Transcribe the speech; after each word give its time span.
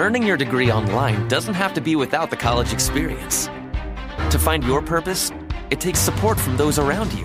Earning 0.00 0.26
your 0.26 0.38
degree 0.38 0.72
online 0.72 1.28
doesn't 1.28 1.52
have 1.52 1.74
to 1.74 1.80
be 1.82 1.94
without 1.94 2.30
the 2.30 2.36
college 2.36 2.72
experience. 2.72 3.48
To 4.30 4.38
find 4.38 4.64
your 4.64 4.80
purpose, 4.80 5.30
it 5.68 5.78
takes 5.78 5.98
support 5.98 6.40
from 6.40 6.56
those 6.56 6.78
around 6.78 7.12
you. 7.12 7.24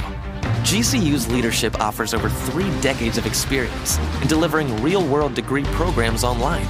GCU's 0.67 1.31
leadership 1.31 1.79
offers 1.79 2.13
over 2.13 2.27
three 2.27 2.69
decades 2.81 3.17
of 3.17 3.25
experience 3.25 3.97
in 4.21 4.27
delivering 4.27 4.83
real 4.83 5.07
world 5.07 5.35
degree 5.35 5.63
programs 5.67 6.25
online. 6.25 6.65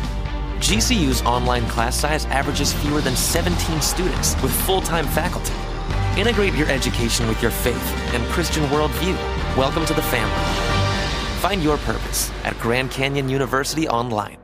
GCU's 0.61 1.23
online 1.23 1.67
class 1.69 1.99
size 1.99 2.27
averages 2.27 2.71
fewer 2.71 3.01
than 3.01 3.15
17 3.15 3.81
students 3.81 4.39
with 4.43 4.51
full 4.51 4.81
time 4.81 5.07
faculty. 5.07 5.55
Integrate 6.21 6.53
your 6.53 6.69
education 6.69 7.27
with 7.27 7.41
your 7.41 7.49
faith 7.49 8.13
and 8.13 8.23
Christian 8.25 8.63
worldview. 8.65 9.15
Welcome 9.57 9.87
to 9.87 9.93
the 9.95 10.03
family. 10.03 11.41
Find 11.41 11.63
your 11.63 11.77
purpose 11.77 12.29
at 12.43 12.55
Grand 12.59 12.91
Canyon 12.91 13.27
University 13.27 13.87
Online. 13.87 14.37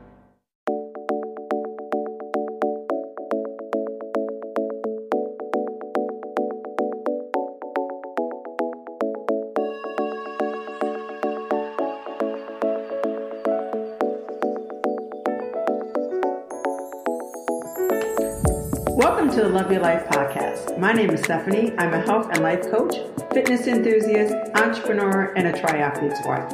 Love 19.62 19.70
Your 19.70 19.80
Life 19.80 20.04
podcast. 20.06 20.76
My 20.76 20.92
name 20.92 21.10
is 21.10 21.20
Stephanie. 21.20 21.72
I'm 21.78 21.94
a 21.94 22.00
health 22.00 22.26
and 22.32 22.42
life 22.42 22.62
coach, 22.62 22.96
fitness 23.32 23.68
enthusiast, 23.68 24.34
entrepreneur, 24.56 25.32
and 25.36 25.46
a 25.46 25.52
triathlete's 25.52 26.18
wife. 26.26 26.52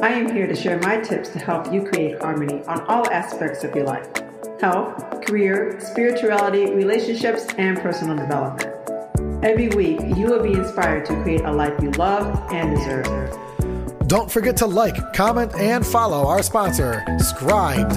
I 0.00 0.10
am 0.10 0.32
here 0.32 0.46
to 0.46 0.54
share 0.54 0.78
my 0.78 0.98
tips 0.98 1.30
to 1.30 1.40
help 1.40 1.72
you 1.72 1.82
create 1.82 2.20
harmony 2.20 2.62
on 2.68 2.82
all 2.82 3.10
aspects 3.10 3.64
of 3.64 3.74
your 3.74 3.86
life 3.86 4.06
health, 4.60 5.26
career, 5.26 5.80
spirituality, 5.80 6.72
relationships, 6.72 7.44
and 7.58 7.76
personal 7.80 8.14
development. 8.14 8.72
Every 9.44 9.70
week, 9.70 9.98
you 10.16 10.26
will 10.26 10.44
be 10.44 10.52
inspired 10.52 11.06
to 11.06 11.22
create 11.24 11.40
a 11.40 11.50
life 11.50 11.74
you 11.82 11.90
love 11.92 12.40
and 12.52 12.76
deserve. 12.76 13.36
Don't 14.06 14.30
forget 14.30 14.56
to 14.58 14.66
like, 14.66 15.12
comment, 15.12 15.52
and 15.56 15.84
follow 15.84 16.28
our 16.28 16.44
sponsor, 16.44 17.02
Scribd. 17.18 17.96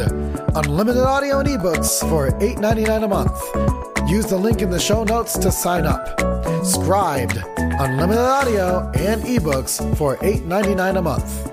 Unlimited 0.56 1.04
audio 1.04 1.42
and 1.42 1.48
ebooks 1.48 2.00
for 2.10 2.32
$8.99 2.40 3.04
a 3.04 3.08
month. 3.08 3.77
Use 4.08 4.26
the 4.26 4.38
link 4.38 4.62
in 4.62 4.70
the 4.70 4.80
show 4.80 5.04
notes 5.04 5.38
to 5.38 5.52
sign 5.52 5.86
up. 5.86 6.18
Scribd. 6.64 7.44
Unlimited 7.78 8.24
audio 8.24 8.90
and 8.96 9.22
ebooks 9.24 9.98
for 9.98 10.16
$8.99 10.20 10.98
a 10.98 11.02
month. 11.02 11.52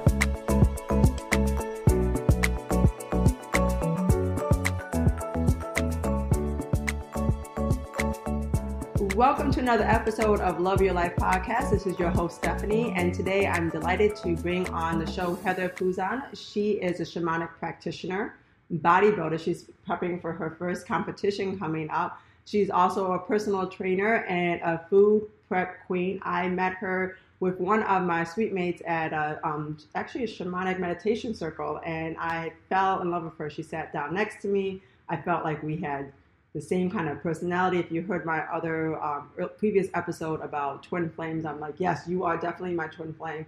Welcome 9.16 9.50
to 9.50 9.58
another 9.58 9.82
episode 9.82 10.38
of 10.38 10.60
Love 10.60 10.80
Your 10.80 10.92
Life 10.92 11.16
podcast. 11.16 11.70
This 11.70 11.86
is 11.86 11.98
your 11.98 12.10
host, 12.10 12.36
Stephanie, 12.36 12.92
and 12.96 13.12
today 13.12 13.48
I'm 13.48 13.68
delighted 13.68 14.14
to 14.18 14.36
bring 14.36 14.68
on 14.68 15.00
the 15.04 15.10
show 15.10 15.34
Heather 15.42 15.68
Puzan. 15.68 16.22
She 16.34 16.74
is 16.74 17.00
a 17.00 17.04
shamanic 17.04 17.48
practitioner, 17.58 18.36
bodybuilder. 18.72 19.40
She's 19.40 19.68
prepping 19.88 20.20
for 20.20 20.32
her 20.32 20.54
first 20.56 20.86
competition 20.86 21.58
coming 21.58 21.90
up. 21.90 22.20
She's 22.44 22.70
also 22.70 23.12
a 23.12 23.18
personal 23.18 23.66
trainer 23.68 24.24
and 24.24 24.60
a 24.62 24.86
food 24.90 25.28
prep 25.48 25.86
queen. 25.86 26.20
I 26.22 26.48
met 26.48 26.74
her 26.74 27.18
with 27.40 27.58
one 27.58 27.82
of 27.84 28.02
my 28.02 28.24
sweet 28.24 28.52
mates 28.52 28.82
at 28.86 29.12
a, 29.12 29.40
um, 29.44 29.78
actually 29.94 30.24
a 30.24 30.26
shamanic 30.26 30.78
meditation 30.78 31.34
circle, 31.34 31.80
and 31.84 32.16
I 32.18 32.52
fell 32.68 33.00
in 33.02 33.10
love 33.10 33.24
with 33.24 33.36
her. 33.38 33.50
She 33.50 33.62
sat 33.62 33.92
down 33.92 34.14
next 34.14 34.40
to 34.42 34.48
me. 34.48 34.82
I 35.08 35.16
felt 35.16 35.44
like 35.44 35.62
we 35.62 35.76
had 35.76 36.12
the 36.54 36.60
same 36.60 36.90
kind 36.90 37.08
of 37.08 37.22
personality. 37.22 37.78
If 37.78 37.90
you 37.90 38.02
heard 38.02 38.24
my 38.24 38.40
other 38.44 39.02
um, 39.02 39.30
previous 39.58 39.88
episode 39.94 40.40
about 40.40 40.84
twin 40.84 41.10
flames, 41.10 41.44
I'm 41.44 41.60
like, 41.60 41.74
yes, 41.78 42.04
you 42.06 42.24
are 42.24 42.36
definitely 42.36 42.76
my 42.76 42.86
twin 42.86 43.12
flame. 43.14 43.44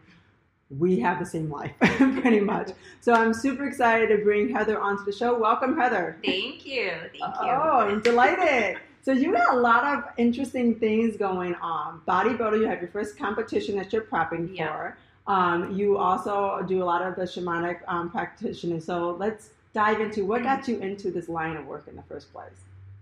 We 0.71 0.99
have 1.01 1.19
the 1.21 1.27
same 1.27 1.51
life, 1.51 1.73
pretty 1.81 2.41
much. 2.41 2.71
So 3.01 3.13
I'm 3.13 3.33
super 3.33 3.67
excited 3.67 4.09
to 4.09 4.25
bring 4.25 4.49
Heather 4.53 4.81
onto 4.81 5.05
the 5.05 5.13
show. 5.13 5.39
Welcome, 5.39 5.77
Heather. 5.79 6.17
Thank 6.25 6.67
you. 6.67 6.91
Thank 7.13 7.15
you. 7.15 7.23
Oh, 7.51 7.87
I'm 7.89 8.01
delighted. 8.03 8.79
So 9.03 9.13
you 9.13 9.33
got 9.33 9.55
a 9.55 9.57
lot 9.57 9.85
of 9.97 10.05
interesting 10.17 10.75
things 10.75 11.17
going 11.17 11.55
on. 11.57 12.01
Bodybuilder, 12.09 12.59
you 12.59 12.67
have 12.67 12.81
your 12.81 12.91
first 12.91 13.17
competition 13.17 13.77
that 13.77 13.93
you're 13.93 14.03
prepping 14.03 14.57
Yeah. 14.57 14.67
for. 14.69 14.99
Um, 15.29 15.73
you 15.77 15.99
also 15.99 16.65
do 16.67 16.83
a 16.83 16.85
lot 16.85 17.03
of 17.03 17.15
the 17.15 17.23
shamanic 17.23 17.79
um, 17.87 18.11
practitioners. 18.11 18.85
So 18.85 19.13
let's 19.21 19.51
dive 19.73 20.01
into 20.01 20.25
what 20.25 20.43
got 20.43 20.67
you 20.67 20.79
into 20.81 21.13
this 21.13 21.29
line 21.29 21.57
of 21.57 21.67
work 21.67 21.87
in 21.87 21.95
the 21.95 22.03
first 22.03 22.33
place. 22.33 22.51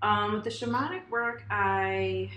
Um, 0.03 0.35
with 0.35 0.45
the 0.45 0.51
shamanic 0.51 1.09
work, 1.09 1.45
I 1.51 2.31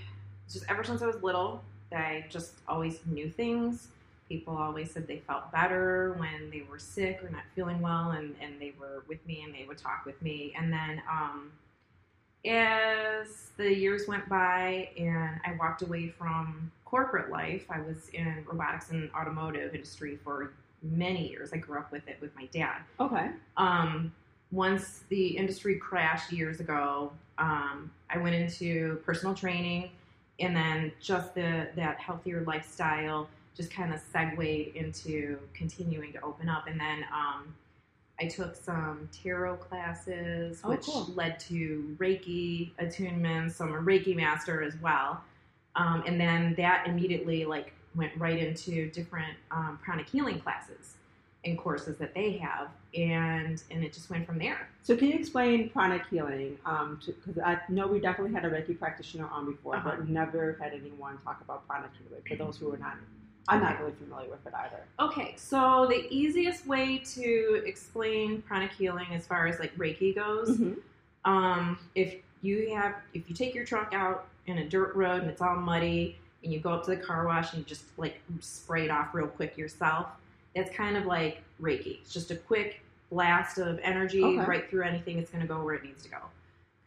just 0.50 0.66
ever 0.70 0.86
since 0.86 1.02
I 1.02 1.08
was 1.08 1.22
little, 1.22 1.64
I 1.94 2.26
just 2.30 2.54
always 2.70 3.00
knew 3.06 3.30
things. 3.30 3.90
People 4.30 4.58
always 4.58 4.92
said 4.92 5.08
they 5.08 5.22
felt 5.26 5.52
better 5.52 6.16
when 6.18 6.50
they 6.52 6.64
were 6.70 6.80
sick 6.80 7.24
or 7.24 7.30
not 7.30 7.44
feeling 7.56 7.82
well, 7.82 8.12
and, 8.12 8.36
and 8.42 8.60
they 8.60 8.74
were 8.80 9.04
with 9.08 9.26
me 9.26 9.44
and 9.44 9.54
they 9.54 9.66
would 9.66 9.78
talk 9.78 10.06
with 10.06 10.22
me. 10.22 10.54
And 10.58 10.72
then 10.72 11.02
um, 11.10 11.52
as 12.46 13.52
the 13.58 13.74
years 13.74 14.08
went 14.08 14.28
by 14.28 14.90
and 14.98 15.40
I 15.46 15.56
walked 15.60 15.82
away 15.82 16.10
from 16.10 16.72
corporate 16.86 17.32
life, 17.32 17.66
I 17.70 17.80
was 17.82 18.10
in 18.14 18.44
robotics 18.48 18.92
and 18.92 19.10
automotive 19.14 19.74
industry 19.74 20.18
for 20.24 20.52
many 20.82 21.30
years. 21.30 21.52
I 21.54 21.58
grew 21.58 21.78
up 21.80 21.92
with 21.92 22.08
it 22.08 22.18
with 22.22 22.36
my 22.36 22.46
dad. 22.48 22.82
Okay. 23.00 23.30
um, 23.58 24.12
once 24.52 25.02
the 25.10 25.28
industry 25.36 25.76
crashed 25.76 26.32
years 26.32 26.60
ago, 26.60 27.12
um, 27.38 27.92
I 28.10 28.18
went 28.18 28.36
into 28.36 29.02
personal 29.06 29.36
training, 29.36 29.92
and 30.40 30.56
then 30.56 30.92
just 31.02 31.36
the 31.36 31.68
that 31.76 32.00
healthier 32.00 32.44
lifestyle 32.48 33.28
just 33.58 33.72
kind 33.72 33.94
of 33.94 34.00
segued 34.14 34.76
into 34.76 35.40
continuing 35.54 36.14
to 36.14 36.22
open 36.22 36.48
up. 36.48 36.68
And 36.68 36.80
then 36.80 37.04
um, 37.12 37.54
I 38.22 38.28
took 38.28 38.56
some 38.56 39.10
tarot 39.12 39.58
classes, 39.58 40.62
Oh, 40.64 40.70
which 40.70 40.86
cool. 40.86 41.12
led 41.16 41.40
to 41.42 41.96
Reiki 42.00 42.72
attunements. 42.80 43.54
So 43.54 43.66
I'm 43.66 43.74
a 43.74 43.82
Reiki 43.82 44.16
master 44.16 44.62
as 44.62 44.76
well. 44.82 45.22
Um, 45.76 46.04
and 46.08 46.20
then 46.20 46.54
that 46.58 46.88
immediately 46.88 47.46
like 47.46 47.74
went 47.96 48.12
right 48.18 48.38
into 48.38 48.90
different 48.92 49.34
um, 49.52 49.80
pranic 49.84 50.08
healing 50.08 50.40
classes 50.40 50.94
and 51.46 51.58
courses 51.58 51.98
that 51.98 52.14
they 52.16 52.32
have, 52.38 52.68
and 52.96 53.62
and 53.72 53.84
it 53.84 53.94
just 53.94 54.10
went 54.10 54.26
from 54.26 54.38
there. 54.40 54.68
So 54.84 54.98
can 54.98 55.08
you 55.10 55.14
explain 55.14 55.70
pranic 55.70 56.02
healing? 56.10 56.58
Because 57.06 57.38
I 57.44 57.60
know 57.70 57.88
we 57.88 58.00
definitely 58.00 58.34
had 58.34 58.44
a 58.44 58.50
Reiki 58.50 58.78
practitioner 58.78 59.28
on 59.28 59.46
before, 59.46 59.76
Uh-huh. 59.78 59.92
but 59.98 60.10
never 60.10 60.58
had 60.60 60.74
anyone 60.74 61.18
talk 61.24 61.40
about 61.42 61.66
pranic 61.68 61.92
healing. 62.04 62.22
For 62.28 62.36
those 62.36 62.58
who 62.58 62.74
are 62.74 62.78
not, 62.78 62.96
I'm 63.50 63.62
not 63.62 63.80
really 63.80 63.94
familiar 63.94 64.30
with 64.30 64.46
it 64.46 64.54
either. 64.54 64.84
Okay, 65.00 65.34
so 65.38 65.86
the 65.90 66.06
easiest 66.14 66.68
way 66.68 66.98
to 67.16 67.64
explain 67.66 68.42
pranic 68.42 68.72
healing 68.74 69.08
as 69.14 69.26
far 69.26 69.48
as 69.48 69.60
like 69.60 69.76
Reiki 69.78 70.14
goes, 70.16 70.60
um, 71.26 71.80
if 71.96 72.16
you 72.42 72.74
have 72.76 72.96
if 73.14 73.28
you 73.30 73.36
take 73.36 73.56
your 73.56 73.66
truck 73.66 73.94
out 73.94 74.28
in 74.48 74.60
a 74.60 74.68
dirt 74.70 74.96
road 74.96 75.22
and 75.22 75.30
it's 75.32 75.42
all 75.42 75.56
muddy 75.56 76.18
and 76.44 76.54
you 76.54 76.60
go 76.60 76.70
up 76.72 76.84
to 76.86 76.92
the 76.92 76.98
car 76.98 77.26
wash 77.26 77.52
and 77.54 77.60
you 77.60 77.66
just 77.66 77.84
like 77.98 78.22
spray 78.40 78.86
it 78.86 78.92
off 78.92 79.14
real 79.14 79.28
quick 79.28 79.58
yourself 79.58 80.08
that's 80.56 80.74
kind 80.76 80.96
of 80.96 81.06
like 81.06 81.42
reiki 81.62 82.00
it's 82.00 82.14
just 82.14 82.30
a 82.32 82.36
quick 82.36 82.80
blast 83.12 83.58
of 83.58 83.80
energy 83.80 84.24
Okay. 84.24 84.46
right 84.46 84.70
through 84.70 84.84
anything 84.84 85.18
it's 85.18 85.32
going 85.32 85.42
to 85.42 85.48
go 85.48 85.62
where 85.64 85.74
it 85.74 85.84
needs 85.84 86.04
to 86.04 86.10
go 86.10 86.18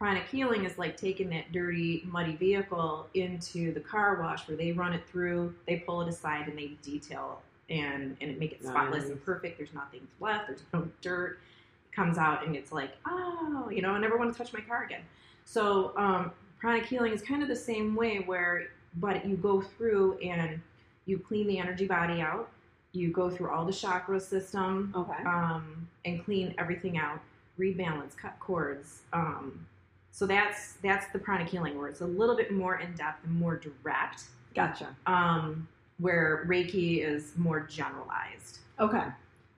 pranic 0.01 0.27
healing 0.29 0.65
is 0.65 0.79
like 0.79 0.97
taking 0.97 1.29
that 1.31 1.53
dirty 1.53 2.03
muddy 2.11 2.35
vehicle 2.35 3.07
into 3.15 3.73
the 3.75 3.81
car 3.81 4.21
wash 4.21 4.49
where 4.49 4.57
they 4.57 4.73
run 4.73 4.93
it 4.95 5.03
through 5.09 5.55
they 5.69 5.77
pull 5.77 6.01
it 6.01 6.09
aside 6.09 6.49
and 6.49 6.59
they 6.59 6.69
detail 6.83 7.41
and 7.69 8.17
and 8.21 8.37
make 8.39 8.51
it 8.53 8.65
spotless 8.65 9.03
Nice. 9.05 9.11
and 9.13 9.25
perfect 9.25 9.59
there's 9.59 9.75
nothing 9.75 10.01
left 10.19 10.49
there's 10.49 10.63
no 10.73 10.89
dirt 11.03 11.39
It 11.87 11.95
comes 11.95 12.17
out 12.19 12.47
and 12.47 12.57
it's 12.57 12.73
like, 12.73 12.93
oh, 13.07 13.69
you 13.71 13.83
know, 13.83 13.91
I 13.91 13.99
never 14.01 14.17
want 14.17 14.33
to 14.33 14.39
touch 14.39 14.53
my 14.53 14.61
car 14.61 14.85
again. 14.85 15.03
So 15.45 15.93
um, 15.97 16.31
pranic 16.59 16.87
healing 16.87 17.13
is 17.13 17.21
kind 17.21 17.43
of 17.43 17.49
the 17.49 17.57
same 17.57 17.95
way 17.95 18.19
where, 18.25 18.69
but 18.97 19.27
you 19.27 19.37
go 19.37 19.61
through 19.61 20.17
and 20.19 20.61
you 21.07 21.19
clean 21.19 21.47
the 21.47 21.59
energy 21.59 21.87
body 21.87 22.21
out. 22.21 22.49
You 22.93 23.13
go 23.13 23.29
through 23.29 23.51
all 23.51 23.65
the 23.67 23.73
chakra 23.73 24.19
system 24.21 24.93
Okay. 24.97 25.23
um, 25.27 25.89
and 26.05 26.25
clean 26.25 26.55
everything 26.59 26.97
out, 26.97 27.21
rebalance, 27.59 28.17
cut 28.17 28.39
cords. 28.41 29.03
Um, 29.13 29.67
so 30.11 30.27
that's 30.27 30.75
that's 30.83 31.07
the 31.13 31.19
pranic 31.19 31.49
healing 31.49 31.79
where 31.79 31.89
it's 31.89 32.01
a 32.01 32.07
little 32.07 32.37
bit 32.37 32.53
more 32.53 32.81
in 32.81 32.93
depth 32.95 33.25
and 33.25 33.35
more 33.35 33.57
direct. 33.57 34.25
Gotcha. 34.55 34.95
Um, 35.07 35.69
where 35.99 36.45
Reiki 36.49 37.05
is 37.05 37.33
more 37.37 37.61
generalized. 37.61 38.59
Okay. 38.79 39.05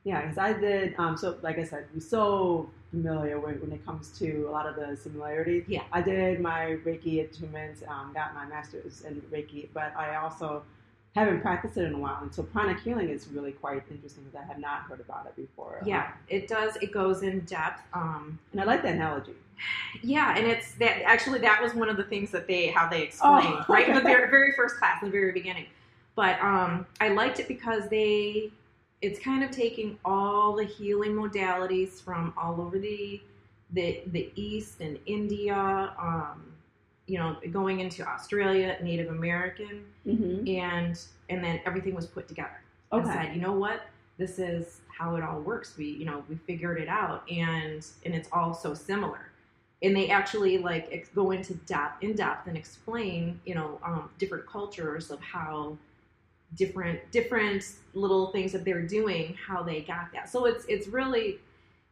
Yeah, 0.05 0.21
because 0.23 0.39
I 0.39 0.53
did. 0.53 0.95
Um, 0.99 1.17
so, 1.17 1.39
like 1.43 1.59
I 1.59 1.65
said, 1.65 1.87
we're 1.95 2.01
so 2.01 2.69
familiar 2.91 3.39
when, 3.39 3.55
when 3.61 3.73
it 3.73 3.85
comes 3.87 4.19
to 4.19 4.47
a 4.49 4.51
lot 4.51 4.67
of 4.67 4.75
the 4.75 4.97
similarities. 4.97 5.65
Yeah. 5.69 5.83
I 5.93 6.03
did 6.03 6.41
my 6.41 6.79
Reiki 6.85 7.27
attunements, 7.27 7.89
um, 7.89 8.13
got 8.13 8.35
my 8.35 8.45
master's 8.47 9.03
in 9.03 9.23
Reiki, 9.33 9.69
but 9.73 9.95
I 9.97 10.17
also 10.17 10.65
haven't 11.15 11.41
practiced 11.41 11.77
it 11.77 11.85
in 11.85 11.95
a 11.95 11.99
while, 11.99 12.19
and 12.23 12.35
so 12.35 12.43
pranic 12.43 12.81
healing 12.81 13.11
is 13.11 13.29
really 13.29 13.53
quite 13.53 13.83
interesting 13.91 14.25
because 14.25 14.41
I 14.43 14.47
have 14.47 14.59
not 14.59 14.83
heard 14.83 15.01
about 15.01 15.27
it 15.27 15.37
before. 15.37 15.83
Yeah, 15.85 16.13
it 16.29 16.49
does. 16.49 16.77
It 16.77 16.93
goes 16.93 17.23
in 17.23 17.41
depth. 17.41 17.83
Um, 17.93 18.39
and 18.53 18.61
I 18.61 18.65
like 18.65 18.83
the 18.83 18.89
analogy. 18.89 19.35
Yeah, 20.03 20.37
and 20.37 20.47
it's 20.47 20.73
that 20.75 21.03
actually 21.05 21.39
that 21.41 21.63
was 21.63 21.75
one 21.75 21.89
of 21.89 21.97
the 21.97 22.05
things 22.05 22.31
that 22.31 22.47
they 22.47 22.69
how 22.69 22.89
they 22.89 23.03
explained 23.03 23.65
Oh, 23.69 23.73
right 23.73 23.89
in 23.89 23.95
the 23.95 24.01
very, 24.01 24.31
very 24.31 24.53
first 24.53 24.77
class, 24.77 25.03
in 25.03 25.09
the 25.09 25.13
very 25.13 25.33
beginning. 25.33 25.67
But 26.15 26.41
um, 26.43 26.87
I 27.01 27.09
liked 27.09 27.41
it 27.41 27.49
because 27.49 27.89
they 27.89 28.51
it's 29.01 29.19
kind 29.19 29.43
of 29.43 29.51
taking 29.51 29.99
all 30.05 30.55
the 30.55 30.65
healing 30.65 31.13
modalities 31.13 32.01
from 32.03 32.33
all 32.37 32.61
over 32.61 32.79
the 32.79 33.21
the 33.73 34.03
the 34.09 34.31
East 34.37 34.81
and 34.81 34.99
India. 35.07 35.93
Um, 36.01 36.45
you 37.09 37.19
know, 37.19 37.37
going 37.51 37.81
into 37.81 38.07
Australia, 38.07 38.77
Native 38.83 39.09
American, 39.11 39.85
Mm-hmm. 40.07 40.47
and 40.49 40.99
and 41.31 41.45
then 41.45 41.61
everything 41.67 41.95
was 41.95 42.07
put 42.07 42.27
together 42.29 42.61
and 42.93 43.03
Okay. 43.05 43.13
said, 43.13 43.35
you 43.35 43.41
know 43.41 43.53
what, 43.53 43.83
this 44.19 44.39
is 44.39 44.81
how 44.89 45.17
it 45.17 45.23
all 45.23 45.41
works. 45.41 45.77
We, 45.79 45.87
you 45.87 46.05
know, 46.05 46.25
we 46.29 46.37
figured 46.37 46.81
it 46.81 46.89
out, 46.89 47.23
and 47.31 47.85
and 48.05 48.15
it's 48.15 48.29
all 48.33 48.53
so 48.55 48.75
similar. 48.75 49.31
And 49.83 49.97
they 49.97 50.09
actually 50.09 50.59
like 50.59 50.89
ex- 50.93 51.09
go 51.09 51.33
into 51.33 51.55
depth, 51.55 52.03
in 52.03 52.15
depth, 52.15 52.47
and 52.47 52.57
explain, 52.57 53.41
you 53.45 53.55
know, 53.55 53.81
um, 53.85 54.11
different 54.19 54.47
cultures 54.47 55.11
of 55.11 55.21
how 55.21 55.77
different 56.55 57.01
different 57.11 57.65
little 57.95 58.31
things 58.33 58.53
that 58.53 58.65
they're 58.65 58.87
doing, 58.87 59.35
how 59.35 59.63
they 59.63 59.81
got 59.81 60.13
that. 60.13 60.29
So 60.29 60.45
it's 60.47 60.65
it's 60.69 60.87
really 60.89 61.39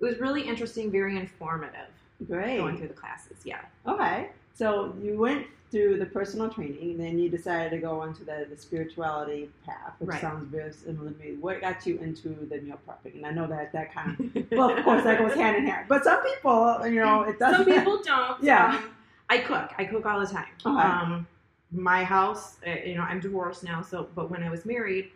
it 0.01 0.05
was 0.05 0.19
really 0.19 0.43
interesting, 0.43 0.91
very 0.91 1.17
informative 1.17 1.89
Great. 2.27 2.59
going 2.59 2.79
through 2.79 2.89
the 2.89 2.95
classes. 2.95 3.39
Yeah. 3.45 3.61
Okay. 3.87 4.31
So 4.55 4.95
you 5.03 5.19
went 5.19 5.47
through 5.71 5.99
the 5.99 6.07
personal 6.07 6.49
training, 6.51 6.79
and 6.93 7.01
then 7.01 7.19
you 7.19 7.29
decided 7.29 7.71
to 7.71 7.79
go 7.79 8.01
onto 8.01 8.25
the, 8.25 8.47
the 8.51 8.57
spirituality 8.57 9.49
path, 9.65 9.95
which 10.01 10.11
Right. 10.11 10.21
sounds 10.21 10.51
very 10.51 10.73
similar 10.73 11.13
to 11.13 11.19
me. 11.19 11.37
What 11.41 11.61
got 11.61 11.87
you 11.87 11.97
into 11.99 12.31
the 12.51 12.61
meal 12.61 12.79
prepping? 12.89 13.15
And 13.17 13.27
I 13.27 13.31
know 13.31 13.47
that 13.47 13.73
that 13.73 13.95
kind 13.95 14.19
of 14.35 14.51
well, 14.59 14.77
of 14.77 14.85
course, 14.85 15.05
that 15.05 15.19
goes 15.19 15.35
hand 15.35 15.57
in 15.57 15.67
hand. 15.67 15.87
But 15.89 16.03
some 16.05 16.21
people, 16.25 16.81
you 16.87 17.01
know, 17.01 17.23
it 17.23 17.39
doesn't. 17.39 17.65
Some 17.67 17.73
people 17.79 18.03
don't. 18.03 18.43
Yeah. 18.43 18.75
Um, 18.77 18.91
I 19.29 19.39
cook. 19.39 19.71
I 19.79 19.85
cook 19.85 20.07
all 20.07 20.19
the 20.19 20.27
time. 20.27 20.49
Okay. 20.67 20.77
Um, 20.83 21.27
my 21.71 22.03
house, 22.03 22.57
uh, 22.67 22.71
you 22.85 22.97
know, 22.97 23.03
I'm 23.03 23.21
divorced 23.21 23.63
now, 23.63 23.81
so 23.81 24.09
but 24.17 24.29
when 24.29 24.43
I 24.43 24.51
was 24.51 24.67
married, 24.67 25.13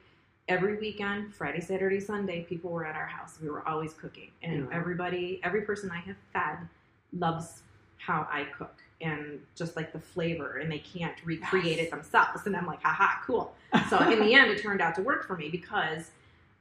every 0.47 0.77
weekend, 0.77 1.35
Friday, 1.35 1.61
Saturday, 1.61 1.99
Sunday, 1.99 2.43
people 2.45 2.71
were 2.71 2.87
at 2.87 2.95
our 2.95 3.07
house. 3.07 3.39
We 3.43 3.51
were 3.51 3.67
always 3.69 3.93
cooking, 3.95 4.31
and 4.45 4.69
Yeah. 4.71 4.77
everybody, 4.79 5.41
every 5.43 5.63
person 5.63 5.91
I 5.91 5.99
have 5.99 6.17
fed, 6.33 6.59
loves 7.19 7.63
how 7.99 8.29
I 8.31 8.45
cook 8.57 8.84
and 9.01 9.41
just 9.55 9.77
like 9.77 9.93
the 9.93 9.99
flavor, 9.99 10.59
and 10.59 10.71
they 10.71 10.79
can't 10.79 11.15
recreate 11.25 11.77
Yes. 11.79 11.87
it 11.87 11.91
themselves. 11.91 12.47
And 12.47 12.57
I'm 12.57 12.67
like, 12.67 12.83
haha, 12.83 13.21
cool. 13.27 13.55
So 13.91 13.99
in 14.09 14.19
the 14.21 14.35
end, 14.35 14.51
it 14.51 14.63
turned 14.63 14.81
out 14.81 14.95
to 14.97 15.03
work 15.03 15.27
for 15.27 15.37
me 15.37 15.49
because. 15.49 16.11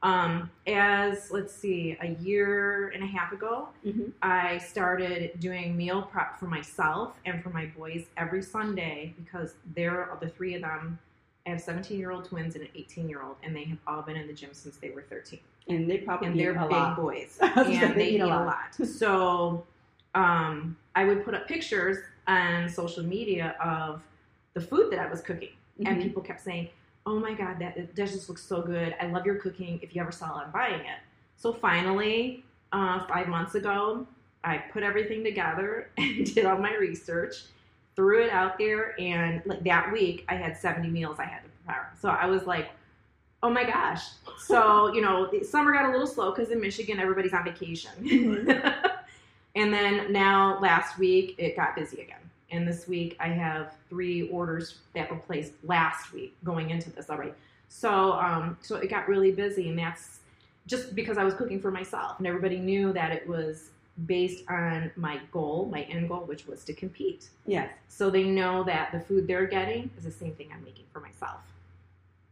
Um, 0.02 0.52
as 0.68 1.32
let's 1.32 1.54
see, 1.56 1.96
a 2.02 2.08
year 2.22 2.90
and 2.90 3.02
a 3.02 3.08
half 3.08 3.32
ago, 3.32 3.70
Mhm. 3.86 4.12
I 4.22 4.58
started 4.58 5.40
doing 5.40 5.78
meal 5.78 6.02
prep 6.02 6.38
for 6.38 6.46
myself 6.46 7.14
and 7.26 7.42
for 7.42 7.52
my 7.52 7.68
boys 7.68 8.08
every 8.18 8.42
Sunday 8.42 9.14
because 9.18 9.54
they're 9.74 10.10
the 10.20 10.28
three 10.28 10.56
of 10.56 10.62
them. 10.62 11.00
I 11.46 11.52
have 11.52 11.62
17 11.62 11.98
year 11.98 12.12
old 12.12 12.26
twins 12.26 12.56
and 12.56 12.66
an 12.66 12.70
18 12.76 13.08
year 13.08 13.22
old, 13.24 13.38
and 13.44 13.56
they 13.56 13.64
have 13.64 13.78
all 13.88 14.02
been 14.02 14.18
in 14.18 14.28
the 14.28 14.34
gym 14.34 14.50
since 14.52 14.76
they 14.76 14.90
were 14.90 15.04
13. 15.04 15.40
and 15.70 15.90
they 15.90 16.00
probably 16.00 16.28
And 16.28 16.38
they're 16.38 16.52
a 16.52 16.64
big 16.68 16.72
lot. 16.72 16.98
boys, 16.98 17.38
I 17.42 17.54
was 17.54 17.68
gonna 17.68 17.86
and 17.86 17.96
they 18.02 18.10
eat 18.10 18.20
a 18.20 18.28
lot. 18.28 18.46
lot. 18.46 18.86
So 18.86 19.66
um, 20.16 20.76
I 20.96 21.06
would 21.06 21.24
put 21.24 21.34
up 21.34 21.48
pictures 21.48 22.00
on 22.28 22.70
social 22.70 23.04
media 23.04 23.56
of 23.64 24.02
the 24.54 24.62
food 24.62 24.92
that 24.92 25.00
I 25.00 25.10
was 25.10 25.22
cooking, 25.22 25.50
and 25.86 25.98
Mhm. 25.98 26.04
people 26.04 26.22
kept 26.22 26.42
saying, 26.42 26.70
"Oh 27.06 27.20
my 27.20 27.34
God, 27.34 27.60
that 27.60 27.76
that 27.76 27.96
just 27.96 28.30
looks 28.30 28.44
so 28.44 28.62
good! 28.62 28.96
I 29.02 29.08
love 29.08 29.26
your 29.26 29.36
cooking. 29.36 29.80
If 29.82 29.96
you 29.96 30.02
ever 30.02 30.12
sell 30.12 30.38
it, 30.40 30.44
I'm 30.46 30.52
buying 30.52 30.82
it." 30.82 31.00
So 31.38 31.52
finally, 31.52 32.44
uh, 32.72 33.06
five 33.08 33.28
months 33.28 33.56
ago, 33.56 34.06
I 34.44 34.58
put 34.58 34.84
everything 34.84 35.24
together 35.24 35.90
and 35.98 36.34
did 36.34 36.46
all 36.46 36.58
my 36.58 36.76
research, 36.76 37.46
threw 37.96 38.24
it 38.24 38.30
out 38.32 38.58
there, 38.58 38.96
and 39.00 39.42
like 39.46 39.64
that 39.64 39.92
week, 39.92 40.26
I 40.30 40.36
had 40.36 40.56
70 40.58 40.90
meals 40.90 41.20
I 41.20 41.26
had 41.26 41.44
to 41.44 41.50
prepare. 41.50 41.92
So 42.00 42.10
I 42.10 42.26
was 42.28 42.46
like, 42.46 42.70
"Oh 43.42 43.50
my 43.50 43.64
gosh!" 43.64 44.04
So 44.38 44.94
you 44.96 45.02
know, 45.02 45.30
summer 45.44 45.74
got 45.74 45.86
a 45.86 45.92
little 45.92 46.08
slow 46.08 46.32
because 46.32 46.52
in 46.52 46.62
Michigan, 46.62 47.00
everybody's 47.00 47.34
on 47.34 47.44
vacation. 47.44 48.48
And 49.56 49.74
then 49.74 50.12
now, 50.12 50.60
last 50.60 50.98
week, 50.98 51.36
it 51.38 51.56
got 51.56 51.76
busy 51.76 52.02
again. 52.02 52.18
And 52.52 52.68
this 52.68 52.88
week, 52.88 53.16
I 53.20 53.28
have 53.28 53.74
three 53.90 54.30
orders 54.30 54.80
that 54.96 55.10
were 55.10 55.18
placed 55.18 55.54
last 55.64 56.12
week 56.12 56.36
going 56.44 56.70
into 56.72 56.90
this 56.92 57.10
already. 57.10 57.34
So, 57.70 58.14
um, 58.14 58.58
so 58.62 58.76
it 58.78 58.90
got 58.90 59.08
really 59.08 59.32
busy, 59.32 59.70
and 59.70 59.78
that's 59.78 60.20
just 60.68 60.96
because 60.96 61.18
I 61.18 61.24
was 61.24 61.34
cooking 61.34 61.60
for 61.60 61.72
myself, 61.72 62.18
and 62.18 62.28
everybody 62.28 62.58
knew 62.58 62.94
that 62.94 63.12
it 63.12 63.28
was 63.28 63.70
based 64.06 64.44
on 64.50 64.92
my 64.96 65.20
goal, 65.32 65.70
my 65.72 65.82
end 65.84 66.10
goal, 66.10 66.22
which 66.22 66.48
was 66.48 66.64
to 66.66 66.74
compete. 66.74 67.30
Yes. 67.46 67.70
So 67.90 68.10
they 68.10 68.24
know 68.24 68.64
that 68.64 68.92
the 68.92 69.00
food 69.00 69.28
they're 69.28 69.46
getting 69.46 69.90
is 69.98 70.04
the 70.04 70.12
same 70.12 70.34
thing 70.34 70.50
I'm 70.54 70.64
making 70.64 70.86
for 70.92 71.00
myself. 71.00 71.42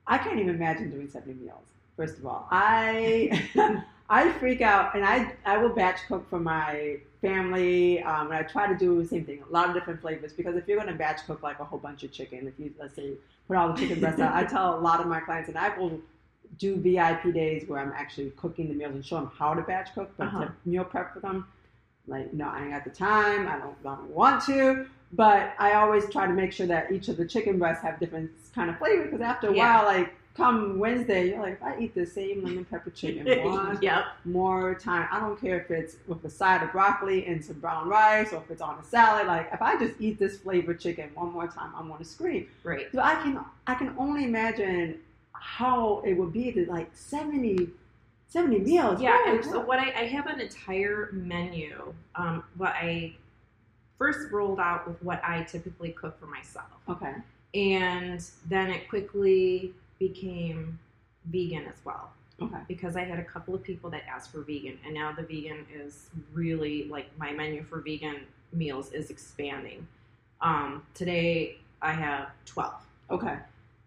I 0.07 0.17
can't 0.17 0.39
even 0.39 0.56
imagine 0.56 0.89
doing 0.89 1.07
70 1.07 1.33
meals. 1.44 1.65
First 1.97 2.17
of 2.17 2.25
all, 2.25 2.47
I 2.50 3.47
I 4.12 4.30
freak 4.34 4.60
out, 4.62 4.94
and 4.94 5.06
I 5.06 5.34
I 5.46 5.58
will 5.58 5.69
batch 5.69 6.00
cook 6.10 6.30
for 6.30 6.38
my 6.40 6.98
family, 7.22 8.04
um, 8.04 8.25
and 8.28 8.34
I 8.36 8.44
try 8.44 8.68
to 8.68 8.75
do 8.78 9.02
the 9.02 9.08
same 9.08 9.24
thing, 9.24 9.42
a 9.48 9.52
lot 9.54 9.69
of 9.69 9.74
different 9.74 10.02
flavors. 10.02 10.34
Because 10.34 10.56
if 10.58 10.68
you're 10.68 10.78
going 10.78 10.90
to 10.90 10.96
batch 10.96 11.25
cook 11.25 11.42
like 11.42 11.60
a 11.60 11.63
whole 11.63 11.80
bunch 11.80 12.04
of 12.04 12.12
chicken, 12.12 12.46
if 12.46 12.54
you 12.60 12.74
let's 12.78 12.96
say 12.96 13.13
put 13.48 13.56
all 13.56 13.72
the 13.72 13.80
chicken 13.80 14.02
breasts 14.02 14.19
out, 14.19 14.34
I 14.36 14.44
tell 14.44 14.78
a 14.78 14.81
lot 14.81 15.00
of 15.00 15.08
my 15.08 15.22
clients, 15.22 15.48
and 15.48 15.58
I 15.58 15.69
will 15.78 15.98
do 16.60 16.75
VIP 16.75 17.34
days 17.34 17.63
where 17.69 17.80
I'm 17.80 17.94
actually 17.96 18.31
cooking 18.31 18.68
the 18.68 18.74
meals 18.74 18.94
and 18.96 19.06
show 19.06 19.16
them 19.16 19.31
how 19.38 19.54
to 19.54 19.62
batch 19.62 19.94
cook, 19.96 20.12
but 20.18 20.28
Uh-huh. 20.28 20.42
to 20.42 20.52
meal 20.66 20.84
prep 20.84 21.13
for 21.13 21.22
them, 21.22 21.46
like 22.06 22.34
no, 22.34 22.50
I 22.50 22.63
ain't 22.63 22.72
got 22.72 22.84
the 22.84 22.90
time. 22.90 23.48
I 23.48 23.58
don't, 23.60 23.78
I 23.86 23.96
don't 23.96 24.10
want 24.10 24.44
to. 24.48 24.88
But 25.13 25.54
I 25.58 25.74
always 25.74 26.10
try 26.10 26.28
to 26.28 26.34
make 26.34 26.52
sure 26.52 26.68
that 26.68 26.92
each 26.92 27.08
of 27.08 27.16
the 27.16 27.25
chicken 27.25 27.58
breasts 27.60 27.81
have 27.84 27.98
different 28.00 28.30
kind 28.54 28.69
of 28.69 28.78
flavor 28.78 29.04
because 29.06 29.22
after 29.22 29.48
a 29.48 29.54
Yeah. 29.54 29.78
while, 29.81 29.86
like 29.86 30.13
come 30.36 30.80
Wednesday, 30.80 31.30
you're 31.30 31.42
like, 31.42 31.54
if 31.54 31.63
I 31.63 31.80
eat 31.80 31.94
the 31.94 32.06
same 32.06 32.44
lemon 32.44 32.66
pepper 32.66 32.89
chicken 32.89 33.25
one 33.44 33.78
yep. 33.81 34.06
more 34.25 34.75
time, 34.75 35.07
I 35.12 35.19
don't 35.19 35.39
care 35.39 35.60
if 35.60 35.72
it's 35.72 35.98
with 36.07 36.24
a 36.24 36.30
side 36.30 36.63
of 36.63 36.72
broccoli 36.72 37.25
and 37.25 37.44
some 37.44 37.60
brown 37.60 37.88
rice 37.89 38.31
or 38.31 38.38
if 38.38 38.50
it's 38.50 38.62
on 38.62 38.78
a 38.80 38.83
salad. 38.83 39.28
Like 39.28 39.50
if 39.54 39.62
I 39.62 39.78
just 39.78 40.00
eat 40.00 40.19
this 40.19 40.38
flavored 40.38 40.80
chicken 40.80 41.10
one 41.13 41.31
more 41.31 41.48
time, 41.48 41.72
I'm 41.75 41.89
gonna 41.89 42.06
scream. 42.06 42.48
Right. 42.63 42.88
So 42.94 43.01
I 43.01 43.16
can 43.16 43.39
I 43.68 43.75
can 43.75 43.94
only 43.98 44.24
imagine 44.24 45.00
how 45.33 46.01
it 46.06 46.13
would 46.13 46.31
be 46.31 46.51
to 46.51 46.66
like 46.68 46.89
70, 46.94 47.69
70 48.30 48.60
meals. 48.60 49.01
Yeah, 49.01 49.18
and 49.27 49.44
so 49.44 49.60
what 49.60 49.80
I, 49.80 49.88
I 49.89 50.06
have 50.06 50.27
an 50.27 50.39
entire 50.39 51.10
menu. 51.12 51.94
Um, 52.16 52.44
what 52.57 52.74
I 52.75 53.16
first 53.98 54.31
rolled 54.31 54.60
out 54.60 54.88
with 54.88 55.01
what 55.03 55.22
I 55.24 55.44
typically 55.44 55.91
cook 55.91 56.20
for 56.20 56.27
myself, 56.27 56.65
okay. 56.89 57.15
and 57.53 58.24
then 58.48 58.70
it 58.70 58.89
quickly 58.89 59.74
became 60.01 60.79
vegan 61.25 61.65
as 61.67 61.75
well 61.86 62.12
Okay. 62.41 62.58
because 62.67 62.96
I 62.96 63.03
had 63.03 63.20
a 63.20 63.24
couple 63.24 63.53
of 63.53 63.62
people 63.62 63.91
that 63.91 64.01
asked 64.10 64.31
for 64.31 64.41
vegan, 64.41 64.79
and 64.84 64.96
now 64.96 65.12
the 65.12 65.22
vegan 65.22 65.63
is 65.72 66.10
really 66.34 66.86
like 66.86 67.05
my 67.20 67.31
menu 67.31 67.63
for 67.63 67.81
vegan 67.81 68.22
meals 68.51 68.91
is 68.93 69.12
expanding. 69.12 69.88
Um, 70.41 70.81
today 70.96 71.60
I 71.84 71.91
have 71.93 72.29
twelve, 72.48 72.81
Okay. 73.12 73.38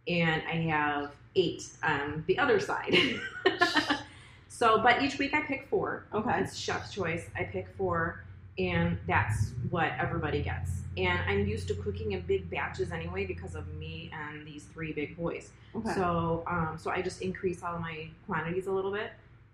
and 0.06 0.40
I 0.48 0.56
have 0.70 1.16
eight 1.34 1.66
on 1.82 2.22
the 2.28 2.38
other 2.38 2.60
side. 2.60 2.94
so, 4.48 4.78
but 4.80 5.02
each 5.02 5.18
week 5.18 5.34
I 5.34 5.40
pick 5.40 5.66
four. 5.68 6.04
Okay. 6.14 6.38
It's 6.38 6.56
chef's 6.56 6.92
choice. 6.92 7.28
I 7.36 7.42
pick 7.42 7.66
four, 7.76 8.22
and 8.58 8.98
that's 9.06 9.50
what 9.70 9.92
everybody 9.98 10.42
gets. 10.42 10.70
And 10.96 11.18
I'm 11.28 11.46
used 11.46 11.66
to 11.68 11.74
cooking 11.74 12.12
in 12.12 12.20
big 12.22 12.48
batches 12.50 12.92
anyway 12.92 13.26
because 13.26 13.54
of 13.56 13.66
me 13.74 14.10
and 14.12 14.46
these 14.46 14.64
three 14.72 14.92
big 14.92 15.16
boys. 15.16 15.50
Okay. 15.74 15.92
So, 15.94 16.44
um, 16.46 16.76
so 16.78 16.90
I 16.90 17.02
just 17.02 17.20
increase 17.22 17.62
all 17.64 17.78
my 17.80 18.08
quantities 18.26 18.68
a 18.68 18.72
little 18.72 18.92
bit 18.92 19.10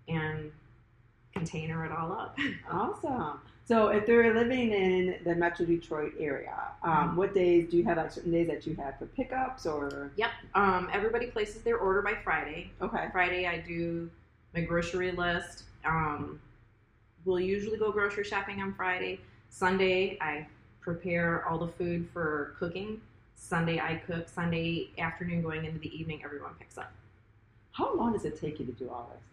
and 0.07 0.51
container 1.33 1.85
it 1.85 1.91
all 1.91 2.11
up. 2.11 2.37
Awesome. 2.71 3.39
So 3.65 3.87
if 3.87 4.05
they're 4.05 4.33
living 4.33 4.71
in 4.71 5.17
the 5.23 5.33
Metro 5.33 5.65
Detroit 5.65 6.13
area, 6.19 6.53
um, 6.83 7.11
Mhm. 7.11 7.15
what 7.15 7.33
days 7.33 7.69
do 7.71 7.77
you 7.77 7.85
have 7.85 7.97
like 7.97 8.11
certain 8.11 8.31
days 8.31 8.47
that 8.47 8.67
you 8.67 8.75
have 8.75 8.99
for 8.99 9.05
pickups 9.05 9.65
or 9.65 10.11
Yep. 10.17 10.31
Um, 10.55 10.89
everybody 10.91 11.27
places 11.27 11.61
their 11.63 11.77
order 11.77 12.01
by 12.01 12.15
Friday. 12.15 12.71
okay. 12.81 13.07
Friday, 13.11 13.47
I 13.47 13.59
do 13.59 14.09
my 14.53 14.61
grocery 14.61 15.11
list. 15.11 15.63
Um, 15.85 16.39
we'll 17.25 17.39
usually 17.39 17.77
go 17.77 17.91
grocery 17.91 18.23
shopping 18.23 18.61
on 18.61 18.73
Friday. 18.73 19.19
Sunday, 19.49 20.17
I 20.21 20.47
prepare 20.79 21.45
all 21.47 21.57
the 21.57 21.67
food 21.67 22.07
for 22.11 22.55
cooking. 22.57 23.01
Sunday, 23.35 23.79
I 23.79 23.95
cook. 24.07 24.29
Sunday 24.29 24.89
afternoon, 24.97 25.41
going 25.41 25.65
into 25.65 25.79
the 25.79 25.95
evening, 25.95 26.21
everyone 26.23 26.51
picks 26.59 26.77
up. 26.77 26.91
How 27.71 27.95
long 27.95 28.13
does 28.13 28.25
it 28.25 28.39
take 28.39 28.59
you 28.59 28.65
to 28.65 28.71
do 28.71 28.89
all 28.89 29.11
this? 29.13 29.23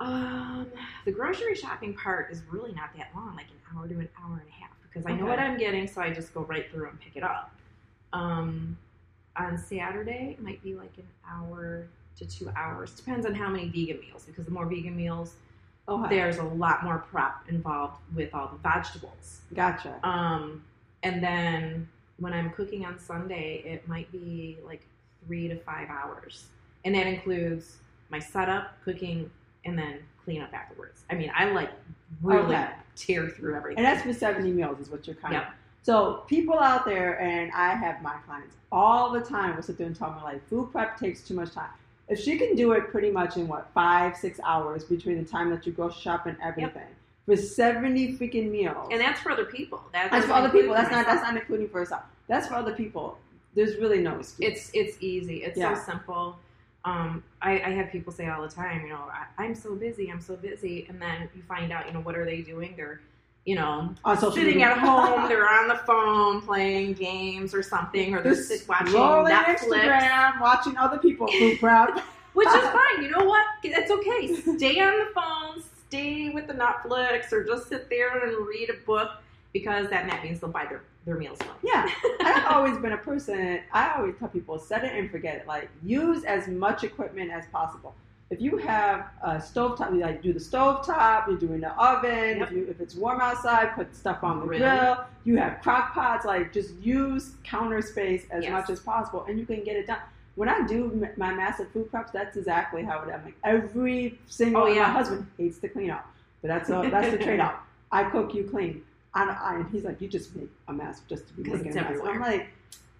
Um, 0.00 0.66
the 1.04 1.12
grocery 1.12 1.54
shopping 1.54 1.94
part 1.94 2.30
is 2.30 2.42
really 2.50 2.72
not 2.72 2.90
that 2.96 3.08
long, 3.14 3.34
like 3.34 3.46
an 3.46 3.76
hour 3.76 3.88
to 3.88 3.94
an 3.94 4.08
hour 4.22 4.34
and 4.34 4.48
a 4.48 4.62
half, 4.62 4.70
because 4.82 5.06
I 5.06 5.12
know 5.12 5.26
what 5.26 5.38
I'm 5.38 5.58
getting, 5.58 5.88
so 5.88 6.00
I 6.00 6.10
just 6.10 6.32
go 6.32 6.42
right 6.42 6.70
through 6.70 6.88
and 6.88 7.00
pick 7.00 7.16
it 7.16 7.22
up. 7.22 7.52
Um, 8.12 8.76
on 9.36 9.58
Saturday, 9.58 10.36
it 10.38 10.42
might 10.42 10.62
be 10.62 10.74
like 10.74 10.92
an 10.98 11.06
hour 11.28 11.88
to 12.16 12.26
two 12.26 12.48
hours. 12.56 12.92
Depends 12.92 13.26
on 13.26 13.34
how 13.34 13.48
many 13.48 13.68
vegan 13.68 14.00
meals, 14.00 14.24
because 14.24 14.44
the 14.44 14.50
more 14.50 14.66
vegan 14.66 14.96
meals, 14.96 15.34
Okay. 15.88 16.16
there's 16.16 16.38
a 16.38 16.42
lot 16.44 16.84
more 16.84 16.98
prep 17.10 17.34
involved 17.48 17.96
with 18.14 18.34
all 18.34 18.48
the 18.48 18.58
vegetables. 18.58 19.40
Gotcha. 19.54 19.98
Um, 20.02 20.62
and 21.02 21.22
then 21.22 21.88
when 22.18 22.32
I'm 22.32 22.50
cooking 22.50 22.84
on 22.84 22.98
Sunday, 22.98 23.62
it 23.64 23.86
might 23.88 24.10
be 24.12 24.58
like 24.66 24.82
three 25.26 25.48
to 25.48 25.56
five 25.56 25.88
hours, 25.88 26.44
and 26.84 26.94
that 26.94 27.06
includes 27.06 27.76
my 28.10 28.18
setup, 28.18 28.82
cooking, 28.84 29.30
and 29.64 29.78
then 29.78 29.98
clean 30.24 30.42
up 30.42 30.52
afterwards. 30.52 31.04
I 31.10 31.14
mean, 31.14 31.32
I 31.34 31.50
like 31.52 31.70
really 32.22 32.54
Okay. 32.54 32.68
tear 32.96 33.28
through 33.28 33.54
everything. 33.56 33.78
And 33.78 33.86
that's 33.86 34.02
for 34.06 34.12
70 34.12 34.50
meals 34.52 34.80
is 34.80 34.90
what 34.90 35.06
you're 35.06 35.16
kind 35.16 35.34
Yep. 35.34 35.46
of. 35.48 35.52
So 35.82 36.24
people 36.26 36.58
out 36.58 36.84
there, 36.84 37.18
and 37.20 37.50
I 37.52 37.74
have 37.74 38.02
my 38.02 38.16
clients 38.26 38.56
all 38.70 39.10
the 39.10 39.20
time 39.20 39.56
will 39.56 39.62
sit 39.62 39.78
there 39.78 39.86
and 39.86 39.96
tell 39.96 40.12
me 40.12 40.20
like 40.22 40.46
food 40.48 40.70
prep 40.70 40.98
takes 40.98 41.22
too 41.26 41.34
much 41.34 41.52
time. 41.52 41.70
If 42.08 42.18
she 42.20 42.38
can 42.38 42.56
do 42.56 42.72
it 42.72 42.88
pretty 42.90 43.10
much 43.10 43.36
in 43.36 43.46
what 43.48 43.68
five, 43.74 44.16
six 44.16 44.40
hours 44.44 44.84
between 44.84 45.22
the 45.22 45.28
time 45.28 45.50
that 45.50 45.66
you 45.66 45.72
go 45.72 45.90
shop 45.90 46.26
and 46.26 46.36
everything 46.42 46.88
for 47.26 47.36
70 47.36 48.16
freaking 48.16 48.50
meals. 48.50 48.88
and 48.90 49.00
that's 49.00 49.20
for 49.20 49.30
other 49.30 49.44
people. 49.44 49.82
That 49.92 50.10
that's 50.10 50.26
for 50.26 50.32
other 50.32 50.48
people. 50.48 50.74
That's 50.74 50.90
not 50.90 51.06
that's 51.06 51.22
not 51.22 51.36
including 51.36 51.68
for 51.68 51.80
herself. 51.80 52.02
That's 52.26 52.46
for 52.48 52.54
other 52.54 52.72
people. 52.74 53.18
There's 53.54 53.76
really 53.76 54.00
no 54.00 54.18
excuse. 54.18 54.52
It's 54.52 54.70
it's 54.72 54.96
easy. 55.02 55.42
It's 55.44 55.58
Yeah. 55.58 55.74
so 55.74 55.92
simple. 55.92 56.38
Um, 56.84 57.22
I, 57.42 57.60
I 57.60 57.70
have 57.70 57.90
people 57.90 58.12
say 58.12 58.28
all 58.28 58.40
the 58.40 58.48
time, 58.48 58.82
you 58.82 58.88
know, 58.88 59.10
I, 59.12 59.26
I'm 59.44 59.54
so 59.54 59.74
busy, 59.74 60.10
I'm 60.10 60.20
so 60.22 60.36
busy, 60.36 60.86
and 60.88 61.02
then 61.02 61.28
you 61.34 61.42
find 61.42 61.70
out, 61.72 61.86
you 61.86 61.92
know, 61.92 62.00
what 62.00 62.16
are 62.16 62.24
they 62.24 62.40
doing? 62.40 62.74
They're, 62.76 63.00
you 63.48 63.54
know, 63.54 63.94
sitting 64.18 64.44
media. 64.44 64.66
at 64.66 64.78
home, 64.86 65.26
they're 65.26 65.48
on 65.48 65.68
the 65.68 65.76
phone 65.86 66.42
playing 66.42 66.92
games 66.92 67.54
or 67.54 67.62
something, 67.62 68.14
or 68.14 68.20
they're 68.20 68.34
Just 68.34 68.48
sit 68.48 68.68
watching 68.68 68.92
Netflix, 68.92 69.60
Instagram, 69.60 70.38
watching 70.38 70.76
other 70.76 70.98
people 70.98 71.26
food 71.28 71.58
prep. 71.60 71.98
which 72.34 72.46
is 72.46 72.54
fine. 72.78 73.02
You 73.02 73.08
know 73.08 73.24
what? 73.24 73.46
It's 73.62 73.90
okay. 73.90 74.34
Stay 74.58 74.78
on 74.80 74.98
the 74.98 75.08
phone, 75.14 75.62
stay 75.86 76.28
with 76.28 76.46
the 76.46 76.52
Netflix, 76.52 77.32
or 77.32 77.42
just 77.42 77.70
sit 77.70 77.88
there 77.88 78.26
and 78.26 78.46
read 78.46 78.68
a 78.68 78.84
book 78.84 79.12
because 79.54 79.88
that 79.88 80.06
that 80.10 80.22
means 80.22 80.40
they'll 80.40 80.50
buy 80.50 80.66
their, 80.66 80.82
their 81.06 81.16
meals 81.16 81.38
from. 81.38 81.56
Yeah, 81.62 81.88
I've 82.20 82.52
always 82.52 82.76
been 82.76 82.92
a 82.92 82.98
person. 82.98 83.60
I 83.72 83.94
always 83.96 84.14
tell 84.18 84.28
people 84.28 84.58
set 84.58 84.84
it 84.84 84.92
and 84.92 85.10
forget 85.10 85.36
it. 85.36 85.46
Like 85.46 85.70
use 85.82 86.24
as 86.24 86.48
much 86.48 86.84
equipment 86.84 87.30
as 87.30 87.46
possible. 87.50 87.94
If 88.30 88.42
you 88.42 88.58
have 88.58 89.06
a 89.22 89.36
stovetop, 89.36 89.94
you 89.94 90.00
like 90.00 90.20
do 90.20 90.32
the 90.34 90.38
stovetop. 90.38 91.28
You're 91.28 91.38
doing 91.38 91.60
the 91.60 91.70
oven. 91.82 92.38
Yep. 92.38 92.48
If 92.48 92.52
you 92.52 92.66
if 92.68 92.80
it's 92.80 92.94
warm 92.94 93.20
outside, 93.22 93.74
put 93.74 93.94
stuff 93.96 94.22
on 94.22 94.40
the 94.40 94.46
Grill. 94.46 94.58
grill. 94.60 95.04
You 95.24 95.36
have 95.38 95.62
crock 95.62 95.94
pots. 95.94 96.26
Like 96.26 96.52
just 96.52 96.74
use 96.76 97.32
counter 97.44 97.80
space 97.80 98.24
as 98.30 98.44
Yes. 98.44 98.52
much 98.52 98.68
as 98.70 98.80
possible, 98.80 99.24
and 99.28 99.38
you 99.38 99.46
can 99.46 99.64
get 99.64 99.76
it 99.76 99.86
done. 99.86 99.98
When 100.34 100.48
I 100.48 100.64
do 100.66 101.08
my 101.16 101.32
massive 101.32 101.70
food 101.72 101.90
preps, 101.90 102.12
that's 102.12 102.36
exactly 102.36 102.84
how 102.84 103.00
it. 103.00 103.10
I'm 103.12 103.24
like 103.24 103.34
every 103.44 104.18
single. 104.26 104.64
Oh, 104.64 104.66
yeah. 104.66 104.82
My 104.82 104.90
husband 104.90 105.26
hates 105.38 105.58
to 105.60 105.68
clean 105.68 105.90
up, 105.90 106.06
but 106.42 106.48
that's 106.48 106.68
a, 106.68 106.86
that's 106.90 107.10
the 107.10 107.18
trade 107.18 107.40
off. 107.40 107.54
I 107.92 108.04
cook, 108.10 108.34
you 108.34 108.44
clean. 108.44 108.82
I, 109.14 109.24
I, 109.24 109.54
and 109.56 109.70
he's 109.70 109.84
like, 109.84 110.00
you 110.02 110.06
just 110.06 110.36
make 110.36 110.50
a 110.68 110.72
mess 110.72 111.00
just 111.08 111.26
to 111.28 111.32
be 111.32 111.50
making 111.50 111.72
a 111.76 111.82
mess. 111.82 111.98
I'm 112.04 112.20
like, 112.20 112.48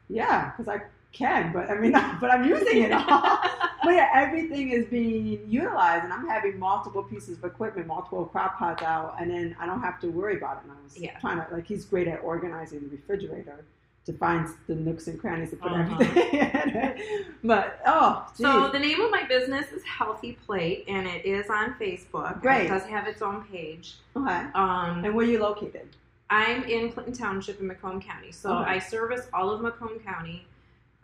yeah, 0.08 0.50
because 0.56 0.68
I 0.68 0.80
can, 1.12 1.52
but 1.52 1.70
I 1.70 1.78
mean, 1.78 1.92
but 2.20 2.30
I'm 2.32 2.44
using 2.48 2.82
it 2.84 2.92
all. 2.92 3.38
but 3.82 3.94
yeah, 3.94 4.08
everything 4.14 4.70
is 4.70 4.86
being 4.86 5.40
utilized, 5.48 6.04
and 6.04 6.12
I'm 6.12 6.26
having 6.28 6.58
multiple 6.58 7.02
pieces 7.02 7.38
of 7.38 7.44
equipment, 7.44 7.86
multiple 7.86 8.24
crock 8.26 8.58
pots 8.58 8.82
out, 8.82 9.16
and 9.20 9.30
then 9.30 9.56
I 9.60 9.66
don't 9.66 9.80
have 9.82 10.00
to 10.00 10.08
worry 10.08 10.36
about 10.36 10.58
it. 10.58 10.62
And 10.64 10.72
I 10.72 10.82
was 10.84 10.98
Yeah. 10.98 11.18
trying 11.20 11.36
to, 11.38 11.46
like, 11.54 11.66
he's 11.66 11.84
great 11.84 12.08
at 12.08 12.20
organizing 12.22 12.80
the 12.80 12.88
refrigerator 12.88 13.64
to 14.06 14.12
find 14.14 14.48
the 14.66 14.74
nooks 14.74 15.06
and 15.06 15.20
crannies 15.20 15.50
to 15.50 15.56
put 15.56 15.70
Uh-huh. 15.70 15.96
everything 16.00 16.40
in. 16.40 17.24
but, 17.44 17.80
oh, 17.86 18.26
geez. 18.36 18.46
So 18.46 18.68
the 18.70 18.78
name 18.78 19.00
of 19.00 19.10
my 19.10 19.24
business 19.24 19.70
is 19.70 19.84
Healthy 19.84 20.38
Plate, 20.46 20.84
and 20.88 21.06
it 21.06 21.24
is 21.26 21.50
on 21.50 21.74
Facebook. 21.74 22.40
Great. 22.40 22.66
It 22.66 22.68
does 22.68 22.84
have 22.86 23.06
its 23.06 23.20
own 23.22 23.44
page. 23.44 23.96
okay. 24.16 24.46
Um, 24.54 25.04
And 25.04 25.14
where 25.14 25.26
are 25.26 25.30
you 25.30 25.38
located? 25.40 25.88
I'm 26.30 26.62
in 26.64 26.90
Clinton 26.92 27.14
Township 27.14 27.60
in 27.60 27.66
Macomb 27.66 28.00
County, 28.02 28.32
so 28.32 28.50
Okay. 28.58 28.70
I 28.72 28.78
service 28.78 29.26
all 29.32 29.50
of 29.50 29.60
Macomb 29.62 29.98
County, 30.00 30.46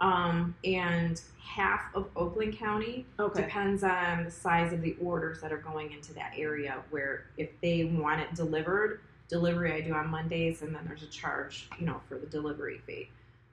um, 0.01 0.55
and 0.65 1.21
half 1.43 1.83
of 1.95 2.09
Oakland 2.17 2.59
County. 2.59 3.07
Okay. 3.19 3.43
Depends 3.43 3.83
on 3.85 4.25
the 4.25 4.31
size 4.31 4.73
of 4.73 4.83
the 4.83 4.97
orders 5.01 5.41
that 5.41 5.53
are 5.53 5.59
going 5.59 5.93
into 5.93 6.13
that 6.15 6.33
area. 6.37 6.83
Where 6.91 7.27
if 7.37 7.51
they 7.61 7.85
want 7.85 8.21
it 8.21 8.35
delivered, 8.35 9.01
delivery 9.29 9.73
I 9.73 9.81
do 9.81 9.95
on 9.95 10.09
Mondays, 10.09 10.63
and 10.63 10.75
then 10.75 10.83
there's 10.87 11.03
a 11.03 11.09
charge, 11.09 11.69
you 11.79 11.87
know, 11.87 12.01
for 12.09 12.19
the 12.19 12.27
delivery 12.27 12.81
fee. 12.87 13.09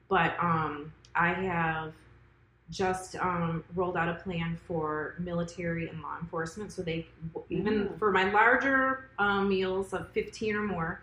But 0.08 0.36
um, 0.40 0.92
I 1.14 1.32
have 1.32 1.92
just 2.70 3.16
um, 3.16 3.62
rolled 3.74 3.96
out 3.96 4.08
a 4.08 4.14
plan 4.14 4.58
for 4.66 5.14
military 5.18 5.88
and 5.88 6.00
law 6.02 6.16
enforcement, 6.20 6.72
so 6.72 6.82
they 6.82 7.06
even 7.50 7.88
Mm. 7.88 7.98
for 7.98 8.10
my 8.10 8.30
larger 8.30 9.10
um, 9.18 9.48
meals 9.48 9.92
of 9.92 10.10
15 10.10 10.56
or 10.56 10.62
more, 10.62 11.02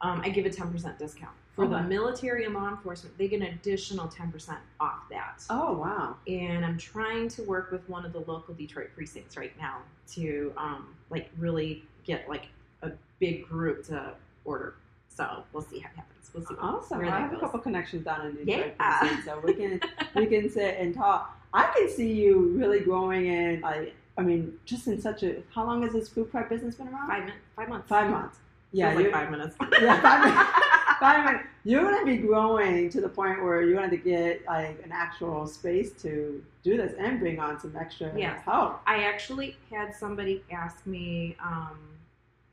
um, 0.00 0.20
I 0.24 0.30
give 0.30 0.46
a 0.46 0.50
10% 0.50 0.98
discount. 0.98 1.32
For 1.54 1.66
the 1.68 1.82
military 1.82 2.44
and 2.46 2.54
law 2.54 2.68
enforcement, 2.70 3.16
they 3.18 3.28
get 3.28 3.40
an 3.42 3.48
additional 3.48 4.08
10% 4.08 4.56
off 4.80 5.00
that 5.10 5.42
Oh, 5.50 5.74
wow. 5.74 6.16
and 6.26 6.64
I'm 6.64 6.78
trying 6.78 7.28
to 7.28 7.42
work 7.42 7.70
with 7.70 7.86
one 7.90 8.06
of 8.06 8.12
the 8.14 8.20
local 8.20 8.54
Detroit 8.54 8.88
precincts 8.94 9.36
right 9.36 9.52
now 9.58 9.78
to 10.12 10.52
um, 10.56 10.94
like 11.10 11.30
really 11.38 11.84
get 12.04 12.26
like 12.28 12.46
a 12.82 12.90
big 13.18 13.46
group 13.46 13.84
to 13.88 14.14
order. 14.46 14.76
So 15.08 15.44
we'll 15.52 15.62
see 15.62 15.78
how 15.80 15.90
it 15.90 15.96
happens. 15.96 16.30
We'll 16.34 16.46
see. 16.46 16.54
Awesome. 16.58 16.98
where 16.98 17.08
I 17.10 17.20
have 17.20 17.34
a 17.34 17.38
couple 17.38 17.60
connections 17.60 18.06
down 18.06 18.26
in 18.28 18.36
Detroit, 18.46 18.74
Yeah. 18.80 18.98
Precinct, 19.00 19.24
so 19.26 19.40
we 19.44 19.52
can 19.52 19.80
we 20.16 20.24
can 20.26 20.48
sit 20.58 20.76
and 20.78 20.94
talk. 20.94 21.38
I 21.52 21.70
can 21.76 21.90
see 21.90 22.10
you 22.14 22.54
really 22.56 22.80
growing 22.80 23.26
in. 23.26 23.60
Like, 23.60 23.94
I 24.16 24.22
mean, 24.22 24.58
just 24.64 24.86
in 24.86 24.98
such 25.02 25.22
a. 25.22 25.42
How 25.54 25.66
long 25.66 25.82
has 25.82 25.92
this 25.92 26.08
food 26.08 26.30
prep 26.30 26.48
business 26.48 26.76
been 26.76 26.88
around? 26.88 27.08
Five. 27.08 27.30
Five 27.56 27.68
months. 27.68 27.88
Five 27.90 28.10
months. 28.10 28.38
Yeah, 28.72 28.88
like 28.88 28.98
you're- 28.98 29.12
five 29.12 29.30
minutes. 29.30 29.56
Yeah, 29.80 30.00
five 30.00 30.24
minutes. 30.24 30.50
Five 31.00 31.24
minutes. 31.24 31.44
You're 31.64 31.82
gonna 31.82 32.06
be 32.06 32.16
growing 32.18 32.88
to 32.90 33.00
the 33.00 33.08
point 33.08 33.42
where 33.42 33.62
you're 33.62 33.74
gonna 33.74 33.90
to 33.90 33.96
get 33.96 34.44
like 34.46 34.80
an 34.84 34.92
actual 34.92 35.48
space 35.48 35.90
to 36.02 36.40
do 36.62 36.76
this 36.76 36.92
and 36.96 37.18
bring 37.18 37.40
on 37.40 37.58
some 37.58 37.74
extra 37.76 38.12
Yes. 38.16 38.40
help. 38.44 38.80
I 38.86 39.02
actually 39.02 39.56
had 39.68 39.92
somebody 39.92 40.44
ask 40.52 40.86
me 40.86 41.36
um, 41.42 41.76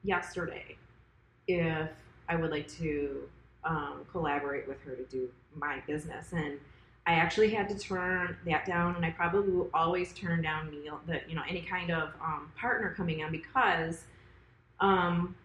yesterday 0.04 0.78
if 1.48 1.90
I 2.28 2.38
would 2.38 2.50
like 2.50 2.68
to 2.80 3.30
um, 3.64 4.02
collaborate 4.12 4.68
with 4.68 4.82
her 4.82 4.96
to 4.96 5.04
do 5.04 5.30
my 5.56 5.84
business, 5.86 6.34
and 6.34 6.58
I 7.06 7.14
actually 7.14 7.52
had 7.52 7.70
to 7.70 7.78
turn 7.78 8.36
that 8.48 8.66
down. 8.66 8.96
And 8.96 9.06
I 9.06 9.12
probably 9.12 9.52
will 9.52 9.70
always 9.76 10.12
turn 10.14 10.42
down 10.42 10.72
meal 10.72 11.00
that 11.06 11.30
you 11.30 11.36
know 11.36 11.44
any 11.48 11.62
kind 11.62 11.92
of 11.92 12.10
um, 12.24 12.52
partner 12.60 12.96
coming 12.98 13.24
on 13.24 13.32
because 13.32 14.06
um, 14.80 15.36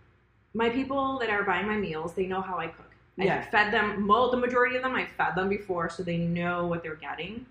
my 0.55 0.71
people 0.71 1.19
that 1.19 1.31
are 1.31 1.43
buying 1.43 1.67
my 1.67 1.77
meals 1.77 2.15
they 2.15 2.27
know 2.27 2.41
how 2.41 2.59
I 2.59 2.69
cook. 2.69 2.91
I've 3.19 3.49
fed 3.51 3.73
them. 3.73 4.05
Mo- 4.07 4.31
the 4.31 4.37
majority 4.37 4.77
of 4.77 4.83
them 4.83 4.95
I 4.95 5.07
fed 5.07 5.35
them 5.37 5.49
before, 5.49 5.89
so 5.89 6.03
they 6.03 6.17
know 6.17 6.67
what 6.67 6.83
they're 6.83 6.97
getting. 6.97 7.47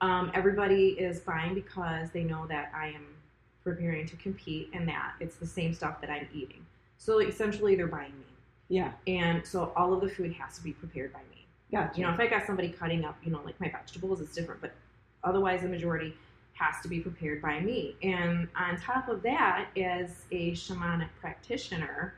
Um, 0.00 0.30
everybody 0.34 0.90
is 0.90 1.20
buying 1.20 1.54
because 1.54 2.10
they 2.10 2.22
know 2.24 2.46
that 2.48 2.70
I 2.74 2.88
am 2.88 3.06
preparing 3.64 4.06
to 4.06 4.16
compete 4.16 4.70
and 4.72 4.86
that 4.88 5.14
it's 5.20 5.36
the 5.36 5.46
same 5.46 5.72
stuff 5.74 6.00
that 6.00 6.10
I'm 6.10 6.28
eating. 6.34 6.64
So 6.98 7.18
essentially, 7.18 7.74
they're 7.74 7.86
buying 7.88 8.12
me, 8.12 8.26
Yeah, 8.68 8.92
and 9.08 9.44
so 9.46 9.72
all 9.76 9.92
of 9.92 10.00
the 10.00 10.08
food 10.08 10.32
has 10.34 10.56
to 10.58 10.62
be 10.64 10.72
prepared 10.72 11.12
by 11.12 11.20
me. 11.34 11.46
gotcha. 11.72 11.98
You 12.00 12.06
know, 12.06 12.12
if 12.12 12.20
I 12.20 12.28
got 12.28 12.46
somebody 12.46 12.68
cutting 12.68 13.04
up, 13.04 13.16
you 13.24 13.32
know, 13.32 13.40
like 13.44 13.58
my 13.60 13.68
vegetables, 13.68 14.20
it's 14.20 14.34
different, 14.34 14.60
but 14.60 14.72
otherwise, 15.24 15.62
the 15.62 15.68
majority 15.68 16.14
has 16.54 16.80
to 16.82 16.88
be 16.88 17.00
prepared 17.00 17.42
by 17.42 17.58
me. 17.60 17.96
And 18.04 18.46
on 18.56 18.76
top 18.80 19.08
of 19.08 19.22
that, 19.22 19.66
as 19.76 20.24
a 20.30 20.52
shamanic 20.52 21.08
practitioner, 21.20 22.14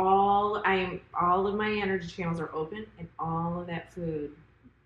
all 0.00 0.62
I'm 0.64 1.00
all 1.20 1.46
of 1.46 1.54
my 1.54 1.70
energy 1.70 2.08
channels 2.08 2.40
are 2.40 2.50
open, 2.54 2.86
and 2.98 3.08
all 3.18 3.60
of 3.60 3.66
that 3.66 3.92
food 3.92 4.32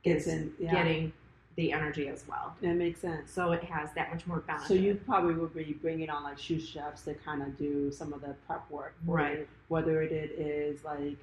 Gets 0.02 0.26
is 0.26 0.32
in, 0.32 0.52
yeah. 0.58 0.72
getting 0.72 1.12
the 1.56 1.72
energy 1.72 2.08
as 2.08 2.24
well. 2.28 2.54
that 2.62 2.74
makes 2.74 3.00
sense. 3.00 3.30
So 3.30 3.52
it 3.52 3.62
has 3.64 3.92
that 3.94 4.10
much 4.12 4.26
more 4.26 4.40
balance. 4.40 4.66
So 4.66 4.74
you 4.74 4.96
probably 5.06 5.34
would 5.34 5.54
be 5.54 5.72
bringing 5.80 6.10
on 6.10 6.24
like 6.24 6.38
sous 6.38 6.66
chefs 6.66 7.02
to 7.04 7.14
kind 7.14 7.42
of 7.42 7.56
do 7.56 7.92
some 7.92 8.12
of 8.12 8.20
the 8.22 8.34
prep 8.46 8.68
work, 8.70 8.94
Right. 9.06 9.46
Whether 9.68 10.02
it 10.02 10.10
is 10.12 10.82
like 10.84 11.16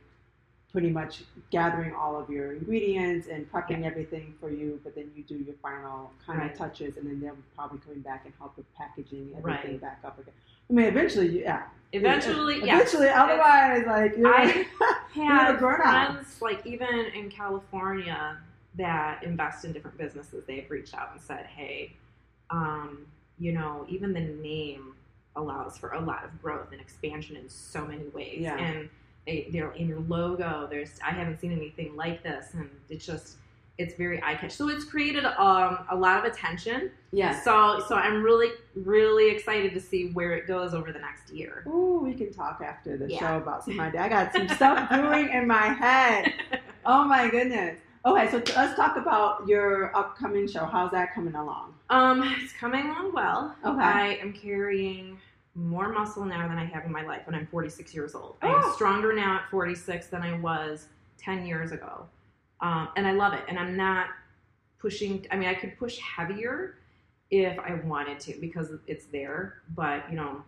pretty 0.71 0.89
much 0.89 1.23
gathering 1.49 1.93
all 1.93 2.15
of 2.17 2.29
your 2.29 2.53
ingredients 2.53 3.27
and 3.27 3.51
prepping 3.51 3.83
everything 3.83 4.33
for 4.39 4.49
you, 4.49 4.79
but 4.85 4.95
then 4.95 5.11
you 5.17 5.23
do 5.23 5.35
your 5.35 5.55
final 5.61 6.11
kind 6.25 6.39
Right. 6.39 6.51
of 6.53 6.57
touches, 6.57 6.95
and 6.95 7.05
then 7.05 7.19
they're 7.19 7.35
probably 7.57 7.79
coming 7.79 7.99
back 7.99 8.21
and 8.23 8.33
help 8.39 8.55
with 8.55 8.73
packaging 8.75 9.33
everything 9.37 9.71
Right. 9.71 9.81
back 9.81 9.99
up 10.05 10.17
again. 10.17 10.33
I 10.71 10.73
mean, 10.73 10.85
eventually, 10.85 11.27
you- 11.27 11.41
yeah. 11.41 11.63
Eventually, 11.93 12.59
yeah. 12.63 12.75
Eventually, 12.77 13.09
otherwise, 13.09 13.83
like 13.85 14.15
you're, 14.15 14.33
I 14.33 14.65
had 15.13 15.49
You're 15.51 15.53
the 15.53 16.25
like 16.41 16.65
even 16.65 16.87
in 17.13 17.29
California, 17.29 18.37
that 18.75 19.21
invest 19.23 19.65
in 19.65 19.73
different 19.73 19.97
businesses. 19.97 20.45
They've 20.47 20.69
reached 20.71 20.93
out 20.95 21.09
and 21.11 21.19
said, 21.21 21.45
"Hey, 21.47 21.93
um, 22.49 23.05
you 23.39 23.51
know, 23.51 23.85
even 23.89 24.13
the 24.13 24.21
name 24.21 24.95
allows 25.35 25.77
for 25.77 25.91
a 25.91 25.99
lot 25.99 26.23
of 26.23 26.41
growth 26.41 26.71
and 26.71 26.79
expansion 26.79 27.35
in 27.35 27.49
so 27.49 27.85
many 27.85 28.07
ways." 28.13 28.39
Yeah. 28.39 28.57
And 28.57 28.89
they, 29.27 29.49
they're 29.51 29.73
in 29.73 29.89
your 29.89 29.99
logo. 29.99 30.67
There's 30.69 30.91
I 31.05 31.11
haven't 31.11 31.41
seen 31.41 31.51
anything 31.51 31.97
like 31.97 32.23
this, 32.23 32.53
and 32.53 32.69
it's 32.89 33.05
just 33.05 33.35
it's 33.77 33.95
very 33.95 34.21
eye 34.23 34.35
catch. 34.35 34.51
So 34.51 34.69
it's 34.69 34.83
created 34.85 35.25
um, 35.25 35.79
a 35.89 35.95
lot 35.95 36.19
of 36.19 36.31
attention. 36.31 36.91
Yeah. 37.11 37.39
So 37.41 37.83
so 37.87 37.95
I'm 37.95 38.21
really 38.23 38.49
really 38.75 39.29
excited 39.29 39.73
to 39.73 39.79
see 39.79 40.11
where 40.11 40.33
it 40.33 40.47
goes 40.47 40.73
over 40.73 40.91
the 40.91 40.99
next 40.99 41.31
year. 41.31 41.63
Ooh, 41.67 42.01
we 42.03 42.13
can 42.13 42.31
talk 42.33 42.61
after 42.63 42.97
the 42.97 43.09
Yeah. 43.09 43.19
show 43.19 43.37
about 43.37 43.63
some 43.65 43.79
idea. 43.87 44.01
I 44.01 44.09
got 44.09 44.33
some 44.33 44.47
stuff 44.49 44.89
brewing 44.89 45.29
in 45.29 45.47
my 45.47 45.67
head. 45.67 46.33
Oh 46.83 47.03
my 47.03 47.29
goodness. 47.29 47.77
Okay, 48.07 48.31
so 48.31 48.39
t- 48.39 48.53
let's 48.55 48.75
talk 48.75 48.97
about 48.97 49.47
your 49.47 49.95
upcoming 49.95 50.47
show. 50.47 50.65
How's 50.65 50.89
that 50.93 51.13
coming 51.13 51.35
along? 51.35 51.75
Um, 51.91 52.23
it's 52.41 52.51
coming 52.53 52.87
along 52.87 53.13
well. 53.13 53.55
Okay. 53.63 53.79
I 53.79 54.07
am 54.15 54.33
carrying 54.33 55.19
more 55.53 55.89
muscle 55.89 56.25
now 56.25 56.47
than 56.47 56.57
I 56.57 56.65
have 56.65 56.85
in 56.85 56.91
my 56.91 57.03
life 57.03 57.21
when 57.27 57.35
I'm 57.35 57.45
46 57.45 57.93
years 57.93 58.15
old. 58.15 58.37
I 58.41 58.47
Oh. 58.47 58.67
am 58.67 58.73
stronger 58.73 59.13
now 59.13 59.35
at 59.35 59.49
46 59.51 60.07
than 60.07 60.23
I 60.23 60.39
was 60.39 60.87
10 61.19 61.45
years 61.45 61.71
ago. 61.71 62.07
Um, 62.61 62.89
and 62.95 63.07
I 63.07 63.11
love 63.11 63.33
it. 63.33 63.43
And 63.47 63.57
I'm 63.57 63.75
not 63.75 64.07
pushing, 64.79 65.25
I 65.31 65.35
mean, 65.35 65.49
I 65.49 65.53
could 65.53 65.77
push 65.77 65.97
heavier 65.97 66.75
if 67.29 67.57
I 67.59 67.75
wanted 67.85 68.19
to 68.21 68.33
because 68.39 68.71
it's 68.87 69.05
there, 69.05 69.61
but 69.75 70.09
you 70.09 70.15
know, 70.15 70.43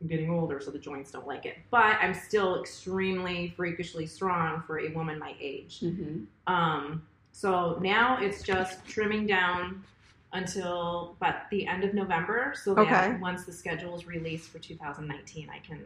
I'm 0.00 0.06
getting 0.06 0.30
older, 0.30 0.60
so 0.60 0.70
the 0.70 0.78
joints 0.78 1.10
don't 1.10 1.26
like 1.26 1.44
it. 1.46 1.56
But 1.70 1.96
I'm 2.00 2.14
still 2.14 2.60
extremely 2.60 3.52
freakishly 3.56 4.06
strong 4.06 4.62
for 4.66 4.78
a 4.78 4.88
woman 4.92 5.18
my 5.18 5.34
age. 5.40 5.80
Mm-hmm. 5.80 6.24
Um, 6.52 7.02
so 7.32 7.78
now 7.82 8.18
it's 8.20 8.42
just 8.42 8.84
trimming 8.86 9.26
down 9.26 9.82
until 10.32 11.16
but 11.20 11.46
the 11.50 11.66
end 11.66 11.84
of 11.84 11.94
November, 11.94 12.54
so 12.62 12.74
that 12.74 12.82
Okay. 12.82 13.16
once 13.20 13.44
the 13.44 13.52
schedule 13.52 13.96
is 13.96 14.06
released 14.06 14.50
for 14.50 14.58
2019, 14.58 15.48
I 15.50 15.58
can 15.60 15.84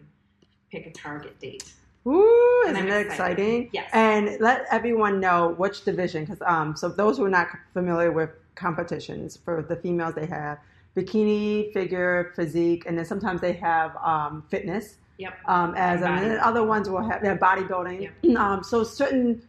pick 0.70 0.86
a 0.86 0.90
target 0.90 1.38
date. 1.38 1.72
Ooh, 2.06 2.64
isn't 2.66 2.76
I'm 2.76 2.88
exciting? 2.88 3.70
Yes. 3.72 3.88
And 3.92 4.40
let 4.40 4.66
everyone 4.70 5.20
know 5.20 5.54
which 5.56 5.84
division, 5.84 6.24
because 6.24 6.42
um, 6.46 6.74
so 6.76 6.88
those 6.88 7.18
who 7.18 7.24
are 7.24 7.30
not 7.30 7.48
familiar 7.72 8.10
with 8.10 8.30
competitions, 8.54 9.36
for 9.36 9.62
the 9.62 9.76
females 9.76 10.14
they 10.14 10.26
have 10.26 10.58
bikini, 10.96 11.72
figure, 11.72 12.32
physique, 12.36 12.84
and 12.86 12.98
then 12.98 13.04
sometimes 13.04 13.40
they 13.40 13.52
have 13.54 13.96
um, 13.96 14.44
fitness. 14.50 14.96
Yep. 15.18 15.38
Um, 15.46 15.74
as 15.76 16.02
And 16.02 16.14
and 16.14 16.32
then 16.32 16.40
other 16.40 16.64
ones 16.64 16.88
will 16.88 17.02
have 17.02 17.22
yeah, 17.22 17.36
bodybuilding. 17.36 18.10
Yep. 18.22 18.36
Um, 18.36 18.64
so 18.64 18.82
certain, 18.82 19.42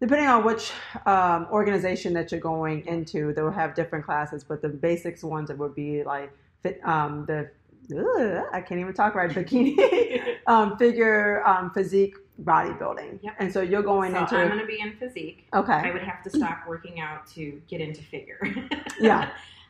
depending 0.00 0.26
on 0.26 0.44
which 0.44 0.72
um, 1.06 1.46
organization 1.52 2.12
that 2.14 2.32
you're 2.32 2.40
going 2.40 2.84
into, 2.86 3.32
they 3.32 3.42
will 3.42 3.52
have 3.52 3.74
different 3.74 4.04
classes. 4.04 4.42
But 4.42 4.60
the 4.60 4.68
basics 4.68 5.22
ones 5.22 5.50
it 5.50 5.58
would 5.58 5.74
be 5.74 6.02
like 6.02 6.32
fit, 6.62 6.80
um, 6.84 7.24
the 7.26 7.50
ugh, 7.92 8.44
I 8.52 8.60
can't 8.60 8.80
even 8.80 8.92
talk 8.92 9.14
right 9.14 9.30
bikini, 9.30 10.36
um, 10.46 10.76
figure, 10.76 11.46
um, 11.46 11.70
physique, 11.70 12.16
bodybuilding. 12.42 13.20
Yep. 13.22 13.34
And 13.38 13.52
so 13.52 13.60
you're 13.60 13.82
going 13.82 14.12
so 14.12 14.20
into 14.20 14.36
I'm 14.36 14.48
going 14.48 14.60
to 14.60 14.66
be 14.66 14.80
in 14.80 14.96
physique. 14.96 15.46
Okay. 15.54 15.72
I 15.72 15.90
would 15.92 16.02
have 16.02 16.22
to 16.24 16.30
stop 16.30 16.66
working 16.66 17.00
out 17.00 17.26
to 17.28 17.60
get 17.68 17.80
into 17.80 18.02
figure. 18.02 18.40
Yeah. 18.98 19.28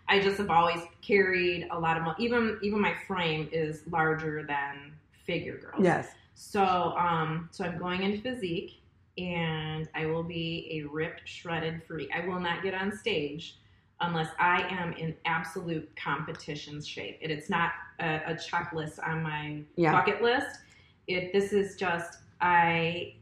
I 0.08 0.20
just 0.20 0.38
have 0.38 0.50
always 0.50 0.80
carried 1.02 1.66
a 1.72 1.78
lot 1.78 2.00
of 2.00 2.14
even 2.20 2.58
even 2.62 2.80
my 2.80 2.94
frame 3.08 3.48
is 3.50 3.82
larger 3.90 4.44
than 4.46 4.92
figure 5.26 5.58
girls. 5.58 5.82
yes, 5.82 6.10
So, 6.36 6.62
um, 6.62 7.48
so 7.50 7.64
I'm 7.64 7.76
going 7.76 8.02
into 8.02 8.22
physique, 8.22 8.80
and 9.18 9.88
I 9.96 10.06
will 10.06 10.22
be 10.22 10.68
a 10.70 10.88
ripped, 10.88 11.22
shredded 11.28 11.82
freak. 11.88 12.08
I 12.14 12.24
will 12.24 12.38
not 12.38 12.62
get 12.62 12.72
on 12.72 12.96
stage 12.96 13.56
unless 14.00 14.28
I 14.38 14.62
am 14.68 14.92
in 14.94 15.14
absolute 15.24 15.88
competition 15.96 16.82
shape. 16.82 17.18
It, 17.20 17.30
it's 17.30 17.48
not 17.48 17.72
a, 18.00 18.20
a 18.26 18.34
checklist 18.34 18.98
on 19.06 19.22
my 19.22 19.62
Yeah. 19.76 19.92
bucket 19.92 20.22
list. 20.22 20.58
It 21.06 21.32
this 21.32 21.52
is 21.52 21.76
just 21.76 22.18
I 22.40 23.14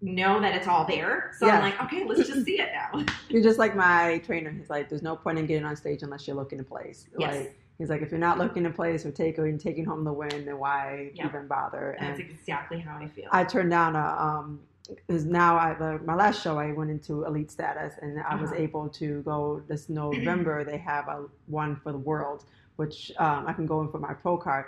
know 0.00 0.40
that 0.40 0.54
it's 0.54 0.66
all 0.68 0.84
there. 0.84 1.32
So. 1.38 1.48
I'm 1.48 1.60
like, 1.60 1.80
okay, 1.82 2.04
let's 2.04 2.28
just 2.28 2.44
see 2.44 2.60
it 2.60 2.70
now. 2.72 3.04
you're 3.28 3.42
just 3.42 3.58
like 3.58 3.76
my 3.76 4.18
trainer. 4.24 4.50
He's 4.50 4.70
like, 4.70 4.88
there's 4.88 5.02
no 5.02 5.16
point 5.16 5.38
in 5.38 5.46
getting 5.46 5.64
on 5.64 5.76
stage 5.76 6.02
unless 6.02 6.26
you're 6.26 6.36
looking 6.36 6.58
to 6.58 6.64
place. 6.64 7.06
Yes. 7.18 7.34
Like 7.34 7.58
he's 7.78 7.90
like, 7.90 8.02
if 8.02 8.10
you're 8.10 8.20
not 8.20 8.38
looking 8.38 8.64
to 8.64 8.70
place 8.70 9.04
or 9.06 9.10
taking 9.12 9.58
taking 9.58 9.84
home 9.84 10.04
the 10.04 10.12
win, 10.12 10.44
then 10.46 10.58
why 10.58 11.10
Yeah. 11.14 11.28
even 11.28 11.46
bother? 11.46 11.92
And 11.92 12.08
that's 12.08 12.20
exactly 12.20 12.80
how 12.80 12.96
I 12.96 13.08
feel. 13.08 13.28
I 13.30 13.44
turned 13.44 13.70
down 13.70 13.94
a 13.94 14.16
um 14.18 14.60
is 15.08 15.24
now 15.24 15.56
I 15.56 15.74
the, 15.74 16.00
my 16.04 16.14
last 16.14 16.42
show 16.42 16.58
I 16.58 16.72
went 16.72 16.90
into 16.90 17.24
elite 17.24 17.50
status 17.50 17.94
and 18.02 18.20
I 18.22 18.34
was 18.36 18.52
Uh-huh. 18.52 18.62
able 18.62 18.88
to 18.90 19.22
go 19.22 19.62
this 19.68 19.88
November 20.02 20.64
they 20.64 20.78
have 20.78 21.08
a 21.08 21.24
one 21.46 21.76
for 21.76 21.92
the 21.92 21.98
world 21.98 22.44
which 22.76 23.12
um, 23.18 23.46
I 23.46 23.52
can 23.52 23.66
go 23.66 23.80
in 23.82 23.88
for 23.90 23.98
my 23.98 24.14
pro 24.14 24.36
card 24.36 24.66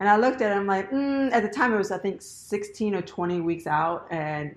and 0.00 0.08
I 0.08 0.16
looked 0.16 0.42
at 0.42 0.52
it 0.52 0.56
I'm 0.56 0.66
like 0.66 0.90
mm, 0.90 1.32
at 1.32 1.42
the 1.42 1.48
time 1.48 1.72
it 1.72 1.78
was 1.78 1.90
I 1.90 1.98
think 1.98 2.20
16 2.22 2.94
or 2.94 3.02
20 3.02 3.40
weeks 3.40 3.66
out 3.66 4.06
and 4.10 4.56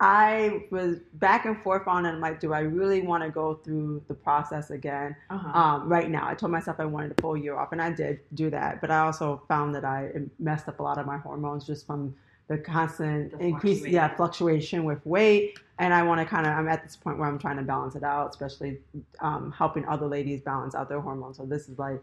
I 0.00 0.64
was 0.70 0.98
back 1.14 1.46
and 1.46 1.56
forth 1.62 1.86
on 1.86 2.04
it 2.04 2.10
I'm 2.10 2.20
like 2.20 2.40
do 2.40 2.52
I 2.52 2.60
really 2.60 3.00
want 3.02 3.22
to 3.22 3.30
go 3.30 3.54
through 3.64 4.02
the 4.08 4.14
process 4.14 4.70
again 4.70 5.14
uh-huh. 5.30 5.58
um, 5.58 5.88
right 5.88 6.10
now. 6.10 6.28
I 6.28 6.34
told 6.34 6.52
myself 6.52 6.78
I 6.80 6.84
wanted 6.84 7.12
a 7.16 7.22
full 7.22 7.36
year 7.36 7.56
off, 7.56 7.70
and 7.72 7.80
I 7.80 7.90
did 7.92 8.20
do 8.34 8.50
that. 8.50 8.80
But 8.80 8.90
I 8.90 8.98
also 9.00 9.42
found 9.48 9.74
that 9.76 9.84
I 9.84 10.10
messed 10.40 10.68
up 10.68 10.80
a 10.80 10.82
lot 10.82 10.98
of 10.98 11.06
my 11.06 11.16
hormones 11.18 11.64
just 11.64 11.86
from 11.86 12.14
the 12.48 12.58
constant 12.58 13.32
The 13.32 13.38
increase, 13.46 13.86
yeah, 13.86 14.14
fluctuation 14.16 14.84
with 14.84 15.04
weight. 15.06 15.58
And 15.78 15.92
I 15.92 16.02
want 16.02 16.20
to 16.20 16.26
kind 16.26 16.46
of, 16.46 16.52
I'm 16.52 16.68
at 16.68 16.82
this 16.84 16.94
point 16.96 17.18
where 17.18 17.26
I'm 17.28 17.38
trying 17.38 17.56
to 17.56 17.62
balance 17.62 17.96
it 17.96 18.04
out, 18.04 18.30
especially 18.30 18.78
um, 19.20 19.50
helping 19.56 19.84
other 19.86 20.06
ladies 20.06 20.40
balance 20.42 20.74
out 20.74 20.88
their 20.88 21.00
hormones. 21.00 21.36
So 21.38 21.46
this 21.46 21.68
is 21.68 21.78
like, 21.78 22.00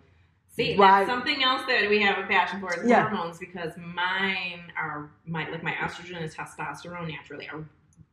See, 0.53 0.75
why- 0.75 1.05
that's 1.05 1.09
something 1.09 1.41
else 1.43 1.61
that 1.67 1.89
we 1.89 2.01
have 2.01 2.17
a 2.17 2.27
passion 2.27 2.59
for 2.59 2.73
is 2.77 2.85
Yeah. 2.89 3.07
hormones 3.07 3.39
because 3.39 3.71
mine 3.77 4.71
are 4.77 5.09
my 5.25 5.49
like 5.49 5.63
my 5.63 5.71
estrogen 5.73 6.17
and 6.21 6.29
testosterone 6.29 7.07
naturally 7.07 7.47
are 7.47 7.63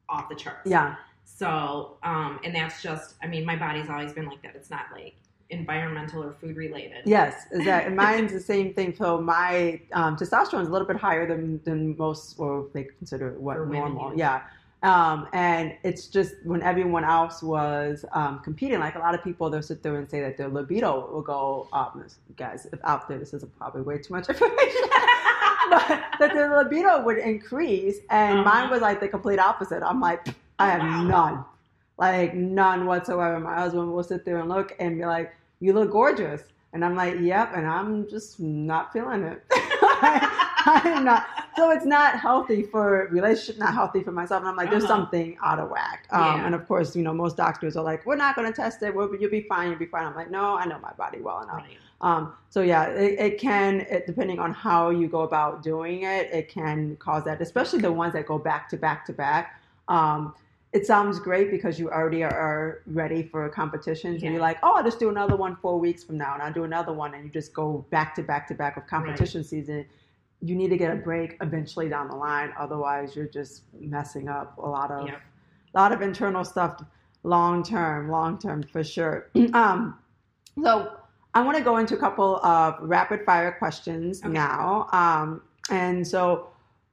off 0.08 0.28
the 0.28 0.36
charts. 0.36 0.70
yeah, 0.70 0.94
So, 1.24 1.96
um, 2.04 2.38
and 2.44 2.54
that's 2.54 2.80
just 2.80 3.16
I 3.22 3.26
mean, 3.26 3.44
my 3.44 3.56
body's 3.56 3.90
always 3.90 4.12
been 4.12 4.26
like 4.26 4.40
that. 4.42 4.54
It's 4.54 4.70
not 4.70 4.86
like 4.92 5.16
environmental 5.50 6.22
or 6.22 6.32
food 6.40 6.56
related. 6.56 7.02
yes, 7.06 7.46
is 7.52 7.64
that 7.64 7.94
mine's 7.94 8.32
the 8.32 8.40
same 8.40 8.74
thing. 8.74 8.94
So 8.94 9.20
my 9.20 9.80
um, 9.92 10.16
testosterone 10.16 10.62
is 10.62 10.68
a 10.68 10.70
little 10.72 10.86
bit 10.86 10.96
higher 10.96 11.26
than 11.26 11.60
than 11.64 11.96
most, 11.96 12.38
or 12.38 12.66
they 12.74 12.84
consider 12.84 13.32
what 13.38 13.56
For 13.56 13.66
normal. 13.66 14.12
yeah. 14.16 14.40
Yeah. 14.40 14.42
Um, 14.80 15.26
and 15.32 15.74
it's 15.82 16.06
just 16.06 16.34
when 16.44 16.62
everyone 16.62 17.02
else 17.02 17.42
was 17.42 18.04
um, 18.12 18.38
competing, 18.44 18.78
like 18.78 18.94
a 18.94 19.00
lot 19.00 19.12
of 19.12 19.24
people, 19.24 19.50
they'll 19.50 19.60
sit 19.60 19.82
there 19.82 19.96
and 19.98 20.08
say 20.08 20.20
that 20.20 20.36
their 20.36 20.46
libido 20.46 21.10
will 21.12 21.22
go 21.22 21.66
up. 21.72 21.98
Guys, 22.36 22.66
if 22.72 22.78
out 22.84 23.08
there, 23.08 23.18
this 23.18 23.34
is 23.34 23.44
probably 23.58 23.82
way 23.82 23.98
too 23.98 24.14
much 24.14 24.28
information. 24.28 24.82
but 25.70 26.04
that 26.20 26.30
their 26.32 26.56
libido 26.56 27.02
would 27.02 27.18
increase, 27.18 27.98
and 28.10 28.38
Uh-huh. 28.40 28.48
mine 28.48 28.70
was 28.70 28.80
like 28.80 29.00
the 29.00 29.08
complete 29.08 29.40
opposite. 29.40 29.82
I'm 29.82 30.00
like, 30.00 30.28
I 30.60 30.70
have 30.70 30.80
Wow. 30.82 31.02
none, 31.02 31.44
like 31.98 32.34
none 32.34 32.86
whatsoever. 32.86 33.38
My 33.40 33.54
husband 33.56 33.92
will 33.92 34.02
sit 34.02 34.24
there 34.24 34.38
and 34.38 34.48
look 34.48 34.74
and 34.78 34.96
be 34.96 35.04
like, 35.04 35.34
"You 35.60 35.72
look 35.72 35.90
gorgeous," 35.90 36.42
and 36.72 36.84
I'm 36.84 36.94
like, 36.96 37.18
"Yep," 37.20 37.52
and 37.56 37.66
I'm 37.66 38.08
just 38.08 38.40
not 38.40 38.92
feeling 38.92 39.24
it. 39.24 39.42
I'm 40.00 41.04
not. 41.04 41.26
So 41.56 41.70
it's 41.70 41.84
not 41.86 42.18
healthy 42.20 42.62
for 42.62 43.08
relationship, 43.10 43.58
not 43.58 43.74
healthy 43.74 44.02
for 44.02 44.12
myself. 44.12 44.40
And 44.42 44.48
I'm 44.48 44.54
like, 44.56 44.70
there's 44.70 44.84
Uh-huh. 44.84 44.94
something 44.94 45.36
out 45.44 45.58
of 45.58 45.70
whack. 45.70 46.06
Um, 46.12 46.22
Yeah. 46.22 46.46
And 46.46 46.54
of 46.54 46.68
course, 46.68 46.94
you 46.94 47.02
know, 47.02 47.12
most 47.12 47.36
doctors 47.36 47.76
are 47.76 47.82
like, 47.82 48.06
we're 48.06 48.14
not 48.16 48.36
going 48.36 48.46
to 48.46 48.54
test 48.54 48.80
it. 48.82 48.94
We'll, 48.94 49.12
you'll 49.16 49.30
be 49.30 49.40
fine. 49.42 49.70
You'll 49.70 49.78
be 49.78 49.86
fine. 49.86 50.06
I'm 50.06 50.14
like, 50.14 50.30
no, 50.30 50.56
I 50.56 50.66
know 50.66 50.78
my 50.78 50.92
body 50.92 51.20
well 51.20 51.42
enough. 51.42 51.56
Right. 51.56 51.76
Um, 52.00 52.32
so 52.48 52.60
yeah, 52.60 52.86
it, 52.90 53.18
it 53.18 53.38
can, 53.40 53.80
it, 53.90 54.06
depending 54.06 54.38
on 54.38 54.52
how 54.52 54.90
you 54.90 55.08
go 55.08 55.22
about 55.22 55.64
doing 55.64 56.02
it, 56.04 56.30
it 56.32 56.48
can 56.48 56.94
cause 56.96 57.24
that, 57.24 57.40
especially 57.42 57.80
the 57.80 57.90
ones 57.90 58.12
that 58.12 58.26
go 58.26 58.38
back 58.38 58.68
to 58.68 58.76
back 58.76 59.04
to 59.06 59.12
back. 59.12 59.60
Um, 59.88 60.34
it 60.72 60.86
sounds 60.86 61.18
great 61.18 61.50
because 61.50 61.78
you 61.78 61.90
already 61.90 62.22
are, 62.22 62.82
ready 62.86 63.22
for 63.22 63.48
competitions 63.48 64.16
and 64.16 64.22
Yeah. 64.24 64.30
you're 64.32 64.40
like, 64.40 64.58
oh, 64.62 64.74
I'll 64.76 64.84
just 64.84 64.98
do 64.98 65.08
another 65.08 65.34
one 65.36 65.56
four 65.56 65.78
weeks 65.80 66.04
from 66.04 66.18
now 66.18 66.34
and 66.34 66.42
I'll 66.42 66.52
do 66.52 66.64
another 66.64 66.92
one 66.92 67.14
and 67.14 67.24
you 67.24 67.30
just 67.30 67.54
go 67.54 67.86
back 67.90 68.14
to 68.16 68.22
back 68.22 68.46
to 68.48 68.54
back 68.54 68.76
of 68.76 68.86
competition 68.86 69.42
season. 69.44 69.86
You 70.42 70.54
need 70.54 70.68
to 70.68 70.76
get 70.76 70.92
a 70.92 70.96
break 70.96 71.36
eventually 71.40 71.88
down 71.88 72.08
the 72.08 72.16
line. 72.16 72.52
Otherwise 72.58 73.16
you're 73.16 73.26
just 73.28 73.62
messing 73.80 74.28
up 74.28 74.58
a 74.58 74.68
lot 74.68 74.90
of, 74.90 75.06
Yep. 75.06 75.20
a 75.74 75.78
lot 75.78 75.92
of 75.92 76.02
internal 76.02 76.44
stuff 76.44 76.82
long 77.22 77.62
term, 77.62 78.10
long 78.10 78.38
term 78.38 78.62
for 78.62 78.84
sure. 78.84 79.30
um, 79.54 79.98
so 80.62 80.92
I 81.34 81.40
want 81.40 81.56
to 81.56 81.62
go 81.64 81.78
into 81.78 81.94
a 81.94 81.98
couple 81.98 82.36
of 82.44 82.76
rapid 82.80 83.24
fire 83.24 83.52
questions 83.58 84.20
Okay. 84.22 84.32
now. 84.32 84.88
Um, 84.92 85.40
and 85.70 86.06
so, 86.06 86.48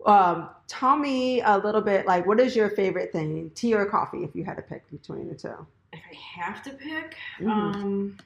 um, 0.06 0.50
tell 0.68 0.98
me 0.98 1.42
a 1.42 1.58
little 1.58 1.82
bit 1.82 2.06
like, 2.06 2.26
what 2.26 2.40
is 2.40 2.56
your 2.56 2.70
favorite 2.70 3.12
thing, 3.12 3.52
tea 3.56 3.74
or 3.74 3.86
coffee, 3.86 4.24
if 4.24 4.36
you 4.36 4.44
had 4.44 4.56
to 4.58 4.62
pick 4.62 4.90
between 4.92 5.28
the 5.28 5.36
two? 5.36 5.66
If 5.94 6.02
I 6.12 6.42
have 6.42 6.62
to 6.64 6.72
pick, 6.72 7.16
Mhm. 7.40 7.76
um, 7.76 8.18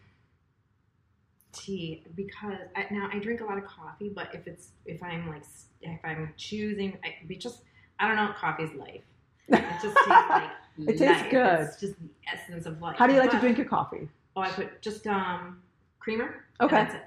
tea 1.52 2.04
because 2.16 2.60
I, 2.76 2.86
now 2.92 3.10
I 3.12 3.20
drink 3.20 3.42
a 3.42 3.46
lot 3.46 3.58
of 3.58 3.66
coffee, 3.66 4.10
but 4.10 4.34
if 4.34 4.48
it's 4.48 4.70
if 4.86 5.02
I'm 5.02 5.28
like 5.28 5.44
if 5.82 6.00
I'm 6.04 6.34
choosing, 6.38 6.98
I 7.04 7.16
be 7.28 7.36
just 7.36 7.64
I 8.00 8.08
don't 8.08 8.16
know. 8.18 8.34
Coffee's 8.38 8.74
life. 8.78 9.02
It 9.48 9.64
just 9.82 9.96
tastes 9.98 10.06
like 10.30 10.52
It 10.78 10.98
tastes 10.98 11.22
life. 11.24 11.32
good. 11.32 11.60
It's 11.68 11.80
just 11.80 11.94
the 12.00 12.10
essence 12.32 12.66
of 12.66 12.82
life. 12.82 12.98
How 12.98 13.08
do 13.08 13.14
you 13.14 13.20
like 13.20 13.32
to 13.32 13.40
drink 13.40 13.58
your 13.58 13.68
coffee? 13.68 14.08
Oh, 14.36 14.42
I 14.42 14.50
put 14.52 14.82
just 14.82 15.08
um 15.08 15.62
creamer. 16.00 16.46
Okay. 16.62 16.76
that's 16.76 16.96
it. 16.96 17.04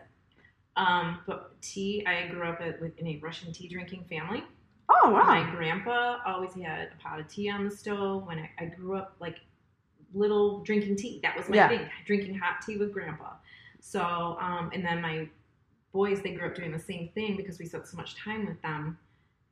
Um, 0.77 1.21
but 1.27 1.61
tea. 1.61 2.05
I 2.07 2.27
grew 2.29 2.43
up 2.49 2.61
with 2.81 2.99
in 2.99 3.07
a 3.07 3.19
Russian 3.23 3.53
tea 3.53 3.69
drinking 3.69 4.05
family. 4.11 4.43
Oh 4.95 5.11
wow. 5.11 5.25
My 5.25 5.51
grandpa 5.51 6.19
always 6.27 6.55
had 6.55 6.91
a 6.93 7.03
pot 7.03 7.21
of 7.21 7.29
tea 7.29 7.49
on 7.51 7.65
the 7.65 7.71
stove. 7.71 8.27
When 8.27 8.39
I, 8.39 8.51
I 8.59 8.65
grew 8.67 8.97
up, 8.97 9.17
like 9.21 9.39
little 10.15 10.63
drinking 10.63 10.97
tea. 10.97 11.21
That 11.23 11.37
was 11.37 11.49
my 11.49 11.57
Yeah. 11.57 11.69
thing, 11.69 11.89
drinking 12.07 12.35
hot 12.39 12.57
tea 12.67 12.77
with 12.77 12.93
grandpa. 12.93 13.33
So, 13.81 14.37
um, 14.41 14.71
and 14.75 14.85
then 14.85 15.01
my 15.01 15.29
boys, 15.93 16.21
they 16.23 16.33
grew 16.35 16.49
up 16.49 16.55
doing 16.55 16.73
the 16.73 16.79
same 16.79 17.09
thing 17.15 17.37
because 17.37 17.59
we 17.59 17.67
spent 17.67 17.87
so 17.87 17.97
much 17.97 18.15
time 18.17 18.47
with 18.47 18.61
them 18.63 18.99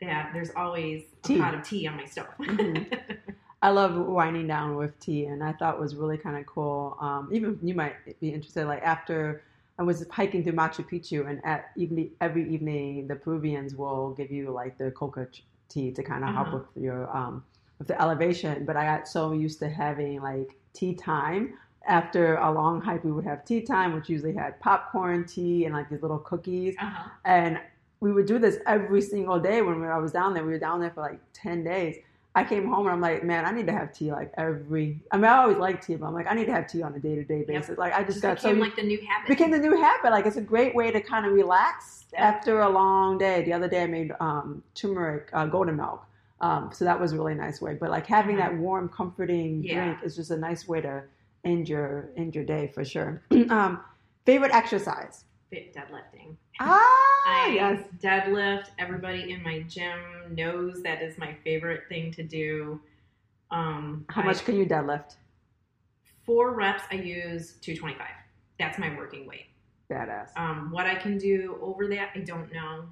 that 0.01 0.31
there's 0.33 0.51
always 0.57 1.05
a 1.25 1.39
pot 1.39 1.55
of 1.55 1.63
tea 1.63 1.87
on 1.87 1.97
my 1.97 2.05
stove. 2.05 2.27
Mhm. 2.39 2.87
I 3.63 3.69
love 3.71 3.95
winding 4.07 4.47
down 4.47 4.77
with 4.77 4.99
tea, 5.01 5.27
and 5.27 5.45
I 5.45 5.53
thought 5.53 5.79
was 5.79 5.95
really 5.95 6.17
kind 6.17 6.37
of 6.39 6.47
cool. 6.47 6.97
Um, 6.99 7.29
even 7.31 7.59
you 7.63 7.75
might 7.75 8.19
be 8.19 8.31
interested. 8.33 8.67
Like 8.67 8.83
after 8.83 9.43
I 9.81 9.83
was 9.83 10.05
hiking 10.11 10.45
through 10.45 10.53
Machu 10.53 10.85
Picchu, 10.91 11.29
and 11.29 11.41
at 11.45 11.71
evening, 11.75 12.11
every 12.21 12.45
evening, 12.55 13.09
the 13.09 13.17
Peruvians 13.17 13.75
will 13.75 14.11
give 14.11 14.31
you 14.31 14.51
like 14.51 14.77
the 14.77 14.91
coca 14.91 15.27
tea 15.71 15.91
to 15.93 16.03
kind 16.03 16.23
of 16.23 16.31
help 16.35 16.49
Uh-huh. 16.49 16.59
with 16.75 16.85
your 16.85 17.17
um, 17.17 17.43
with 17.79 17.89
the 17.89 18.01
elevation. 18.01 18.67
But 18.67 18.77
I 18.77 18.85
got 18.85 19.09
so 19.09 19.33
used 19.33 19.59
to 19.61 19.69
having 19.71 20.21
like 20.21 20.51
tea 20.75 20.95
time. 20.95 21.55
After 21.89 22.37
a 22.37 22.53
long 22.53 22.83
hike, 22.83 23.05
we 23.05 23.11
would 23.17 23.25
have 23.25 23.43
tea 23.47 23.63
time, 23.63 23.95
which 23.95 24.09
usually 24.11 24.35
had 24.35 24.61
popcorn, 24.61 25.25
tea, 25.25 25.65
and 25.65 25.75
like 25.75 25.89
these 25.89 26.03
little 26.03 26.19
cookies. 26.19 26.75
uh-huh. 26.79 27.09
And 27.25 27.59
we 28.01 28.13
would 28.13 28.27
do 28.27 28.39
this 28.39 28.59
every 28.67 29.01
single 29.01 29.41
day 29.41 29.63
when 29.63 29.83
I 29.85 29.99
was 29.99 30.13
down 30.13 30.35
there. 30.35 30.45
We 30.45 30.53
were 30.53 30.59
down 30.69 30.81
there 30.81 30.91
for 30.91 31.01
like 31.11 31.21
10 31.33 31.65
days. 31.65 31.97
I 32.35 32.45
came 32.45 32.69
home 32.69 32.87
and 32.87 32.91
I'm 32.95 33.01
like, 33.01 33.25
man, 33.25 33.45
I 33.45 33.51
need 33.51 33.67
to 33.67 33.73
have 33.73 33.93
tea 33.93 34.13
like 34.13 34.33
every. 34.37 35.01
I 35.11 35.17
mean, 35.17 35.25
I 35.25 35.39
always 35.39 35.57
like 35.59 35.85
tea, 35.85 35.97
but 35.97 36.07
I'm 36.07 36.15
like, 36.15 36.29
I 36.29 36.35
need 36.35 36.45
to 36.47 36.53
have 36.53 36.69
tea 36.69 36.81
on 36.83 36.95
a 36.95 36.99
day 37.01 37.17
to 37.17 37.25
day 37.25 37.43
basis. 37.43 37.77
Like, 37.77 37.93
I 37.93 37.99
just 38.05 38.21
Just 38.21 38.23
got 38.23 38.41
so 38.41 38.49
became 38.51 38.59
used- 38.59 38.69
like 38.69 38.77
the 38.77 38.87
new 38.89 39.01
habit. 39.07 39.29
became 39.29 39.51
the 39.51 39.59
new 39.59 39.77
habit. 39.77 40.11
Like, 40.13 40.27
it's 40.27 40.37
a 40.37 40.41
great 40.41 40.75
way 40.75 40.93
to 40.93 41.01
kind 41.01 41.27
of 41.27 41.33
relax 41.33 42.05
Yeah. 42.13 42.25
after 42.25 42.61
a 42.61 42.69
long 42.69 43.19
day. 43.19 43.43
The 43.43 43.53
other 43.53 43.69
day, 43.69 43.83
I 43.83 43.87
made 43.89 44.13
um, 44.21 44.63
turmeric 44.77 45.29
uh, 45.33 45.47
golden 45.47 45.77
milk. 45.77 46.05
Um, 46.41 46.71
so 46.73 46.85
that 46.85 46.99
was 47.01 47.13
a 47.13 47.17
really 47.17 47.35
nice 47.35 47.61
way. 47.61 47.75
But 47.75 47.91
like 47.91 48.07
having 48.07 48.39
Uh-huh. 48.39 48.51
that 48.51 48.59
warm, 48.59 48.89
comforting 48.89 49.63
Yeah. 49.65 49.85
drink 49.87 49.99
is 50.05 50.15
just 50.15 50.31
a 50.31 50.37
nice 50.37 50.69
way 50.69 50.81
to 50.83 51.03
end 51.45 51.69
your 51.69 52.11
end 52.17 52.35
your 52.37 52.45
day 52.45 52.69
for 52.69 52.85
sure. 52.85 53.23
um, 53.51 53.81
favorite 54.25 54.53
exercise? 54.55 55.25
Deadlifting. 55.53 56.37
Ah, 56.61 57.23
I 57.27 57.53
yes. 57.55 57.83
deadlift. 57.99 58.67
Everybody 58.79 59.33
in 59.33 59.43
my 59.43 59.63
gym 59.63 59.99
knows 60.35 60.83
that 60.83 61.03
is 61.03 61.17
my 61.19 61.35
favorite 61.43 61.83
thing 61.89 62.13
to 62.13 62.23
do. 62.23 62.81
Um, 63.51 64.05
How 64.09 64.23
I- 64.23 64.27
much 64.27 64.45
can 64.45 64.57
you 64.57 64.67
deadlift? 64.67 65.17
Four 66.25 66.55
reps, 66.55 66.83
I 66.91 66.97
use 66.97 67.55
225. 67.61 68.07
That's 68.59 68.79
my 68.79 68.95
working 68.97 69.27
weight. 69.27 69.47
Badass. 69.91 70.29
Um, 70.37 70.71
what 70.71 70.87
I 70.87 70.95
can 70.95 71.19
do 71.19 71.59
over 71.63 71.89
that, 71.89 72.11
I 72.15 72.21
don't 72.21 72.53
know. 72.53 72.85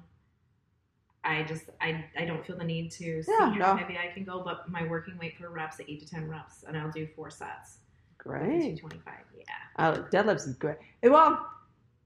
I 1.23 1.43
just 1.43 1.65
I, 1.79 2.05
I 2.17 2.25
don't 2.25 2.45
feel 2.45 2.57
the 2.57 2.63
need 2.63 2.91
to 2.91 3.21
see 3.21 3.31
Yeah, 3.39 3.51
how 3.51 3.73
no. 3.73 3.75
heavy 3.75 3.97
I 3.97 4.11
can 4.13 4.23
go, 4.23 4.41
but 4.43 4.67
my 4.69 4.85
working 4.87 5.17
weight 5.17 5.37
for 5.37 5.49
reps 5.49 5.79
at 5.79 5.89
eight 5.89 5.99
to 5.99 6.07
ten 6.07 6.27
reps, 6.27 6.63
and 6.67 6.75
I'll 6.77 6.91
do 6.91 7.07
four 7.15 7.29
sets. 7.29 7.79
Great. 8.17 8.75
Two 8.75 8.81
twenty 8.81 8.99
five. 9.05 9.23
Yeah. 9.37 9.43
Uh, 9.77 9.97
deadlifts 10.11 10.47
is 10.47 10.55
great. 10.55 10.77
It, 11.01 11.09
well, 11.09 11.45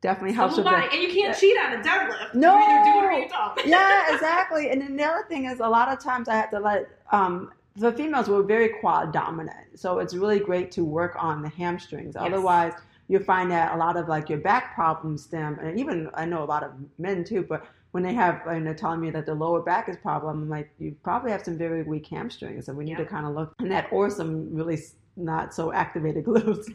definitely 0.04 0.34
helps 0.36 0.58
with 0.58 0.66
body, 0.66 0.86
the, 0.88 0.94
and 0.94 1.02
you 1.02 1.08
can't 1.10 1.30
Yeah. 1.30 1.34
cheat 1.34 1.58
on 1.58 1.74
a 1.74 1.78
deadlift. 1.82 2.36
No. 2.36 2.56
you 2.58 2.64
either 2.64 2.84
do 2.84 2.98
it 3.00 3.04
or 3.06 3.12
you 3.14 3.28
don't. 3.30 3.66
yeah, 3.66 4.14
exactly. 4.14 4.70
And 4.70 4.82
then 4.82 4.96
the 4.96 5.04
other 5.04 5.26
thing 5.28 5.46
is, 5.46 5.60
a 5.60 5.68
lot 5.68 5.88
of 5.90 6.00
times 6.00 6.28
I 6.30 6.36
have 6.36 6.52
to 6.52 6.60
let 6.60 6.90
um, 7.12 7.52
the 7.78 7.92
females 7.92 8.28
were 8.28 8.44
very 8.44 8.70
quad 8.70 9.12
dominant, 9.12 9.66
so 9.80 9.98
it's 10.00 10.14
really 10.14 10.40
great 10.40 10.72
to 10.74 10.84
work 10.84 11.16
on 11.18 11.42
the 11.42 11.50
hamstrings. 11.50 12.14
Yes. 12.16 12.24
Otherwise, 12.28 12.74
you 13.08 13.20
find 13.20 13.50
that 13.52 13.74
a 13.74 13.78
lot 13.78 13.98
of 13.98 14.08
like 14.08 14.30
your 14.30 14.40
back 14.40 14.76
problems 14.76 15.24
stem, 15.24 15.58
and 15.60 15.80
even 15.80 16.10
I 16.14 16.26
know 16.26 16.44
a 16.44 16.46
lot 16.46 16.64
of 16.64 16.72
men 17.00 17.24
too, 17.24 17.44
but 17.48 17.66
when 17.92 18.04
they 18.04 18.14
have 18.14 18.46
and 18.48 18.66
they're 18.66 18.74
telling 18.74 19.00
me 19.02 19.10
that 19.12 19.26
the 19.26 19.34
lower 19.36 19.62
back 19.62 19.88
is 19.88 19.98
problem, 19.98 20.42
I'm 20.44 20.50
like, 20.50 20.70
you 20.80 20.96
probably 21.04 21.32
have 21.32 21.44
some 21.44 21.58
very 21.58 21.84
weak 21.84 22.08
hamstrings, 22.08 22.68
and 22.68 22.78
we 22.78 22.84
need 22.84 22.92
Yeah. 22.92 22.98
to 23.00 23.06
kind 23.06 23.26
of 23.26 23.34
look 23.36 23.54
and 23.60 23.72
that 23.72 23.88
or 23.92 24.10
some 24.10 24.54
really 24.54 24.78
not 25.16 25.54
so 25.54 25.72
activated 25.74 26.26
glutes. 26.26 26.68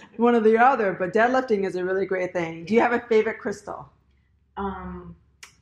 One 0.16 0.34
or 0.34 0.40
the 0.40 0.58
other, 0.58 0.92
but 0.92 1.12
deadlifting 1.12 1.66
is 1.66 1.76
a 1.76 1.84
really 1.84 2.06
great 2.06 2.32
thing. 2.32 2.64
Do 2.64 2.74
you 2.74 2.80
have 2.80 2.92
a 2.92 3.00
favorite 3.00 3.38
crystal? 3.38 3.88
um, 4.56 5.16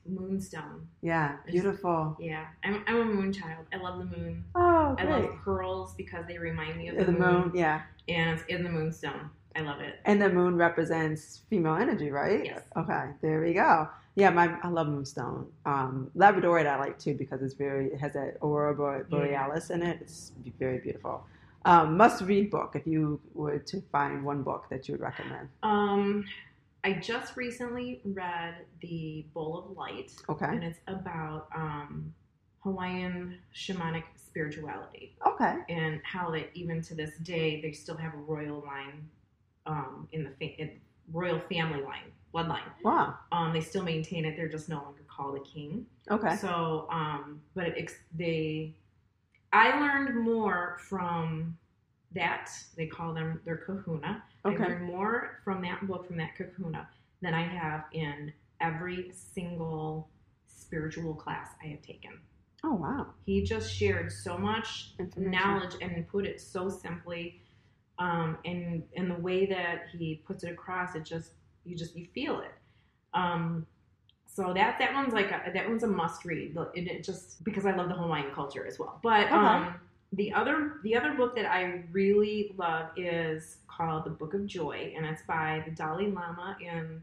moonstone. 0.07 0.87
Yeah, 1.01 1.37
beautiful. 1.47 2.17
Yeah, 2.21 2.47
I'm, 2.65 2.83
I'm 2.87 3.01
a 3.01 3.05
moon 3.05 3.33
child. 3.33 3.67
I 3.73 3.77
love 3.77 3.99
the 3.99 4.17
moon. 4.17 4.45
Oh, 4.55 4.95
I 4.99 5.05
great. 5.05 5.23
love 5.23 5.37
pearls 5.45 5.95
because 5.95 6.27
they 6.27 6.39
remind 6.39 6.77
me 6.77 6.89
of 6.89 6.97
the, 6.97 7.05
the, 7.05 7.13
moon, 7.13 7.53
yeah. 7.55 7.83
and 8.09 8.39
it's 8.39 8.47
in 8.49 8.63
the 8.63 8.69
moonstone. 8.69 9.31
I 9.55 9.61
love 9.61 9.81
it. 9.81 10.01
And 10.07 10.21
the 10.21 10.31
moon 10.31 10.57
represents 10.57 11.43
female 11.51 11.75
energy, 11.77 12.11
right? 12.11 12.45
Yes. 12.45 12.63
Okay, 12.77 13.11
there 13.21 13.43
we 13.43 13.53
go. 13.53 13.89
Yeah, 14.15 14.31
my 14.31 14.59
I 14.63 14.69
love 14.69 14.89
moonstone. 14.89 15.47
Um, 15.65 16.11
Labradorite 16.17 16.67
I 16.67 16.79
like 16.79 16.99
too 16.99 17.15
because 17.15 17.43
it's 17.43 17.55
very 17.55 17.87
it 17.89 17.99
has 18.01 18.13
that 18.15 18.37
aurora 18.43 18.75
Bore- 18.75 19.07
borealis 19.09 19.71
in 19.71 19.83
it. 19.83 19.99
It's 20.01 20.33
very 20.59 20.79
beautiful. 20.79 21.25
Um, 21.65 21.97
must 21.97 22.23
read 22.23 22.51
book 22.51 22.73
if 22.75 22.87
you 22.87 23.21
were 23.35 23.59
to 23.59 23.81
find 23.93 24.25
one 24.25 24.43
book 24.43 24.67
that 24.71 24.89
you 24.89 24.95
would 24.95 25.01
recommend. 25.01 25.49
Um, 25.63 26.25
I 26.85 26.95
just 26.95 27.37
recently 27.37 28.01
read 28.05 28.55
the 28.81 29.25
Bowl 29.33 29.57
of 29.59 29.77
Light, 29.77 30.13
Okay. 30.29 30.47
and 30.47 30.65
it's 30.65 30.81
about 30.89 31.47
um, 31.55 32.13
Hawaiian 32.65 33.39
shamanic 33.55 34.03
spirituality 34.17 35.15
Okay. 35.27 35.59
and 35.69 36.01
how 36.05 36.31
that 36.33 36.51
even 36.55 36.81
to 36.83 36.95
this 36.95 37.17
day 37.19 37.61
they 37.61 37.71
still 37.73 37.97
have 37.97 38.15
a 38.15 38.17
royal 38.17 38.61
line 38.67 39.09
um, 39.67 40.09
in 40.13 40.25
the 40.25 40.31
fa- 40.31 40.61
in 40.61 40.81
royal 41.13 41.41
family 41.51 41.83
line 41.83 42.11
bloodline. 42.35 42.61
Wow. 42.83 43.15
Um, 43.31 43.53
they 43.53 43.61
still 43.61 43.83
maintain 43.83 44.25
it. 44.25 44.37
They're 44.37 44.49
just 44.49 44.69
no 44.71 44.77
longer 44.77 45.03
called 45.07 45.37
a 45.37 45.41
king. 45.41 45.85
Okay. 46.11 46.35
So, 46.37 46.87
um, 46.91 47.43
but 47.55 47.67
it, 47.67 47.75
ex- 47.77 47.95
they, 48.17 48.75
I 49.53 49.79
learned 49.79 50.17
more 50.25 50.79
from 50.89 51.57
that. 52.15 52.51
They 52.77 52.87
call 52.87 53.13
them 53.15 53.41
their 53.45 53.59
kahuna. 53.59 54.23
I 54.45 54.49
learned 54.51 54.85
more 54.85 55.41
from 55.45 55.63
that 55.63 55.87
book, 55.87 56.07
from 56.07 56.17
that 56.17 56.35
kahuna, 56.37 56.89
than 57.21 57.35
I 57.35 57.43
have 57.43 57.85
in 57.93 58.33
every 58.61 59.11
single 59.13 60.09
spiritual 60.47 61.15
class 61.15 61.51
I 61.63 61.69
have 61.69 61.83
taken. 61.83 62.13
Oh 62.65 62.75
wow. 62.75 63.07
He 63.27 63.43
just 63.43 63.75
shared 63.75 64.13
so 64.13 64.39
much 64.39 64.95
knowledge 65.17 65.75
and 65.81 66.07
put 66.09 66.25
it 66.27 66.41
so 66.41 66.69
simply. 66.69 67.41
Um, 67.99 68.39
and 68.45 68.85
and 68.97 69.11
the 69.11 69.19
way 69.19 69.47
that 69.47 69.87
he 69.93 70.23
puts 70.27 70.45
it 70.45 70.51
across, 70.53 70.95
it 70.95 71.05
just 71.05 71.33
you 71.65 71.77
just 71.77 71.97
you 71.97 72.07
feel 72.15 72.41
it. 72.41 72.53
Um, 73.15 73.67
so 74.35 74.53
that 74.55 74.79
that 74.79 74.95
one's 74.95 75.13
like 75.13 75.31
a, 75.31 75.51
that 75.53 75.69
one's 75.69 75.83
a 75.83 75.87
must 75.87 76.25
read. 76.25 76.57
It, 76.75 76.87
it 76.89 77.05
just 77.05 77.45
because 77.45 77.67
I 77.67 77.75
love 77.75 77.89
the 77.89 77.95
Hawaiian 77.95 78.33
culture 78.33 78.67
as 78.67 78.79
well. 78.79 78.99
But 79.03 79.27
Okay. 79.27 79.35
um, 79.35 79.75
the 80.15 80.33
other 80.33 80.75
the 80.85 80.95
other 80.97 81.13
book 81.15 81.35
that 81.37 81.47
I 81.47 81.85
really 81.93 82.55
love 82.57 82.87
is 82.97 83.59
called 83.69 84.05
The 84.05 84.11
Book 84.11 84.35
of 84.35 84.47
Joy, 84.47 84.93
and 84.97 85.05
it's 85.07 85.23
by 85.23 85.63
the 85.67 85.71
Dalai 85.73 86.07
Lama 86.11 86.57
and 86.67 87.03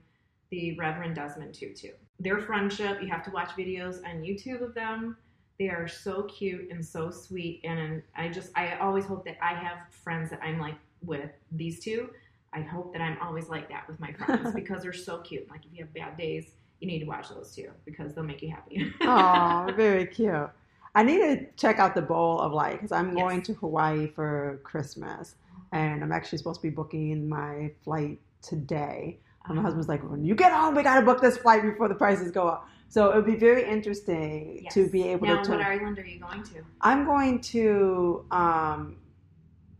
the 0.49 0.75
Reverend 0.77 1.15
Desmond 1.15 1.53
Tutu. 1.53 1.89
Their 2.19 2.39
friendship, 2.39 3.01
you 3.01 3.07
have 3.09 3.23
to 3.25 3.31
watch 3.31 3.49
videos 3.51 4.03
on 4.03 4.21
YouTube 4.21 4.61
of 4.61 4.73
them. 4.73 5.15
They 5.57 5.69
are 5.69 5.87
so 5.87 6.23
cute 6.23 6.71
and 6.71 6.83
so 6.85 7.11
sweet, 7.11 7.61
and 7.63 8.01
I 8.15 8.29
just 8.29 8.51
I 8.55 8.77
always 8.77 9.05
hope 9.05 9.23
that 9.25 9.37
I 9.41 9.53
have 9.53 9.77
friends 9.91 10.29
that 10.31 10.39
I'm 10.43 10.59
like 10.59 10.75
with 11.03 11.31
these 11.51 11.79
two. 11.79 12.09
I 12.53 12.61
hope 12.61 12.93
that 12.93 13.01
I'm 13.01 13.17
always 13.21 13.47
like 13.49 13.69
that 13.69 13.87
with 13.87 13.99
my 13.99 14.11
friends 14.13 14.51
because 14.55 14.81
they're 14.83 14.93
so 14.93 15.19
cute. 15.19 15.49
Like 15.49 15.61
if 15.65 15.77
you 15.77 15.83
have 15.83 15.93
bad 15.93 16.17
days, 16.17 16.51
you 16.79 16.87
need 16.87 16.99
to 16.99 17.05
watch 17.05 17.29
those 17.29 17.53
too 17.55 17.69
because 17.85 18.13
they'll 18.13 18.23
make 18.23 18.41
you 18.41 18.49
happy. 18.51 18.93
Oh, 19.01 19.71
very 19.75 20.05
cute. 20.05 20.49
I 20.95 21.03
need 21.03 21.17
to 21.19 21.45
check 21.55 21.77
out 21.79 21.93
the 21.93 22.01
Bowl 22.01 22.39
of 22.39 22.51
Light 22.53 22.73
because 22.73 22.91
I'm 22.91 23.09
Yes. 23.09 23.15
going 23.23 23.41
to 23.43 23.53
Hawaii 23.53 24.07
for 24.07 24.59
Christmas, 24.63 25.35
and 25.71 26.03
I'm 26.03 26.11
actually 26.11 26.39
supposed 26.39 26.61
to 26.61 26.67
be 26.67 26.71
booking 26.73 27.29
my 27.29 27.71
flight 27.83 28.19
today. 28.41 29.19
And 29.45 29.55
my 29.57 29.61
husband's 29.61 29.87
like, 29.87 30.03
when 30.09 30.23
you 30.25 30.35
get 30.35 30.51
home, 30.51 30.75
we 30.75 30.83
got 30.83 30.99
to 30.99 31.05
book 31.05 31.21
this 31.21 31.37
flight 31.37 31.61
before 31.63 31.87
the 31.87 31.95
prices 31.95 32.31
go 32.31 32.47
up. 32.47 32.67
So 32.87 33.09
it 33.11 33.15
would 33.15 33.25
be 33.25 33.35
very 33.35 33.63
interesting 33.69 34.61
Yes. 34.63 34.73
to 34.73 34.89
be 34.89 35.03
able 35.09 35.27
now, 35.27 35.41
to. 35.43 35.51
what 35.51 35.57
turn- 35.59 35.61
island 35.61 35.99
are 35.99 36.05
you 36.05 36.19
going 36.19 36.43
to? 36.43 36.63
I'm 36.81 37.05
going 37.05 37.39
to, 37.41 38.25
um, 38.31 38.97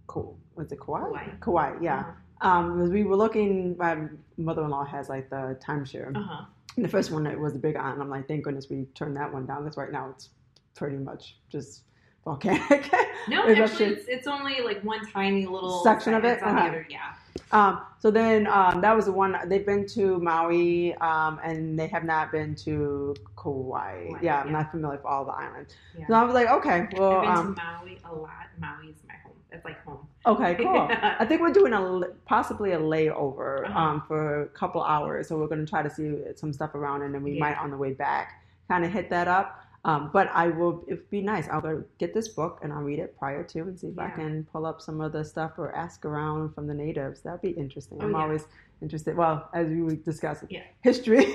Ko- 0.07 0.35
was 0.55 0.71
it 0.71 0.79
Kauai? 0.79 1.01
Kauai. 1.09 1.25
Kauai, 1.39 1.73
yeah. 1.81 2.11
Um, 2.41 2.89
we 2.91 3.03
were 3.03 3.15
looking, 3.15 3.75
my 3.77 4.07
mother-in-law 4.37 4.85
has 4.85 5.09
like 5.09 5.29
the 5.29 5.57
timeshare. 5.65 6.15
Uh 6.15 6.21
huh. 6.21 6.45
And 6.79 6.85
the 6.85 6.89
first 6.89 7.11
one 7.11 7.27
it 7.27 7.37
was 7.37 7.57
a 7.57 7.59
big 7.59 7.75
island. 7.75 8.01
I'm 8.01 8.09
like, 8.09 8.25
thank 8.29 8.45
goodness 8.45 8.69
we 8.69 8.85
turned 8.95 9.17
that 9.17 9.33
one 9.33 9.45
down. 9.45 9.65
Because 9.65 9.75
right 9.75 9.91
now 9.91 10.11
it's 10.11 10.29
pretty 10.75 10.95
much 10.95 11.35
just 11.49 11.81
volcanic. 12.23 12.89
No, 13.27 13.45
Maybe 13.47 13.59
actually, 13.59 13.87
it's, 13.87 14.07
it's 14.07 14.27
only 14.27 14.61
like 14.61 14.81
one 14.81 15.05
tiny 15.11 15.45
little 15.45 15.83
Section 15.83 16.13
of 16.13 16.23
it? 16.23 16.41
on 16.41 16.55
the 16.55 16.61
other. 16.61 16.87
Yeah. 16.89 17.15
Um, 17.51 17.81
so 17.99 18.11
then 18.11 18.47
um, 18.47 18.79
that 18.79 18.95
was 18.95 19.07
the 19.07 19.11
one 19.11 19.35
they've 19.47 19.65
been 19.65 19.85
to 19.87 20.19
Maui, 20.19 20.93
um, 20.95 21.41
and 21.43 21.77
they 21.77 21.87
have 21.87 22.05
not 22.05 22.31
been 22.31 22.55
to 22.63 23.13
Kauai. 23.35 24.07
Kauai, 24.07 24.19
yeah, 24.21 24.39
I'm 24.39 24.47
yeah. 24.47 24.53
not 24.53 24.71
familiar 24.71 24.95
with 24.95 25.05
all 25.05 25.25
the 25.25 25.33
islands. 25.33 25.75
Yeah. 25.97 26.07
So 26.07 26.13
I 26.13 26.23
was 26.23 26.33
like, 26.33 26.47
okay, 26.47 26.87
well, 26.93 27.17
I've 27.17 27.21
been 27.23 27.31
um, 27.31 27.55
to 27.55 27.61
Maui 27.61 27.99
a 28.05 28.15
lot. 28.15 28.47
Maui 28.57 28.87
is 28.91 29.03
my 29.05 29.15
home. 29.15 29.28
It's 29.51 29.65
like 29.65 29.83
home. 29.83 30.07
okay, 30.25 30.55
cool. 30.55 30.87
I 31.19 31.25
think 31.25 31.41
we're 31.41 31.51
doing 31.51 31.73
a 31.73 32.01
possibly 32.25 32.71
a 32.73 32.79
layover 32.79 33.65
Uh-huh. 33.65 33.79
um, 33.79 34.03
for 34.07 34.43
a 34.43 34.47
couple 34.49 34.83
hours, 34.83 35.27
so 35.27 35.37
we're 35.39 35.47
going 35.47 35.65
to 35.65 35.69
try 35.69 35.81
to 35.81 35.89
see 35.89 36.15
some 36.35 36.53
stuff 36.53 36.75
around, 36.75 37.01
and 37.01 37.13
then 37.13 37.23
we 37.23 37.33
Yeah. 37.33 37.39
might 37.39 37.57
on 37.57 37.71
the 37.71 37.77
way 37.77 37.93
back 37.93 38.33
kind 38.67 38.85
of 38.85 38.91
hit 38.91 39.09
that 39.09 39.27
up. 39.27 39.59
Um, 39.85 40.09
but 40.11 40.29
I 40.33 40.49
will. 40.49 40.83
It'd 40.87 41.09
be 41.09 41.21
nice. 41.21 41.47
I'll 41.47 41.61
go 41.61 41.83
get 41.99 42.13
this 42.13 42.27
book 42.27 42.59
and 42.61 42.73
I'll 42.73 42.81
read 42.81 42.99
it 42.99 43.17
prior 43.17 43.43
to 43.45 43.59
and 43.61 43.79
see 43.79 43.87
if 43.87 43.97
I 43.97 44.09
can 44.09 44.43
pull 44.51 44.65
up 44.65 44.81
some 44.81 44.99
of 44.99 45.13
the 45.13 45.23
stuff 45.23 45.53
or 45.57 45.73
ask 45.73 46.03
around 46.03 46.53
from 46.53 46.67
the 46.67 46.73
natives. 46.73 47.21
That'd 47.21 47.41
be 47.41 47.51
interesting. 47.51 47.97
Oh, 48.01 48.05
I'm 48.05 48.11
yeah. 48.11 48.17
always 48.17 48.43
interested. 48.81 49.15
Well, 49.15 49.49
as 49.53 49.69
we 49.69 49.81
would 49.81 50.03
discuss 50.03 50.43
Yeah. 50.49 50.63
history. 50.83 51.19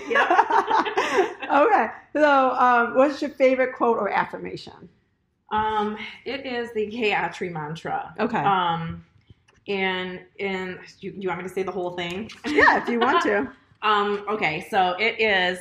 okay. 1.50 1.86
So, 2.12 2.50
um, 2.50 2.94
what's 2.96 3.20
your 3.22 3.30
favorite 3.30 3.74
quote 3.74 3.96
or 3.98 4.10
affirmation? 4.10 4.90
Um, 5.50 5.96
it 6.24 6.46
is 6.46 6.72
the 6.72 6.86
Gayatri 6.90 7.52
mantra. 7.52 8.14
Okay. 8.18 8.38
Um, 8.38 9.04
and 9.68 10.20
and 10.40 10.78
you, 11.00 11.14
you 11.16 11.28
want 11.28 11.42
me 11.42 11.48
to 11.48 11.54
say 11.54 11.62
the 11.62 11.72
whole 11.72 11.96
thing? 11.96 12.30
yeah, 12.46 12.82
if 12.82 12.88
you 12.88 13.00
want 13.00 13.22
to. 13.22 13.50
Um, 13.84 14.24
okay, 14.30 14.66
so 14.70 14.96
it 14.98 15.20
is. 15.20 15.58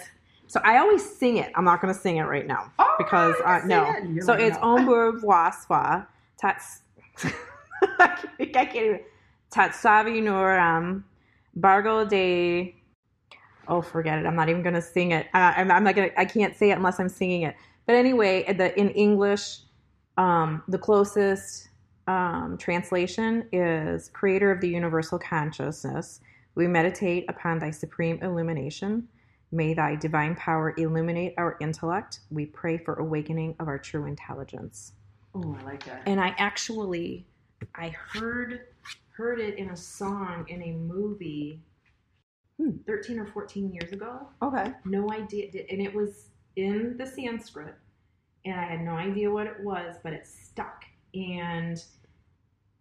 So 0.48 0.62
I 0.63 0.78
always 0.78 1.04
sing 1.04 1.38
it. 1.38 1.52
I'm 1.56 1.65
not 1.65 1.82
going 1.82 1.93
to 1.93 2.00
sing 2.00 2.15
it 2.17 2.22
right 2.22 2.48
now 2.48 2.72
Oh, 2.80 2.96
because 2.98 3.36
you 3.38 3.43
uh, 3.46 3.62
no. 3.65 3.84
it. 3.84 4.24
So 4.24 4.32
like, 4.32 4.41
it's 4.43 4.56
no. 4.60 4.78
Ombur 4.78 5.22
Waswa 5.22 6.08
Tats. 6.39 6.84
I 8.00 8.08
can't 8.54 8.76
even. 8.76 9.00
Tatsavi 9.52 10.22
Nuram 10.22 11.04
Bargo 11.56 12.06
de. 12.06 12.74
Oh, 13.67 13.82
forget 13.82 14.19
it. 14.19 14.26
I'm 14.26 14.36
not 14.38 14.48
even 14.48 14.63
going 14.63 14.76
to 14.76 14.82
sing 14.82 15.12
it. 15.12 15.28
Uh, 15.34 15.54
I'm, 15.58 15.69
I'm 15.69 15.84
not 15.84 15.96
going. 15.96 16.12
I 16.17 16.24
can't 16.24 16.56
say 16.56 16.69
it 16.72 16.78
unless 16.78 17.02
I'm 17.02 17.10
singing 17.10 17.41
it. 17.41 17.56
But 17.86 17.96
anyway, 17.96 18.52
the 18.54 18.80
in 18.80 18.89
English, 18.91 19.60
um, 20.17 20.63
the 20.67 20.78
closest 20.78 21.69
um, 22.08 22.58
translation 22.60 23.47
is 23.52 24.10
"Creator 24.10 24.52
of 24.52 24.62
the 24.62 24.69
universal 24.69 25.19
consciousness." 25.19 26.21
We 26.56 26.67
meditate 26.67 27.26
upon 27.30 27.60
thy 27.60 27.71
supreme 27.71 28.21
illumination. 28.21 29.08
May 29.52 29.73
thy 29.73 29.95
divine 29.95 30.36
power 30.36 30.73
illuminate 30.78 31.34
our 31.38 31.58
intellect. 31.62 32.21
We 32.32 32.45
pray 32.45 32.78
for 32.78 32.95
awakening 32.95 33.56
of 33.60 33.67
our 33.67 33.78
true 33.80 34.06
intelligence. 34.06 34.93
Oh, 35.36 35.58
I 35.60 35.63
like 35.63 35.84
that. 35.86 36.04
And 36.06 36.19
I 36.19 36.36
actually, 36.38 37.26
I 37.76 37.89
heard 37.89 38.62
heard 39.12 39.39
it 39.39 39.58
in 39.58 39.69
a 39.69 39.78
song 39.78 40.45
in 40.47 40.62
a 40.62 40.71
movie, 40.73 41.62
Hmm. 42.60 42.78
thirteen 42.86 43.19
or 43.19 43.26
fourteen 43.26 43.71
years 43.71 43.91
ago. 43.91 44.28
Okay. 44.41 44.73
No 44.86 45.12
idea, 45.12 45.49
and 45.71 45.82
it 45.82 45.93
was 45.93 46.30
in 46.56 46.97
the 46.97 47.06
Sanskrit, 47.06 47.73
and 48.46 48.60
I 48.60 48.64
had 48.66 48.82
no 48.82 48.94
idea 48.96 49.30
what 49.32 49.48
it 49.48 49.60
was, 49.62 49.96
but 50.04 50.14
it 50.14 50.28
stuck. 50.28 50.84
And 51.14 51.84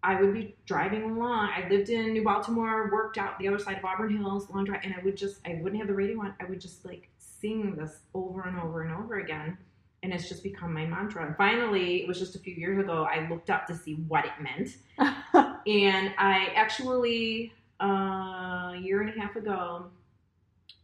I 0.03 0.21
would 0.21 0.35
be 0.35 0.57
driving 0.67 1.05
along. 1.05 1.51
I 1.57 1.69
lived 1.69 1.91
in 1.91 2.13
New 2.13 2.25
Baltimore, 2.25 2.91
worked 2.93 3.19
out 3.19 3.39
the 3.39 3.47
other 3.47 3.59
side 3.59 3.79
of 3.79 3.85
Auburn 3.85 4.17
Hills, 4.17 4.51
long 4.51 4.65
drive, 4.65 4.81
and 4.83 4.95
I 4.95 5.05
would 5.05 5.17
just, 5.17 5.41
I 5.47 5.61
wouldn't 5.63 5.81
have 5.81 5.87
the 5.87 5.95
radio 5.95 6.21
on. 6.21 6.35
I 6.41 6.45
would 6.45 6.61
just 6.61 6.85
like 6.85 7.09
sing 7.19 7.77
this 7.77 8.01
over 8.15 8.43
and 8.43 8.59
over 8.59 8.83
and 8.83 8.93
over 8.93 9.21
again. 9.21 9.57
And 10.03 10.13
it's 10.13 10.29
just 10.29 10.43
become 10.43 10.75
my 10.75 10.85
mantra. 10.85 11.25
And 11.25 11.37
finally, 11.37 12.03
it 12.03 12.09
was 12.09 12.19
just 12.19 12.35
a 12.35 12.41
few 12.41 12.55
years 12.55 12.79
ago, 12.81 13.05
I 13.05 13.29
looked 13.29 13.51
up 13.51 13.69
to 13.69 13.77
see 13.77 13.95
what 14.09 14.25
it 14.25 14.33
meant. 14.41 14.77
And 15.67 16.13
I 16.19 16.49
actually, 16.57 17.53
uh, 17.81 18.73
a 18.75 18.81
year 18.83 19.01
and 19.01 19.17
a 19.17 19.21
half 19.21 19.37
ago, 19.37 19.87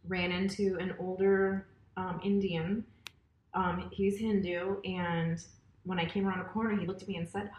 ran 0.06 0.30
into 0.30 0.76
an 0.80 0.94
older 0.98 1.66
um, 1.96 2.20
Indian. 2.24 2.84
Um, 3.54 3.88
he's 3.92 4.18
Hindu, 4.18 4.80
and 4.84 5.42
when 5.84 5.98
I 5.98 6.04
came 6.06 6.26
around 6.26 6.40
a 6.40 6.44
corner, 6.44 6.76
he 6.78 6.86
looked 6.86 7.02
at 7.02 7.08
me 7.08 7.16
and 7.16 7.28
said, 7.28 7.50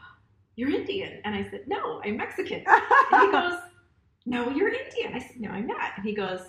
"You're 0.56 0.70
Indian," 0.72 1.22
and 1.26 1.36
I 1.36 1.44
said, 1.50 1.68
"No, 1.68 2.02
I'm 2.06 2.18
Mexican." 2.18 2.64
And 3.12 3.22
he 3.22 3.32
goes, 3.32 3.60
"No, 4.26 4.50
you're 4.50 4.70
Indian." 4.70 5.14
I 5.14 5.20
said, 5.20 5.40
"No, 5.40 5.50
I'm 5.50 5.68
not." 5.68 5.92
And 5.98 6.06
he 6.06 6.14
goes, 6.14 6.42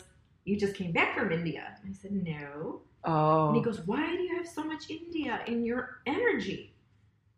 "You 0.44 0.56
just 0.58 0.74
came 0.74 0.92
back 0.92 1.16
from 1.16 1.32
India." 1.32 1.76
And 1.82 1.90
I 1.90 1.96
said, 1.96 2.12
"No." 2.12 2.82
oh. 3.04 3.46
And 3.48 3.56
he 3.56 3.62
goes, 3.62 3.80
Why 3.86 4.14
do 4.14 4.22
you 4.22 4.36
have 4.36 4.46
so 4.46 4.62
much 4.62 4.90
India 4.90 5.40
in 5.46 5.64
your 5.64 6.00
energy? 6.06 6.74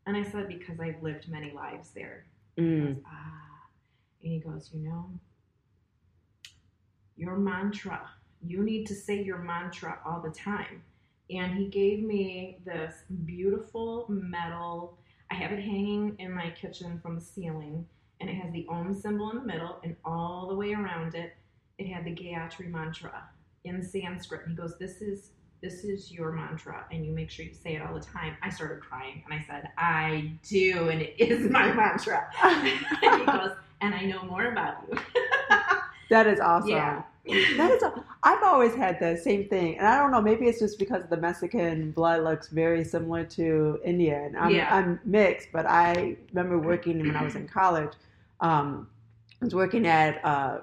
And 0.06 0.16
I 0.16 0.24
said, 0.24 0.48
Because 0.48 0.80
I've 0.80 1.00
lived 1.02 1.28
many 1.28 1.52
lives 1.52 1.90
there. 1.92 2.26
He 2.56 2.62
Mm. 2.62 2.94
goes, 2.94 3.02
Ah. 3.06 3.68
And 4.24 4.32
he 4.32 4.40
goes, 4.40 4.70
You 4.72 4.80
know, 4.88 5.10
your 7.16 7.36
mantra, 7.36 8.10
you 8.44 8.62
need 8.64 8.86
to 8.88 8.94
say 8.94 9.22
your 9.22 9.38
mantra 9.38 10.00
all 10.04 10.20
the 10.20 10.30
time. 10.30 10.82
And 11.32 11.54
he 11.56 11.66
gave 11.66 12.02
me 12.02 12.58
this 12.64 13.02
beautiful 13.24 14.06
metal, 14.08 14.98
I 15.30 15.34
have 15.34 15.52
it 15.52 15.60
hanging 15.60 16.16
in 16.18 16.32
my 16.32 16.50
kitchen 16.50 16.98
from 17.00 17.14
the 17.14 17.20
ceiling, 17.20 17.86
and 18.20 18.28
it 18.28 18.34
has 18.34 18.52
the 18.52 18.66
Om 18.68 18.94
symbol 18.94 19.30
in 19.30 19.38
the 19.38 19.44
middle, 19.44 19.78
and 19.82 19.96
all 20.04 20.48
the 20.48 20.54
way 20.54 20.74
around 20.74 21.14
it, 21.14 21.34
it 21.78 21.86
had 21.88 22.04
the 22.04 22.14
Gayatri 22.14 22.70
mantra 22.70 23.24
in 23.64 23.82
Sanskrit. 23.82 24.42
And 24.42 24.50
he 24.50 24.56
goes, 24.56 24.78
This 24.78 25.00
is 25.00 25.30
this 25.62 25.84
is 25.84 26.10
your 26.10 26.32
mantra 26.32 26.84
and 26.90 27.06
you 27.06 27.12
make 27.12 27.30
sure 27.30 27.44
you 27.44 27.54
say 27.54 27.76
it 27.76 27.82
all 27.82 27.94
the 27.94 28.00
time. 28.00 28.36
I 28.42 28.50
started 28.50 28.80
crying 28.82 29.22
and 29.24 29.32
I 29.32 29.44
said, 29.46 29.68
I 29.78 30.32
do, 30.42 30.88
and 30.88 31.00
it 31.00 31.14
is 31.20 31.48
my 31.48 31.72
mantra. 31.74 32.28
and 32.42 33.20
he 33.20 33.24
goes, 33.24 33.52
and 33.80 33.94
I 33.94 34.04
know 34.04 34.24
more 34.24 34.46
about 34.46 34.78
you. 34.90 34.98
That 36.12 36.26
is 36.26 36.40
awesome. 36.40 36.68
Yeah. 36.70 37.02
That 37.56 37.70
is. 37.70 37.82
A, 37.82 38.04
I've 38.22 38.42
always 38.42 38.74
had 38.74 39.00
the 39.00 39.16
same 39.16 39.48
thing, 39.48 39.78
and 39.78 39.86
I 39.86 39.98
don't 39.98 40.10
know. 40.10 40.20
Maybe 40.20 40.46
it's 40.46 40.58
just 40.58 40.78
because 40.78 41.04
the 41.08 41.16
Mexican 41.16 41.92
blood 41.92 42.22
looks 42.22 42.48
very 42.48 42.84
similar 42.84 43.24
to 43.38 43.80
Indian. 43.84 44.36
I'm, 44.38 44.54
Yeah. 44.54 44.74
I'm 44.76 45.00
mixed, 45.04 45.48
but 45.52 45.64
I 45.66 46.16
remember 46.32 46.58
working 46.58 46.98
when 46.98 47.16
I 47.16 47.22
was 47.24 47.34
in 47.34 47.48
college. 47.48 47.92
Um, 48.40 48.88
I 49.40 49.44
was 49.46 49.54
working 49.54 49.86
at 49.86 50.22
uh, 50.24 50.58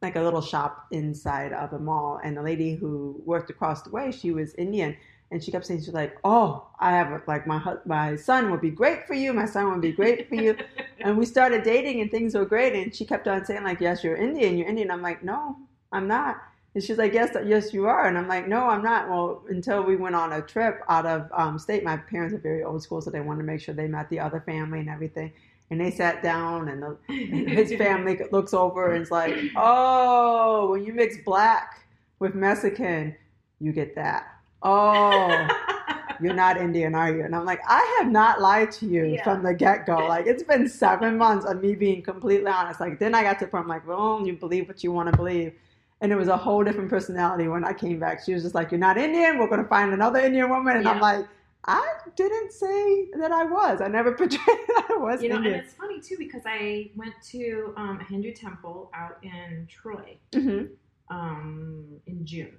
like 0.00 0.16
a 0.16 0.22
little 0.22 0.40
shop 0.40 0.86
inside 0.90 1.52
of 1.52 1.72
a 1.74 1.78
mall, 1.78 2.20
and 2.24 2.36
the 2.36 2.42
lady 2.42 2.74
who 2.74 3.20
worked 3.26 3.50
across 3.50 3.82
the 3.82 3.90
way, 3.90 4.10
she 4.10 4.30
was 4.30 4.54
Indian, 4.54 4.96
and 5.30 5.42
she 5.42 5.50
kept 5.50 5.66
saying, 5.66 5.80
"She's 5.80 5.94
like, 5.94 6.16
oh, 6.24 6.66
I 6.78 6.92
have 6.92 7.10
a, 7.10 7.22
like 7.26 7.46
my 7.46 7.76
my 7.84 8.16
son 8.16 8.50
would 8.50 8.60
be 8.60 8.70
great 8.70 9.06
for 9.06 9.14
you. 9.14 9.32
My 9.32 9.46
son 9.46 9.70
would 9.70 9.80
be 9.80 9.92
great 9.92 10.28
for 10.28 10.34
you." 10.34 10.56
and 11.00 11.16
we 11.16 11.26
started 11.26 11.62
dating, 11.62 12.00
and 12.00 12.10
things 12.10 12.34
were 12.34 12.44
great. 12.44 12.74
And 12.74 12.94
she 12.94 13.04
kept 13.04 13.26
on 13.26 13.44
saying, 13.44 13.64
"Like, 13.64 13.80
yes, 13.80 14.04
you're 14.04 14.16
Indian. 14.16 14.58
You're 14.58 14.68
Indian." 14.68 14.90
I'm 14.90 15.02
like, 15.02 15.22
"No, 15.22 15.56
I'm 15.92 16.06
not." 16.06 16.42
And 16.74 16.82
she's 16.82 16.98
like, 16.98 17.12
"Yes, 17.12 17.36
yes, 17.44 17.72
you 17.72 17.86
are." 17.86 18.06
And 18.06 18.18
I'm 18.18 18.28
like, 18.28 18.48
"No, 18.48 18.68
I'm 18.68 18.82
not." 18.82 19.08
Well, 19.08 19.42
until 19.48 19.82
we 19.82 19.96
went 19.96 20.14
on 20.14 20.32
a 20.32 20.42
trip 20.42 20.82
out 20.88 21.06
of 21.06 21.28
um, 21.32 21.58
state, 21.58 21.84
my 21.84 21.96
parents 21.96 22.34
are 22.34 22.38
very 22.38 22.62
old 22.62 22.82
school, 22.82 23.00
so 23.00 23.10
they 23.10 23.20
wanted 23.20 23.38
to 23.40 23.46
make 23.46 23.60
sure 23.60 23.74
they 23.74 23.88
met 23.88 24.10
the 24.10 24.20
other 24.20 24.40
family 24.40 24.80
and 24.80 24.90
everything. 24.90 25.32
And 25.70 25.80
they 25.80 25.90
sat 25.90 26.22
down, 26.22 26.68
and, 26.68 26.82
the, 26.82 26.96
and 27.08 27.48
his 27.48 27.72
family 27.74 28.20
looks 28.30 28.52
over 28.52 28.92
and 28.92 29.02
is 29.02 29.10
like, 29.10 29.36
"Oh, 29.56 30.70
when 30.72 30.84
you 30.84 30.92
mix 30.92 31.16
black 31.24 31.86
with 32.18 32.34
Mexican, 32.34 33.16
you 33.60 33.72
get 33.72 33.94
that." 33.94 34.33
Oh, 34.64 35.46
you're 36.20 36.34
not 36.34 36.56
Indian, 36.56 36.94
are 36.94 37.14
you? 37.14 37.24
And 37.24 37.34
I'm 37.36 37.44
like, 37.44 37.60
I 37.68 37.98
have 38.00 38.10
not 38.10 38.40
lied 38.40 38.72
to 38.72 38.86
you 38.86 39.04
Yeah. 39.04 39.22
from 39.22 39.42
the 39.42 39.54
get 39.54 39.86
go. 39.86 40.06
Like, 40.08 40.26
it's 40.26 40.42
been 40.42 40.68
seven 40.68 41.18
months 41.18 41.44
of 41.46 41.62
me 41.62 41.74
being 41.74 42.02
completely 42.02 42.50
honest. 42.50 42.80
Like, 42.80 42.98
then 42.98 43.14
I 43.14 43.22
got 43.22 43.38
to 43.40 43.44
the 43.44 43.50
point, 43.50 43.64
I'm 43.64 43.68
like, 43.68 43.86
well, 43.86 44.26
you 44.26 44.34
believe 44.34 44.66
what 44.68 44.82
you 44.82 44.90
want 44.92 45.10
to 45.10 45.16
believe. 45.16 45.52
And 46.00 46.12
it 46.12 46.16
was 46.16 46.28
a 46.28 46.36
whole 46.36 46.64
different 46.64 46.90
personality 46.90 47.48
when 47.48 47.64
I 47.64 47.72
came 47.72 47.98
back. 47.98 48.24
She 48.24 48.34
was 48.34 48.42
just 48.42 48.54
like, 48.54 48.70
You're 48.70 48.80
not 48.80 48.98
Indian. 48.98 49.38
We're 49.38 49.46
going 49.48 49.62
to 49.62 49.68
find 49.68 49.92
another 49.92 50.18
Indian 50.20 50.50
woman. 50.50 50.76
And 50.76 50.88
I'm 50.88 51.00
like, 51.00 51.26
I 51.66 51.86
didn't 52.16 52.52
say 52.52 53.08
that 53.18 53.32
I 53.32 53.44
was. 53.44 53.80
I 53.80 53.88
never 53.88 54.12
portrayed 54.16 54.40
that 54.40 54.86
I 54.90 54.96
was 54.96 55.22
You 55.22 55.30
know, 55.30 55.36
and 55.36 55.46
it's 55.46 55.72
funny 55.74 56.00
too 56.00 56.16
because 56.18 56.42
I 56.44 56.90
went 56.94 57.14
to 57.30 57.72
um, 57.76 58.00
a 58.00 58.04
Hindu 58.04 58.32
temple 58.34 58.90
out 58.92 59.18
in 59.22 59.66
Troy 59.70 60.18
hmm 60.34 60.64
um, 61.10 61.84
in 62.06 62.26
June. 62.26 62.56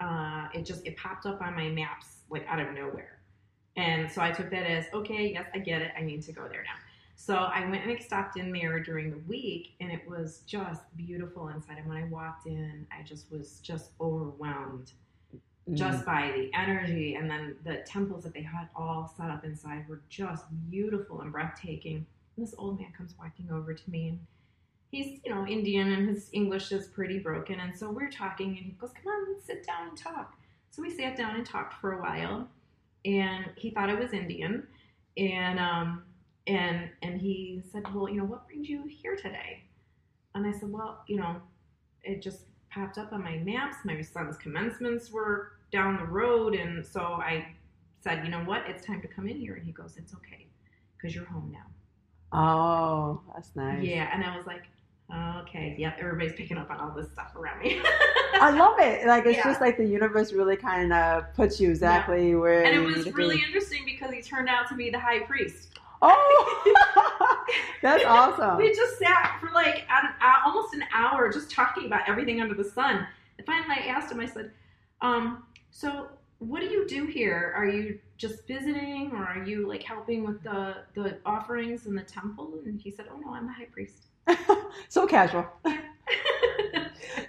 Uh, 0.00 0.48
it 0.54 0.64
just 0.64 0.86
it 0.86 0.96
popped 0.96 1.26
up 1.26 1.40
on 1.42 1.54
my 1.54 1.68
maps 1.68 2.22
like 2.30 2.46
out 2.48 2.60
of 2.60 2.72
nowhere, 2.74 3.20
and 3.76 4.10
so 4.10 4.22
I 4.22 4.30
took 4.30 4.50
that 4.50 4.64
as 4.64 4.86
okay. 4.94 5.32
Yes, 5.32 5.46
I 5.54 5.58
get 5.58 5.82
it. 5.82 5.92
I 5.96 6.02
need 6.02 6.22
to 6.22 6.32
go 6.32 6.48
there 6.48 6.62
now. 6.62 6.78
So 7.16 7.34
I 7.34 7.68
went 7.68 7.82
and 7.84 7.92
I 7.92 7.98
stopped 8.00 8.38
in 8.38 8.50
there 8.50 8.80
during 8.80 9.10
the 9.10 9.18
week, 9.28 9.74
and 9.80 9.92
it 9.92 10.08
was 10.08 10.42
just 10.46 10.82
beautiful 10.96 11.48
inside. 11.48 11.76
And 11.78 11.86
when 11.86 11.98
I 11.98 12.04
walked 12.04 12.46
in, 12.46 12.86
I 12.90 13.02
just 13.02 13.30
was 13.30 13.60
just 13.62 13.90
overwhelmed 14.00 14.92
Mm-hmm. 15.68 15.76
just 15.76 16.06
by 16.06 16.32
the 16.34 16.50
energy 16.58 17.16
and 17.16 17.30
then 17.30 17.54
the 17.64 17.76
temples 17.86 18.24
that 18.24 18.32
they 18.32 18.42
had 18.42 18.68
all 18.74 19.12
set 19.14 19.30
up 19.30 19.44
inside 19.44 19.86
were 19.88 20.00
just 20.08 20.46
beautiful 20.70 21.20
and 21.20 21.30
breathtaking 21.30 22.06
and 22.36 22.46
this 22.46 22.54
old 22.56 22.80
man 22.80 22.90
comes 22.96 23.14
walking 23.20 23.50
over 23.52 23.74
to 23.74 23.90
me 23.90 24.08
and 24.08 24.18
he's 24.90 25.20
you 25.24 25.34
know 25.34 25.46
indian 25.46 25.92
and 25.92 26.08
his 26.08 26.30
english 26.32 26.72
is 26.72 26.86
pretty 26.88 27.18
broken 27.18 27.60
and 27.60 27.76
so 27.76 27.90
we're 27.90 28.10
talking 28.10 28.48
and 28.48 28.56
he 28.58 28.72
goes 28.72 28.90
come 28.92 29.12
on 29.12 29.32
let's 29.32 29.46
sit 29.46 29.66
down 29.66 29.88
and 29.88 29.96
talk 29.96 30.34
so 30.70 30.82
we 30.82 30.90
sat 30.90 31.16
down 31.16 31.36
and 31.36 31.46
talked 31.46 31.74
for 31.80 31.92
a 31.92 32.00
while 32.00 32.48
and 33.04 33.46
he 33.56 33.70
thought 33.70 33.88
i 33.90 33.94
was 33.94 34.12
indian 34.12 34.66
and 35.16 35.58
um 35.58 36.02
and 36.46 36.88
and 37.02 37.20
he 37.20 37.62
said 37.72 37.82
well 37.94 38.08
you 38.08 38.16
know 38.16 38.24
what 38.24 38.46
brings 38.46 38.68
you 38.68 38.84
here 38.86 39.16
today 39.16 39.62
and 40.34 40.46
i 40.46 40.52
said 40.52 40.70
well 40.70 41.02
you 41.06 41.16
know 41.16 41.36
it 42.02 42.22
just 42.22 42.42
popped 42.70 42.98
up 42.98 43.12
on 43.12 43.22
my 43.22 43.36
maps. 43.38 43.78
My 43.84 44.00
son's 44.00 44.36
commencements 44.36 45.10
were 45.10 45.52
down 45.72 45.96
the 45.96 46.04
road, 46.04 46.54
and 46.54 46.84
so 46.86 47.00
I 47.00 47.46
said, 48.00 48.24
you 48.24 48.30
know 48.30 48.44
what, 48.44 48.62
it's 48.66 48.84
time 48.84 49.02
to 49.02 49.08
come 49.08 49.28
in 49.28 49.36
here. 49.36 49.54
And 49.54 49.64
he 49.64 49.72
goes, 49.72 49.96
it's 49.96 50.14
okay, 50.14 50.46
because 50.96 51.14
you're 51.14 51.26
home 51.26 51.52
now. 51.52 52.38
Oh, 52.38 53.20
that's 53.34 53.54
nice. 53.56 53.82
Yeah, 53.82 54.08
and 54.12 54.24
I 54.24 54.36
was 54.36 54.46
like, 54.46 54.62
Okay, 55.12 55.74
yep, 55.78 55.96
everybody's 55.98 56.34
picking 56.34 56.56
up 56.56 56.70
on 56.70 56.78
all 56.78 56.92
this 56.94 57.10
stuff 57.10 57.34
around 57.34 57.58
me. 57.60 57.80
I 58.34 58.50
love 58.50 58.78
it. 58.78 59.06
Like 59.06 59.26
it's 59.26 59.38
Yeah. 59.38 59.44
just 59.44 59.60
like 59.60 59.76
the 59.76 59.84
universe 59.84 60.32
really 60.32 60.56
kind 60.56 60.92
of 60.92 61.24
puts 61.34 61.60
you 61.60 61.68
exactly 61.70 62.34
where. 62.36 62.62
and 62.64 62.76
it 62.76 62.80
was 62.80 63.12
really 63.14 63.36
Be. 63.36 63.42
interesting 63.42 63.84
because 63.84 64.12
he 64.12 64.22
turned 64.22 64.48
out 64.48 64.68
to 64.68 64.74
be 64.76 64.90
the 64.90 64.98
high 64.98 65.20
priest. 65.20 65.78
Oh, 66.02 67.44
that's 67.82 68.04
awesome. 68.06 68.56
We 68.56 68.72
just 68.74 68.98
sat 68.98 69.38
for 69.40 69.50
like 69.52 69.84
an, 69.90 70.10
almost 70.46 70.74
an 70.74 70.84
hour 70.94 71.30
just 71.32 71.50
talking 71.50 71.86
about 71.86 72.08
everything 72.08 72.40
under 72.40 72.54
the 72.54 72.64
sun. 72.64 73.06
And 73.38 73.46
finally, 73.46 73.76
I 73.82 73.86
asked 73.86 74.12
him. 74.12 74.20
I 74.20 74.26
said, 74.26 74.52
um, 75.02 75.44
"So, 75.70 76.08
what 76.38 76.60
do 76.60 76.66
you 76.66 76.86
do 76.86 77.06
here? 77.06 77.52
Are 77.56 77.66
you 77.66 77.98
just 78.16 78.46
visiting, 78.46 79.10
or 79.12 79.24
are 79.24 79.44
you 79.44 79.66
like 79.66 79.82
helping 79.82 80.24
with 80.24 80.42
the 80.42 80.76
the 80.94 81.18
offerings 81.26 81.86
in 81.86 81.94
the 81.94 82.02
temple?" 82.02 82.60
And 82.64 82.80
he 82.80 82.90
said, 82.90 83.06
"Oh 83.12 83.18
no, 83.18 83.34
I'm 83.34 83.46
the 83.46 83.52
high 83.52 83.64
priest." 83.72 84.06
so 84.88 85.06
casual. 85.06 85.46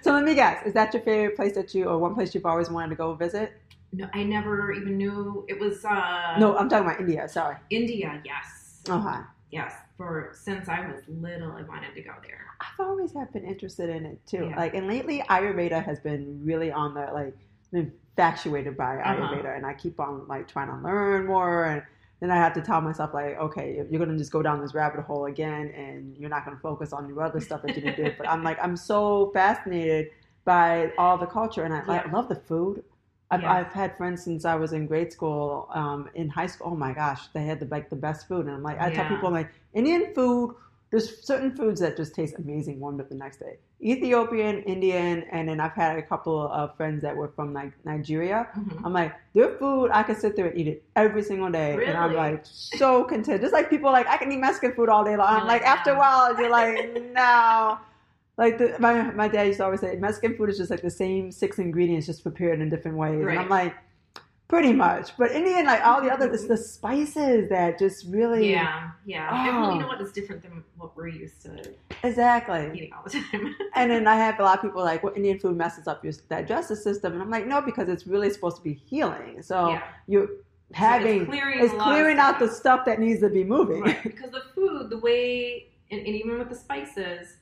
So 0.00 0.12
let 0.12 0.24
me 0.24 0.34
guess. 0.34 0.66
Is 0.66 0.72
that 0.74 0.92
your 0.94 1.02
favorite 1.02 1.36
place 1.36 1.54
that 1.54 1.74
you, 1.74 1.84
or 1.84 1.96
one 1.98 2.14
place 2.14 2.34
you've 2.34 2.46
always 2.46 2.68
wanted 2.70 2.90
to 2.90 2.96
go 2.96 3.14
visit? 3.14 3.52
no, 3.92 4.08
I 4.14 4.22
never 4.24 4.72
even 4.72 4.96
knew 4.96 5.44
it 5.48 5.60
was. 5.60 5.84
Uh, 5.84 6.36
No, 6.38 6.56
I'm 6.56 6.68
talking 6.68 6.86
about 6.86 6.98
India. 7.00 7.28
Sorry. 7.28 7.56
India. 7.70 8.20
Yes, 8.24 8.80
Okay. 8.88 9.18
yes. 9.50 9.72
For 9.96 10.30
since 10.34 10.68
I 10.68 10.80
was 10.88 11.02
little, 11.08 11.52
I 11.52 11.62
wanted 11.62 11.94
to 11.94 12.02
go 12.02 12.12
there. 12.26 12.46
I've 12.60 12.80
always 12.86 13.12
have 13.14 13.32
been 13.32 13.44
interested 13.44 13.90
in 13.90 14.06
it 14.06 14.26
too. 14.26 14.46
Yeah. 14.50 14.56
Like, 14.56 14.74
and 14.74 14.88
lately 14.88 15.22
Ayurveda 15.28 15.84
has 15.84 16.00
been 16.00 16.40
really 16.44 16.72
on 16.72 16.94
the 16.94 17.06
like 17.12 17.36
infatuated 17.72 18.76
by 18.76 18.96
Uh-huh. 18.96 19.14
Ayurveda, 19.14 19.56
and 19.56 19.64
I 19.66 19.74
keep 19.74 20.00
on 20.00 20.26
like 20.26 20.48
trying 20.48 20.68
to 20.68 20.76
learn 20.82 21.26
more. 21.26 21.64
And 21.66 21.82
then 22.22 22.30
I 22.30 22.36
have 22.36 22.54
to 22.54 22.60
tell 22.62 22.80
myself 22.80 23.12
like, 23.12 23.36
okay, 23.36 23.84
you're 23.90 23.98
gonna 23.98 24.16
just 24.16 24.30
go 24.30 24.42
down 24.42 24.60
this 24.60 24.74
rabbit 24.74 25.00
hole 25.00 25.26
again, 25.26 25.72
and 25.76 26.16
you're 26.16 26.30
not 26.30 26.44
gonna 26.44 26.56
focus 26.62 26.92
on 26.92 27.08
your 27.08 27.20
other 27.22 27.40
stuff 27.40 27.62
that 27.62 27.74
you 27.74 27.82
didn't. 27.82 28.16
But 28.16 28.28
I'm 28.28 28.44
like, 28.44 28.58
I'm 28.62 28.76
so 28.76 29.30
fascinated 29.34 30.10
by 30.44 30.92
all 30.98 31.18
the 31.18 31.26
culture, 31.26 31.64
and 31.64 31.74
I, 31.74 31.80
I 31.80 32.10
love 32.10 32.28
the 32.28 32.36
food. 32.36 32.84
I've, 33.30 33.42
Yeah. 33.42 33.52
I've 33.52 33.72
had 33.72 33.96
friends 33.96 34.22
since 34.22 34.44
I 34.44 34.54
was 34.54 34.72
in 34.72 34.86
grade 34.86 35.12
school. 35.12 35.68
Um, 35.74 36.10
in 36.14 36.28
high 36.28 36.46
school, 36.46 36.68
oh 36.72 36.76
my 36.76 36.92
gosh, 36.92 37.28
they 37.34 37.44
had 37.44 37.58
the 37.58 37.66
like 37.66 37.90
the 37.90 37.96
best 37.96 38.28
food, 38.28 38.46
and 38.46 38.54
I'm 38.54 38.62
like, 38.62 38.80
I 38.80 38.90
tell 38.92 39.08
people 39.08 39.26
I'm 39.28 39.34
like 39.34 39.50
Indian 39.74 40.14
food. 40.14 40.54
There's 40.92 41.24
certain 41.24 41.56
foods 41.56 41.80
that 41.80 41.96
just 41.96 42.14
taste 42.14 42.34
amazing 42.38 42.78
warmed 42.78 43.00
up 43.00 43.08
the 43.08 43.14
next 43.14 43.38
day. 43.38 43.56
Ethiopian, 43.82 44.62
Indian, 44.64 45.22
and 45.32 45.48
then 45.48 45.58
I've 45.58 45.72
had 45.72 45.96
a 45.96 46.02
couple 46.02 46.38
of 46.48 46.76
friends 46.76 47.00
that 47.00 47.16
were 47.16 47.28
from 47.28 47.54
like 47.54 47.72
Nigeria. 47.86 48.46
Mhm. 48.54 48.84
I'm 48.84 48.92
like, 48.92 49.14
their 49.32 49.56
food, 49.56 49.90
I 49.90 50.02
can 50.02 50.16
sit 50.16 50.36
there 50.36 50.48
and 50.48 50.58
eat 50.60 50.68
it 50.68 50.84
every 50.94 51.22
single 51.22 51.50
day, 51.50 51.82
and 51.86 51.96
I'm 51.96 52.12
like 52.14 52.42
so 52.44 53.04
content. 53.04 53.40
Just 53.40 53.54
like 53.54 53.70
people 53.70 53.90
like 53.90 54.06
I 54.06 54.18
can 54.18 54.30
eat 54.30 54.36
Mexican 54.36 54.72
food 54.74 54.90
all 54.90 55.02
day 55.02 55.16
long. 55.16 55.28
I'm 55.34 55.46
like, 55.46 55.62
after 55.62 55.92
a 55.92 55.98
while, 55.98 56.38
you're 56.38 56.50
like, 56.50 57.02
no. 57.14 57.78
Like 58.36 58.58
the, 58.58 58.76
my 58.78 59.10
my 59.12 59.28
dad 59.28 59.44
used 59.46 59.60
to 59.60 59.64
always 59.64 59.80
say, 59.80 59.96
Mexican 59.96 60.36
food 60.36 60.50
is 60.50 60.58
just 60.58 60.70
like 60.70 60.82
the 60.82 60.90
same 60.90 61.32
six 61.32 61.58
ingredients, 61.58 62.04
just 62.06 62.22
prepared 62.22 62.60
in 62.60 62.68
different 62.68 62.98
ways. 62.98 63.24
And 63.26 63.38
I'm 63.38 63.48
like, 63.48 63.74
pretty 64.52 64.74
much. 64.74 65.16
But 65.16 65.32
Indian, 65.32 65.64
like 65.64 65.80
all 65.82 66.02
the 66.02 66.12
other, 66.12 66.30
it's 66.30 66.46
the 66.46 66.58
spices 66.58 67.48
that 67.48 67.78
just 67.78 68.04
really, 68.06 68.50
Yeah, 68.50 68.90
yeah. 69.06 69.46
And, 69.48 69.56
well, 69.56 69.70
Oh. 69.70 69.74
you 69.74 69.80
know 69.80 69.86
what 69.86 70.02
is 70.02 70.12
different 70.12 70.42
than 70.42 70.62
what 70.76 70.94
we're 70.94 71.08
used 71.08 71.40
to 71.44 71.72
exactly. 72.04 72.70
eating 72.74 72.92
all 72.92 73.02
the 73.02 73.10
time. 73.12 73.56
And 73.74 73.90
then 73.90 74.06
I 74.06 74.14
have 74.16 74.38
a 74.40 74.42
lot 74.42 74.58
of 74.58 74.62
people 74.62 74.84
like, 74.84 75.02
well, 75.02 75.14
Indian 75.16 75.38
food 75.38 75.56
messes 75.56 75.88
up 75.88 76.04
your 76.04 76.12
digestive 76.28 76.76
system, 76.76 77.14
and 77.14 77.22
I'm 77.22 77.30
like, 77.30 77.46
no, 77.46 77.62
because 77.62 77.88
it's 77.88 78.06
really 78.06 78.28
supposed 78.28 78.58
to 78.58 78.62
be 78.62 78.74
healing. 78.74 79.40
So 79.40 79.70
yeah. 79.70 79.84
you're 80.06 80.28
having 80.74 81.24
clearing 81.24 81.64
it's 81.64 81.72
lot 81.72 81.88
of 81.88 81.92
clearing 81.94 82.18
out 82.18 82.38
the 82.38 82.48
stuff. 82.48 82.58
stuff 82.58 82.84
that 82.84 83.00
needs 83.00 83.20
to 83.20 83.30
be 83.30 83.44
moving. 83.44 83.80
Right, 83.84 84.02
because 84.02 84.32
the 84.32 84.42
food, 84.54 84.90
the 84.90 84.98
way, 84.98 85.68
and, 85.90 86.00
and 86.00 86.14
even 86.14 86.38
with 86.38 86.50
the 86.50 86.56
spices, 86.56 87.38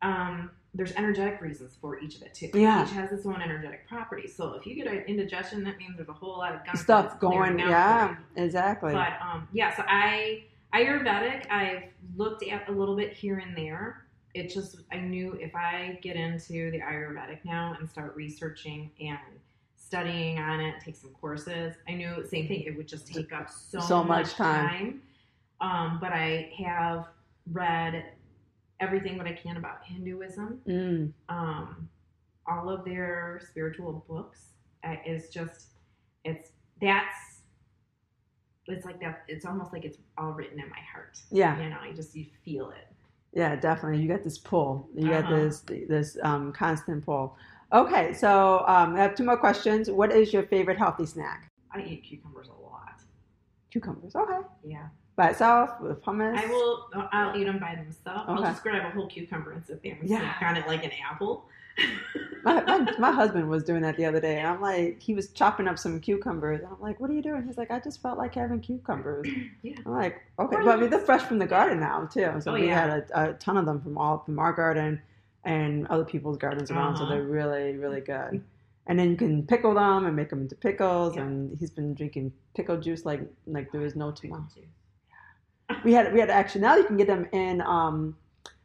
um, 0.00 0.50
there's 0.74 0.92
energetic 0.92 1.40
reasons 1.40 1.76
for 1.80 2.00
each 2.00 2.16
of 2.16 2.22
it 2.22 2.34
too. 2.34 2.50
Yeah. 2.52 2.84
Each 2.84 2.90
has 2.92 3.12
its 3.12 3.24
own 3.24 3.40
energetic 3.40 3.88
properties. 3.88 4.34
So 4.34 4.54
if 4.54 4.66
you 4.66 4.74
get 4.74 4.88
an 4.88 5.04
indigestion, 5.06 5.62
that 5.64 5.78
means 5.78 5.96
there's 5.96 6.08
a 6.08 6.12
whole 6.12 6.36
lot 6.36 6.54
of 6.54 6.78
Stuff 6.78 7.20
going, 7.20 7.58
yeah, 7.60 8.16
exactly. 8.36 8.92
But 8.92 9.12
um, 9.22 9.48
yeah, 9.52 9.74
so 9.76 9.84
I 9.86 10.44
Ayurvedic, 10.74 11.50
I've 11.50 11.84
looked 12.16 12.42
at 12.42 12.68
a 12.68 12.72
little 12.72 12.96
bit 12.96 13.12
here 13.12 13.38
and 13.38 13.56
there. 13.56 14.06
It 14.34 14.50
just 14.52 14.78
I 14.90 14.98
knew 14.98 15.38
if 15.40 15.54
I 15.54 15.98
get 16.02 16.16
into 16.16 16.72
the 16.72 16.80
Ayurvedic 16.80 17.44
now 17.44 17.76
and 17.78 17.88
start 17.88 18.16
researching 18.16 18.90
and 19.00 19.18
studying 19.76 20.40
on 20.40 20.58
it, 20.58 20.74
take 20.84 20.96
some 20.96 21.10
courses, 21.10 21.74
I 21.88 21.92
knew 21.92 22.26
same 22.28 22.48
thing. 22.48 22.62
It 22.62 22.76
would 22.76 22.88
just 22.88 23.06
take 23.06 23.32
up 23.32 23.48
so, 23.48 23.78
So 23.78 24.02
much 24.02 24.26
much 24.26 24.34
time. 24.34 24.68
time. 24.68 25.02
Um, 25.60 25.98
but 26.00 26.12
I 26.12 26.52
have 26.58 27.06
read 27.52 28.04
everything 28.80 29.16
that 29.18 29.26
I 29.26 29.32
can 29.32 29.56
about 29.56 29.84
Hinduism, 29.84 30.60
Mm, 30.66 31.12
um, 31.28 31.88
all 32.46 32.68
of 32.68 32.84
their 32.84 33.40
spiritual 33.48 34.04
books. 34.08 34.50
Uh, 34.86 34.96
is 35.06 35.30
just 35.30 35.68
it's 36.24 36.50
that's 36.80 37.40
it's 38.66 38.84
like 38.84 39.00
that. 39.00 39.24
It's 39.28 39.44
almost 39.46 39.72
like 39.72 39.84
it's 39.84 39.98
all 40.18 40.32
written 40.32 40.60
in 40.60 40.68
my 40.68 40.78
heart. 40.92 41.18
yeah, 41.30 41.58
You 41.62 41.70
know, 41.70 41.76
you 41.88 41.94
just 41.94 42.14
you 42.14 42.26
feel 42.44 42.70
it. 42.70 42.86
yeah, 43.32 43.56
definitely. 43.56 44.00
You 44.02 44.08
got 44.08 44.22
this 44.24 44.38
pull. 44.38 44.88
You 44.94 45.08
got 45.08 45.24
Uh-huh. 45.24 45.36
this 45.36 45.60
this 45.88 46.18
um, 46.22 46.52
constant 46.52 47.04
pull. 47.04 47.36
Okay, 47.72 48.12
so 48.12 48.64
um, 48.68 48.94
I 48.94 48.98
have 49.00 49.14
two 49.14 49.24
more 49.24 49.36
questions. 49.38 49.90
What 49.90 50.12
is 50.12 50.32
your 50.32 50.44
favorite 50.44 50.78
healthy 50.78 51.06
snack? 51.06 51.50
I 51.72 51.80
eat 51.82 52.04
cucumbers 52.04 52.48
a 52.48 52.52
lot. 52.62 53.00
Cucumbers. 53.70 54.14
Okay. 54.14 54.38
Yeah, 54.64 54.88
By 55.16 55.28
itself 55.30 55.80
with 55.80 56.02
hummus. 56.02 56.36
I 56.36 56.46
will. 56.46 56.88
I'll 57.12 57.36
eat 57.36 57.44
them 57.44 57.58
by 57.60 57.76
themselves. 57.76 58.24
I'll 58.26 58.42
just 58.42 58.62
grab 58.64 58.84
a 58.84 58.90
whole 58.90 59.06
cucumber 59.06 59.52
and 59.52 59.64
sit 59.64 59.82
there 59.82 59.96
and 60.00 60.08
Yeah. 60.08 60.18
snack 60.18 60.42
on 60.42 60.56
it 60.56 60.66
like 60.66 60.84
an 60.84 60.90
apple. 61.08 61.46
My, 62.42 62.62
my, 62.62 62.94
my 62.98 63.10
husband 63.12 63.48
was 63.48 63.62
doing 63.64 63.82
that 63.82 63.96
the 63.96 64.04
other 64.06 64.20
day, 64.20 64.38
and 64.38 64.46
I'm 64.46 64.60
like, 64.60 65.00
he 65.00 65.14
was 65.14 65.28
chopping 65.30 65.68
up 65.68 65.78
some 65.78 66.00
cucumbers, 66.00 66.60
and 66.60 66.68
I'm 66.68 66.80
like, 66.80 66.98
what 67.00 67.10
are 67.10 67.12
you 67.12 67.22
doing? 67.22 67.44
He's 67.46 67.56
like, 67.58 67.70
I 67.70 67.78
just 67.80 68.02
felt 68.02 68.18
like 68.18 68.34
having 68.34 68.60
cucumbers. 68.60 69.26
Yeah. 69.62 69.76
I'm 69.86 69.92
like, 69.92 70.20
okay, 70.38 70.56
but 70.64 70.68
I 70.68 70.76
mean, 70.76 70.90
they're 70.90 70.98
fresh 71.00 71.22
from 71.22 71.38
the 71.38 71.46
garden 71.46 71.80
now 71.80 72.04
too. 72.06 72.32
So 72.40 72.50
Oh, 72.50 72.54
we 72.54 72.66
yeah. 72.66 72.80
had 72.88 72.90
a, 73.14 73.30
a 73.30 73.32
ton 73.34 73.56
of 73.56 73.64
them 73.66 73.80
from 73.80 73.96
all 73.96 74.18
from 74.18 74.38
our 74.38 74.52
garden 74.52 75.00
and 75.44 75.86
other 75.86 76.04
people's 76.04 76.36
gardens 76.38 76.70
around. 76.70 76.96
So 76.96 77.04
Uh-huh. 77.04 77.14
they're 77.14 77.22
really, 77.24 77.76
really 77.76 78.00
good. 78.02 78.42
And 78.88 78.98
then 78.98 79.10
you 79.10 79.16
can 79.16 79.46
pickle 79.46 79.72
them 79.74 80.04
and 80.06 80.14
make 80.14 80.28
them 80.28 80.42
into 80.42 80.54
pickles. 80.54 81.16
Yeah. 81.16 81.22
And 81.22 81.56
he's 81.58 81.70
been 81.70 81.94
drinking 81.94 82.32
pickle 82.54 82.76
juice 82.78 83.06
like 83.06 83.22
like 83.46 83.72
there 83.72 83.84
is 83.86 83.96
no 83.96 84.10
tomorrow. 84.10 84.44
We 85.84 85.92
had 85.92 86.12
we 86.12 86.20
had 86.20 86.30
actually 86.30 86.62
now 86.62 86.76
you 86.76 86.84
can 86.84 86.96
get 86.96 87.06
them 87.06 87.26
in 87.32 87.60
um 87.62 88.16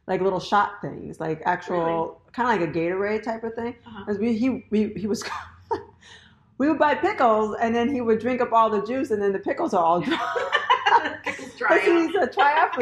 like 0.06 0.20
little 0.20 0.40
shot 0.40 0.80
things, 0.82 1.20
like 1.20 1.42
actual 1.44 2.20
kind 2.32 2.48
of 2.48 2.60
like 2.60 2.76
a 2.76 2.78
Gatorade 2.78 3.22
type 3.22 3.44
of 3.44 3.54
thing. 3.54 3.76
Uh-huh. 3.86 4.14
We 4.18 4.36
he 4.36 4.66
we, 4.70 4.92
he 4.94 5.06
was 5.06 5.24
we 6.58 6.68
would 6.68 6.78
buy 6.78 6.94
pickles 6.94 7.56
and 7.60 7.74
then 7.74 7.92
he 7.92 8.00
would 8.00 8.18
drink 8.18 8.40
up 8.40 8.52
all 8.52 8.70
the 8.70 8.84
juice 8.84 9.10
and 9.10 9.22
then 9.22 9.32
the 9.32 9.38
pickles 9.38 9.72
are 9.72 9.84
all 9.84 10.00
dry. 10.10 10.66
Pickles 11.68 11.68
dry 11.68 11.68
But 11.76 11.84
see, 11.84 11.90
out. 11.92 12.02
he's 12.02 12.14
a 12.14 12.26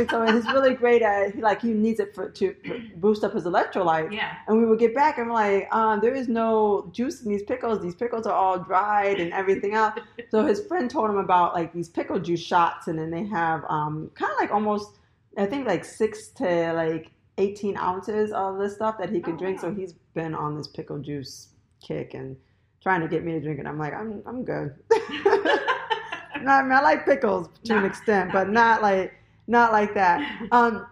triathlete, 0.07 0.11
so 0.11 0.27
he's 0.35 0.47
really 0.53 0.75
great 0.75 1.03
at 1.03 1.35
he, 1.35 1.43
like 1.43 1.61
he 1.61 1.73
needs 1.73 2.01
it 2.01 2.15
for 2.15 2.29
to 2.31 2.55
boost 2.97 3.25
up 3.25 3.35
his 3.35 3.45
electrolyte. 3.45 4.13
Yeah. 4.13 4.37
And 4.47 4.59
we 4.59 4.67
would 4.67 4.79
get 4.79 4.95
back 4.95 5.19
and 5.19 5.29
we're 5.29 5.35
like, 5.35 5.75
um, 5.75 6.01
there 6.01 6.15
is 6.15 6.29
no 6.29 6.89
juice 6.93 7.23
in 7.23 7.31
these 7.31 7.43
pickles. 7.43 7.81
These 7.83 7.95
pickles 7.95 8.27
are 8.27 8.35
all 8.35 8.59
dried 8.59 9.21
and 9.21 9.33
everything 9.33 9.75
else. 9.75 9.99
so 10.31 10.47
his 10.47 10.61
friend 10.67 10.91
told 10.91 11.11
him 11.11 11.19
about 11.19 11.55
like 11.55 11.73
these 11.73 11.89
pickle 11.89 12.19
juice 12.19 12.41
shots, 12.41 12.89
and 12.89 12.99
then 12.99 13.11
they 13.11 13.25
have 13.27 13.65
um, 13.69 14.11
kind 14.15 14.33
of 14.33 14.39
like 14.39 14.51
almost, 14.51 14.99
I 15.37 15.47
think 15.47 15.67
like 15.67 15.85
six 15.85 16.29
to 16.39 16.73
like 16.73 17.11
eighteen 17.39 17.77
ounces 17.77 18.33
of 18.33 18.59
this 18.59 18.75
stuff 18.75 18.97
that 18.99 19.11
he 19.11 19.21
could 19.21 19.35
Oh, 19.35 19.39
drink. 19.39 19.61
So 19.61 19.73
he's 19.73 19.93
been 20.15 20.35
on 20.35 20.57
this 20.57 20.67
pickle 20.69 20.99
juice 20.99 21.49
kick 21.81 22.15
and 22.15 22.37
trying 22.83 23.01
to 23.01 23.09
get 23.09 23.25
me 23.25 23.33
to 23.33 23.41
drink 23.41 23.61
it. 23.61 23.67
I'm 23.67 23.79
like, 23.79 23.95
I'm 23.95 24.23
I'm 24.27 24.45
good. 24.45 24.75
I 26.47 26.63
mean, 26.63 26.73
I 26.73 26.81
like 26.81 27.05
pickles 27.05 27.49
to 27.65 27.77
an 27.77 27.85
extent, 27.85 28.33
but 28.33 28.49
not 28.49 28.83
like 28.83 29.15
not 29.47 29.73
like 29.73 29.95
that. 29.95 30.21
Um, 30.53 30.87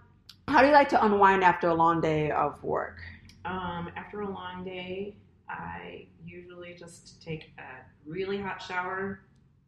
how 0.49 0.61
do 0.61 0.69
you 0.69 0.73
like 0.73 0.89
to 0.91 1.05
unwind 1.05 1.43
after 1.43 1.69
a 1.69 1.75
long 1.75 2.01
day 2.01 2.31
of 2.31 2.63
work? 2.63 2.99
Um, 3.45 3.91
after 3.97 4.21
a 4.21 4.31
long 4.31 4.65
day, 4.65 5.17
I 5.49 6.07
usually 6.25 6.75
just 6.75 7.21
take 7.23 7.51
a 7.59 7.85
really 8.09 8.39
hot 8.41 8.63
shower, 8.63 9.21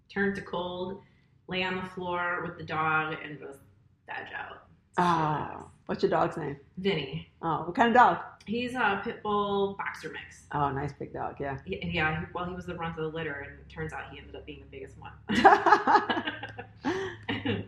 turn 0.08 0.34
to 0.36 0.40
cold, 0.40 1.02
lay 1.48 1.62
on 1.64 1.76
the 1.76 1.82
floor 1.82 2.44
with 2.46 2.58
the 2.58 2.64
dog, 2.64 3.16
and 3.24 3.38
just 3.38 3.58
veg 4.06 4.26
out. 4.36 4.64
Oh, 4.98 5.68
what's 5.86 6.02
your 6.02 6.10
dog's 6.10 6.36
name? 6.36 6.56
Vinny. 6.76 7.30
Oh, 7.42 7.62
what 7.66 7.74
kind 7.74 7.88
of 7.88 7.94
dog? 7.94 8.18
He's 8.48 8.74
a 8.74 9.00
pit 9.04 9.22
bull 9.22 9.74
boxer 9.78 10.08
mix. 10.08 10.44
Oh, 10.52 10.70
nice 10.70 10.92
big 10.98 11.12
dog. 11.12 11.36
Yeah. 11.38 11.58
He- 11.66 11.78
Yeah, 11.84 12.20
he, 12.20 12.26
well, 12.34 12.46
he 12.46 12.54
was 12.54 12.64
the 12.66 12.74
runt 12.74 12.98
of 12.98 13.04
the 13.04 13.10
litter, 13.16 13.44
and 13.46 13.52
it 13.58 13.68
turns 13.72 13.92
out 13.92 14.10
he 14.10 14.18
ended 14.18 14.34
up 14.34 14.46
being 14.46 14.60
the 14.60 14.78
biggest 14.78 14.96
one. 14.98 15.12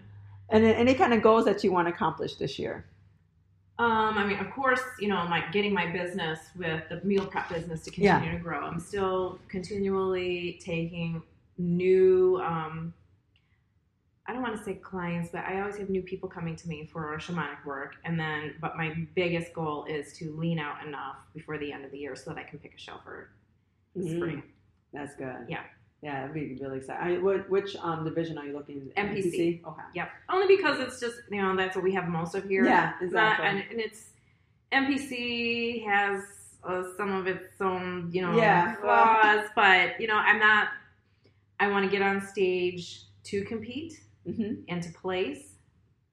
and 0.48 0.64
then 0.64 0.74
any 0.74 0.94
kind 0.94 1.12
of 1.12 1.22
goals 1.22 1.44
that 1.44 1.62
you 1.62 1.70
want 1.70 1.86
to 1.88 1.94
accomplish 1.94 2.36
this 2.36 2.58
year? 2.58 2.84
Um, 3.78 4.18
I 4.18 4.26
mean, 4.26 4.38
of 4.38 4.50
course, 4.50 4.80
you 4.98 5.08
know, 5.08 5.26
my 5.26 5.42
getting 5.52 5.72
my 5.72 5.90
business 5.90 6.38
with 6.56 6.82
the 6.90 7.00
meal 7.02 7.24
prep 7.26 7.48
business 7.48 7.82
to 7.84 7.90
continue 7.90 8.32
to 8.32 8.38
grow. 8.38 8.60
I'm 8.60 8.78
still 8.80 9.38
continually 9.48 10.60
taking 10.62 11.22
new 11.56 12.40
um, 12.44 12.92
I 14.26 14.32
don't 14.32 14.42
want 14.42 14.56
to 14.56 14.62
say 14.62 14.74
clients, 14.74 15.30
but 15.32 15.44
I 15.44 15.60
always 15.60 15.76
have 15.78 15.90
new 15.90 16.02
people 16.02 16.28
coming 16.28 16.54
to 16.56 16.68
me 16.68 16.86
for 16.92 17.16
shamanic 17.18 17.64
work. 17.64 17.96
And 18.04 18.18
then, 18.20 18.54
but 18.60 18.76
my 18.76 18.94
biggest 19.14 19.52
goal 19.54 19.86
is 19.88 20.12
to 20.18 20.36
lean 20.36 20.58
out 20.58 20.86
enough 20.86 21.16
before 21.34 21.58
the 21.58 21.72
end 21.72 21.84
of 21.84 21.90
the 21.90 21.98
year 21.98 22.14
so 22.14 22.30
that 22.30 22.38
I 22.38 22.44
can 22.44 22.58
pick 22.58 22.74
a 22.74 22.78
show 22.78 22.94
for 23.02 23.30
Mhm. 23.96 24.16
spring. 24.16 24.42
That's 24.92 25.16
good. 25.16 25.46
Yeah. 25.48 25.64
Yeah, 26.02 26.20
that'd 26.20 26.34
be 26.34 26.56
really 26.62 26.78
exciting. 26.78 27.16
I, 27.16 27.18
what, 27.20 27.50
which 27.50 27.76
um, 27.76 28.04
division 28.04 28.38
are 28.38 28.46
you 28.46 28.52
looking 28.54 28.90
at? 28.96 29.06
NPC. 29.06 29.62
Okay. 29.66 29.82
Yep. 29.94 30.10
Only 30.30 30.56
because 30.56 30.78
it's 30.80 30.98
just, 31.00 31.16
you 31.30 31.42
know, 31.42 31.54
that's 31.56 31.74
what 31.76 31.82
we 31.84 31.92
have 31.92 32.08
most 32.08 32.34
of 32.34 32.44
here. 32.44 32.64
Yeah, 32.64 32.92
It's 33.02 33.12
not- 33.12 33.32
exactly. 33.40 33.46
and, 33.48 33.70
and 33.70 33.80
it's, 33.80 34.10
NPC 34.72 35.84
has 35.86 36.22
uh, 36.64 36.84
some 36.96 37.12
of 37.12 37.26
its 37.26 37.60
own, 37.60 38.08
you 38.12 38.22
know, 38.22 38.34
Yeah, 38.36 38.76
flaws, 38.76 39.48
but, 39.56 40.00
you 40.00 40.06
know, 40.06 40.14
I'm 40.16 40.38
not, 40.38 40.68
I 41.58 41.68
want 41.68 41.84
to 41.84 41.90
get 41.90 42.00
on 42.02 42.20
stage 42.20 43.02
to 43.24 43.44
compete. 43.44 44.00
Mm-hmm. 44.26 44.62
and 44.68 44.82
to 44.82 44.90
place. 44.92 45.54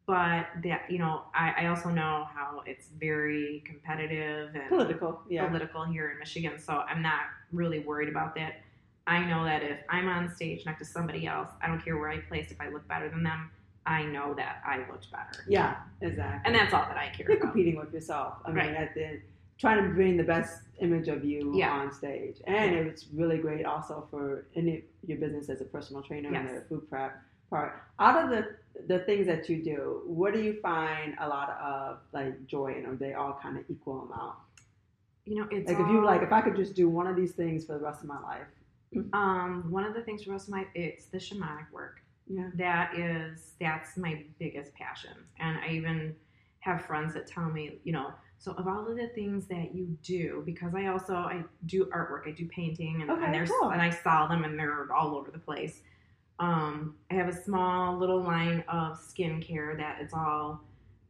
But 0.06 0.48
that 0.64 0.90
you 0.90 1.00
know, 1.00 1.24
I, 1.36 1.54
I 1.64 1.66
also 1.68 1.90
know 1.90 2.26
how 2.34 2.64
it's 2.66 2.88
very 2.98 3.62
competitive 3.66 4.56
and 4.56 4.70
Political. 4.70 5.22
Yeah. 5.30 5.48
political 5.48 5.84
here 5.84 6.12
in 6.12 6.20
Michigan, 6.20 6.58
so 6.58 6.74
I'm 6.90 7.02
not 7.02 7.22
really 7.52 7.80
worried 7.80 8.08
about 8.08 8.34
that. 8.36 8.62
I 9.06 9.26
know 9.26 9.44
that 9.44 9.64
if 9.64 9.80
I'm 9.90 10.08
on 10.08 10.34
stage 10.34 10.66
next 10.66 10.80
to 10.80 10.86
somebody 10.86 11.28
else, 11.28 11.50
I 11.62 11.68
don't 11.68 11.84
care 11.84 11.98
where 11.98 12.10
I 12.10 12.20
place. 12.20 12.52
If 12.52 12.62
I 12.62 12.70
look 12.70 12.88
better 12.88 13.10
than 13.10 13.22
them, 13.24 13.52
I 13.86 14.04
know 14.04 14.34
that 14.36 14.62
I 14.66 14.78
looked 14.90 15.12
better. 15.12 15.44
Yeah. 15.48 15.76
Exactly. 16.02 16.42
and 16.46 16.56
that's 16.56 16.74
all 16.74 16.86
that 16.88 16.98
I 16.98 17.10
care 17.10 17.26
you're 17.28 17.38
about. 17.38 17.52
competing 17.52 17.76
with 17.78 17.94
yourself. 17.94 18.36
I 18.46 18.52
mean, 18.52 18.76
at 18.76 18.94
the 18.94 19.20
trying 19.58 19.84
to 19.84 19.90
bring 19.90 20.16
the 20.18 20.24
best 20.24 20.62
image 20.80 21.08
of 21.10 21.26
you 21.26 21.52
Yeah. 21.56 21.72
on 21.72 21.92
stage, 21.92 22.38
and 22.46 22.72
Yeah. 22.76 22.82
it's 22.82 23.08
really 23.14 23.40
great 23.40 23.66
also 23.66 24.08
for 24.10 24.46
any 24.56 24.84
your 25.06 25.18
business 25.18 25.50
as 25.50 25.60
a 25.62 25.66
personal 25.66 26.02
trainer 26.02 26.28
and 26.34 26.48
Yes. 26.48 26.62
the 26.62 26.62
food 26.70 26.90
prep 26.90 27.22
part. 27.50 27.82
Out 28.00 28.24
of 28.24 28.30
the 28.30 28.56
the 28.88 29.00
things 29.00 29.26
that 29.28 29.50
you 29.50 29.64
do, 29.64 30.02
what 30.06 30.34
do 30.34 30.42
you 30.42 30.60
find 30.62 31.16
a 31.20 31.28
lot 31.28 31.50
of 31.62 31.98
like 32.14 32.46
joy 32.46 32.76
in, 32.78 32.86
or 32.86 32.96
they 32.96 33.14
all 33.14 33.40
kind 33.42 33.58
of 33.58 33.64
equal 33.70 34.02
amount? 34.02 34.36
You 35.26 35.36
know, 35.36 35.48
it's 35.52 35.68
Like 35.70 35.80
if 35.80 35.88
you 35.88 36.04
like, 36.06 36.22
if 36.22 36.32
I 36.32 36.42
could 36.42 36.56
just 36.56 36.74
do 36.76 36.88
one 36.88 37.08
of 37.08 37.16
these 37.16 37.34
things 37.34 37.66
for 37.66 37.74
the 37.74 37.84
rest 37.84 38.02
of 38.02 38.08
my 38.08 38.22
life, 38.22 38.48
um 39.14 39.66
one 39.70 39.84
of 39.84 39.94
the 39.94 40.02
things 40.02 40.24
for 40.24 40.32
rest 40.32 40.48
of 40.48 40.54
my 40.54 40.66
it's 40.74 41.08
the 41.08 41.18
shamanic 41.18 41.70
work. 41.74 42.02
yeah, 42.28 42.50
that 42.56 42.98
is 42.98 43.52
that's 43.60 43.98
my 43.98 44.24
biggest 44.40 44.74
passion 44.76 45.12
and 45.40 45.58
i 45.60 45.68
even 45.70 46.16
have 46.62 46.86
friends 46.86 47.14
that 47.14 47.28
tell 47.28 47.50
me 47.50 47.80
you 47.84 47.92
know 47.92 48.14
so 48.40 48.54
of 48.54 48.66
all 48.66 48.88
of 48.88 48.96
the 48.96 49.08
things 49.10 49.46
that 49.48 49.76
you 49.76 49.86
do 50.04 50.42
because 50.46 50.74
i 50.74 50.86
also 50.88 51.14
i 51.16 51.44
do 51.66 51.86
artwork 51.88 52.26
i 52.28 52.32
do 52.32 52.46
painting 52.48 53.02
and, 53.02 53.12
Okay, 53.12 53.26
and 53.26 53.34
there's 53.34 53.52
cool. 53.60 53.72
and 53.72 53.82
i 53.82 53.90
saw 53.90 54.26
them 54.26 54.46
and 54.46 54.58
they're 54.58 54.88
all 54.94 55.16
over 55.18 55.30
the 55.32 55.38
place 55.40 55.82
um, 56.40 56.96
i 57.12 57.14
have 57.16 57.28
a 57.28 57.44
small 57.44 57.98
little 57.98 58.22
line 58.22 58.64
of 58.68 58.98
skincare 59.00 59.78
that 59.78 59.98
it's 60.02 60.14
all 60.14 60.62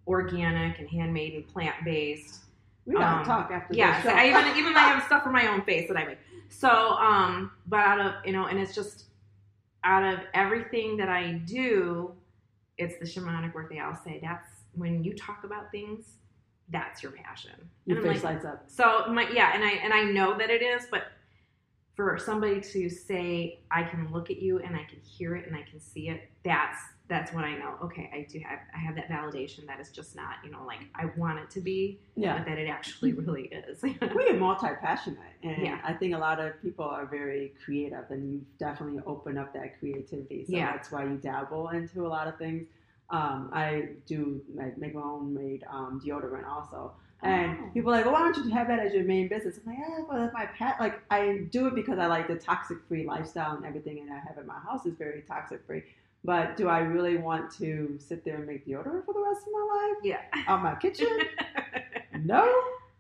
organic 0.08 0.80
and 0.80 0.88
handmade 0.90 1.34
and 1.34 1.48
plant-based 1.48 2.40
we 2.86 2.94
gotta 2.94 3.20
Um, 3.20 3.26
talk 3.26 3.52
after 3.52 3.74
yeah, 3.74 4.02
this 4.02 4.10
so. 4.12 4.18
I 4.18 4.28
even 4.30 4.58
even 4.58 4.76
I 4.76 4.80
have 4.80 5.04
stuff 5.04 5.24
for 5.24 5.30
my 5.30 5.48
own 5.48 5.62
face 5.64 5.90
that 5.90 5.98
I 5.98 6.06
make. 6.06 6.20
So, 6.48 6.70
um, 6.70 7.52
but 7.68 7.82
out 7.82 8.00
of 8.00 8.14
you 8.26 8.32
know, 8.32 8.46
and 8.46 8.58
it's 8.58 8.74
just 8.74 9.08
out 9.84 10.04
of 10.06 10.22
everything 10.34 10.96
that 10.96 11.10
I 11.10 11.34
do, 11.46 12.14
it's 12.78 12.98
the 12.98 13.06
shamanic 13.06 13.54
work. 13.54 13.70
They 13.70 13.80
all 13.80 13.94
say 14.06 14.20
that's 14.24 14.50
when 14.74 15.04
you 15.04 15.14
talk 15.14 15.44
about 15.44 15.70
things, 15.70 16.06
that's 16.70 17.04
your 17.04 17.12
passion. 17.12 17.52
your 17.86 17.98
and 17.98 18.08
I'm 18.08 18.14
face 18.14 18.24
like, 18.24 18.36
lights 18.36 18.46
up. 18.46 18.64
so 18.68 19.06
my 19.12 19.28
yeah, 19.34 19.52
and 19.54 19.66
I 19.66 19.72
and 19.84 19.94
I 19.94 20.04
know 20.06 20.38
that 20.38 20.50
it 20.50 20.62
is, 20.62 20.88
but 20.90 21.08
for 21.98 22.18
somebody 22.20 22.62
to 22.62 22.90
say 22.90 23.60
I 23.72 23.82
can 23.82 24.08
look 24.14 24.30
at 24.30 24.40
you 24.40 24.60
and 24.60 24.76
I 24.76 24.84
can 24.84 25.00
hear 25.02 25.36
it 25.36 25.48
and 25.48 25.56
I 25.56 25.64
can 25.64 25.82
see 25.82 26.08
it, 26.10 26.30
that's 26.46 26.78
that's 27.10 27.32
when 27.34 27.46
I 27.46 27.58
know. 27.58 27.76
Okay, 27.84 28.10
I 28.14 28.28
do 28.30 28.40
have 28.40 28.60
I 28.76 28.78
have 28.78 28.96
that 28.96 29.10
validation 29.10 29.66
that 29.66 29.80
it's 29.80 29.90
just 29.90 30.16
not 30.16 30.36
you 30.46 30.52
know 30.52 30.64
like 30.66 30.82
I 30.94 31.06
want 31.18 31.40
it 31.40 31.50
to 31.52 31.60
be, 31.60 32.00
Yeah. 32.16 32.38
but 32.38 32.46
that 32.46 32.60
it 32.60 32.70
actually 32.70 33.14
mm-hmm. 33.14 33.26
really 33.30 33.44
is. 33.46 33.82
we 33.84 33.98
are 34.00 34.34
multi-passionate 34.38 35.18
and 35.44 35.58
Yeah. 35.62 35.80
i 35.84 35.94
think 35.94 36.14
a 36.14 36.18
lot 36.18 36.40
of 36.40 36.62
people 36.62 36.86
are 36.86 37.06
very 37.06 37.54
creative 37.64 38.06
and 38.10 38.32
you 38.32 38.46
definitely 38.58 39.02
open 39.06 39.38
up 39.38 39.54
that 39.54 39.80
creativity 39.80 40.46
so 40.46 40.54
Yeah. 40.54 40.72
that's 40.72 40.92
why 40.92 41.04
you 41.04 41.18
dabble 41.18 41.70
into 41.70 42.06
a 42.06 42.10
lot 42.10 42.28
of 42.28 42.38
things 42.38 42.68
um, 43.10 43.50
i 43.54 43.90
do 44.06 44.42
like 44.56 44.78
make 44.78 44.94
my 44.94 45.02
own 45.02 45.34
made 45.34 45.64
um, 45.70 46.02
deodorant 46.04 46.48
also. 46.48 46.94
And 47.24 47.58
Oh. 47.60 47.70
people 47.74 47.92
are 47.92 47.98
like 47.98 48.06
well, 48.06 48.14
why 48.14 48.20
don't 48.32 48.38
you 48.46 48.52
have 48.52 48.68
that 48.68 48.80
as 48.80 48.94
your 48.94 49.04
main 49.04 49.28
business? 49.28 49.58
I'm 49.66 49.72
like 49.72 49.80
yeah 49.80 50.04
well 50.08 50.20
that's 50.20 50.34
my 50.34 50.46
pet. 50.46 50.76
Like 50.80 51.02
i 51.10 51.46
do 51.52 51.68
it 51.68 51.74
because 51.76 51.98
i 52.00 52.06
like 52.06 52.28
the 52.28 52.36
toxic 52.36 52.78
free 52.88 53.06
lifestyle 53.08 53.56
and 53.56 53.66
everything 53.66 54.00
and 54.00 54.12
i 54.14 54.20
have 54.20 54.38
in 54.38 54.46
my 54.46 54.60
house 54.60 54.86
is 54.86 54.94
very 54.96 55.24
toxic 55.28 55.66
free 55.66 55.84
but 56.24 56.58
do 56.58 56.68
i 56.68 56.80
really 56.80 57.18
want 57.18 57.52
to 57.54 57.98
sit 58.00 58.24
there 58.26 58.36
and 58.36 58.46
make 58.46 58.68
deodorant 58.68 59.04
for 59.06 59.14
the 59.14 59.22
rest 59.22 59.42
of 59.48 59.54
my 59.54 59.66
life? 59.76 59.98
Yeah. 60.04 60.22
out 60.48 60.62
my 60.62 60.76
kitchen? 60.76 61.08
No, 62.24 62.52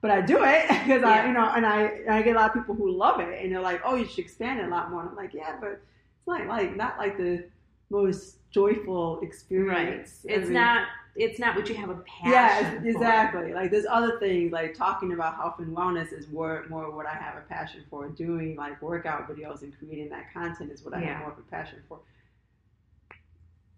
but 0.01 0.11
I 0.11 0.21
do 0.21 0.43
it 0.43 0.67
because 0.85 1.03
I, 1.03 1.27
you 1.27 1.33
know, 1.33 1.51
and 1.55 1.65
I, 1.65 2.01
I 2.09 2.21
get 2.21 2.35
a 2.35 2.39
lot 2.39 2.49
of 2.49 2.53
people 2.53 2.75
who 2.75 2.91
love 2.91 3.19
it, 3.19 3.41
and 3.43 3.51
they're 3.51 3.61
like, 3.61 3.81
"Oh, 3.83 3.95
you 3.95 4.05
should 4.05 4.19
expand 4.19 4.59
it 4.59 4.65
a 4.65 4.69
lot 4.69 4.91
more." 4.91 5.01
And 5.01 5.09
I'm 5.09 5.15
like, 5.15 5.33
"Yeah, 5.33 5.55
but 5.59 5.71
it's 5.71 6.27
not 6.27 6.45
like 6.47 6.75
not 6.75 6.97
like 6.97 7.17
the 7.17 7.45
most 7.89 8.37
joyful 8.51 9.15
Right. 9.17 9.23
experience. 9.27 10.25
I 10.29 10.33
It's 10.33 10.45
mean, 10.45 10.53
not 10.53 10.87
it's 11.19 11.39
not 11.39 11.55
what 11.55 11.67
you 11.67 11.73
have 11.73 11.89
a 11.89 11.95
passion. 11.95 12.31
Yeah, 12.31 12.59
it's- 12.59 12.81
for. 12.83 12.87
exactly. 12.89 13.53
Like 13.53 13.71
there's 13.71 13.87
other 13.89 14.19
things 14.19 14.51
like 14.51 14.75
talking 14.75 15.13
about 15.13 15.35
health 15.35 15.55
and 15.59 15.75
wellness 15.75 16.13
is 16.13 16.27
more 16.27 16.65
more 16.69 16.91
what 16.91 17.05
I 17.07 17.13
have 17.15 17.35
a 17.37 17.41
passion 17.41 17.83
for. 17.89 18.07
Doing 18.09 18.55
like 18.55 18.81
workout 18.81 19.27
videos 19.29 19.61
and 19.63 19.75
creating 19.79 20.09
that 20.09 20.31
content 20.33 20.71
is 20.71 20.83
what 20.83 20.93
I 20.93 21.01
Yeah. 21.01 21.13
have 21.13 21.19
more 21.21 21.31
of 21.31 21.39
a 21.39 21.41
passion 21.43 21.79
for. 21.89 21.99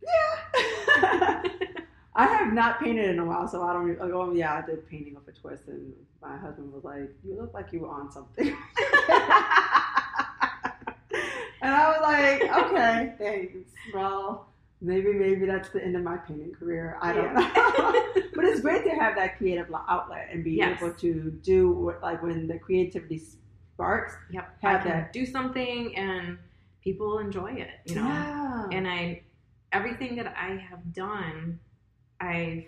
Yeah. 0.02 1.44
I 2.16 2.26
have 2.26 2.52
not 2.54 2.80
painted 2.82 3.10
in 3.12 3.20
a 3.20 3.26
while, 3.26 3.48
so 3.48 3.64
I 3.64 3.72
don't. 3.72 3.88
Like, 3.88 4.00
oh, 4.12 4.22
oh 4.30 4.34
yeah, 4.34 4.56
I 4.56 4.62
did 4.66 4.86
painting 4.90 5.16
of 5.16 5.26
a 5.28 5.32
twist, 5.32 5.68
and 5.68 5.94
my 6.22 6.36
husband 6.36 6.74
was 6.74 6.84
like, 6.84 7.10
"You 7.24 7.36
look 7.40 7.54
like 7.54 7.72
you 7.72 7.80
were 7.82 7.88
on 7.90 8.12
something," 8.12 8.48
and 11.62 11.74
I 11.74 11.90
was 11.90 12.02
like, 12.02 12.42
"Okay, 12.66 13.14
thanks." 13.20 13.70
Well, 13.94 14.48
maybe 14.82 15.14
maybe 15.14 15.46
that's 15.46 15.70
the 15.70 15.84
end 15.84 15.96
of 15.96 16.04
my 16.04 16.18
painting 16.18 16.54
career. 16.54 16.98
I 17.02 17.14
don't 17.14 17.34
Yeah. 17.34 17.40
know, 17.42 18.22
but 18.36 18.46
it's 18.46 18.62
great 18.62 18.84
to 18.86 18.92
have 18.92 19.16
that 19.16 19.38
creative 19.38 19.68
outlet 19.88 20.30
and 20.32 20.44
be 20.44 20.52
Yes. 20.54 20.82
able 20.82 20.94
to 20.94 21.32
do 21.44 21.72
what, 21.72 22.02
like 22.02 22.22
when 22.24 22.48
the 22.48 22.58
creativity 22.60 23.20
sparks. 23.20 24.16
Yep. 24.32 24.58
Have 24.62 24.84
that. 24.86 25.14
do 25.14 25.26
something 25.26 25.96
and 25.96 26.38
people 26.84 27.20
enjoy 27.20 27.52
it, 27.54 27.70
you 27.86 27.96
know. 27.96 28.06
Yeah. 28.06 28.68
And 28.72 28.88
I 28.88 29.24
everything 29.72 30.16
that 30.16 30.34
I 30.38 30.56
have 30.56 30.94
done, 30.94 31.60
I've 32.22 32.66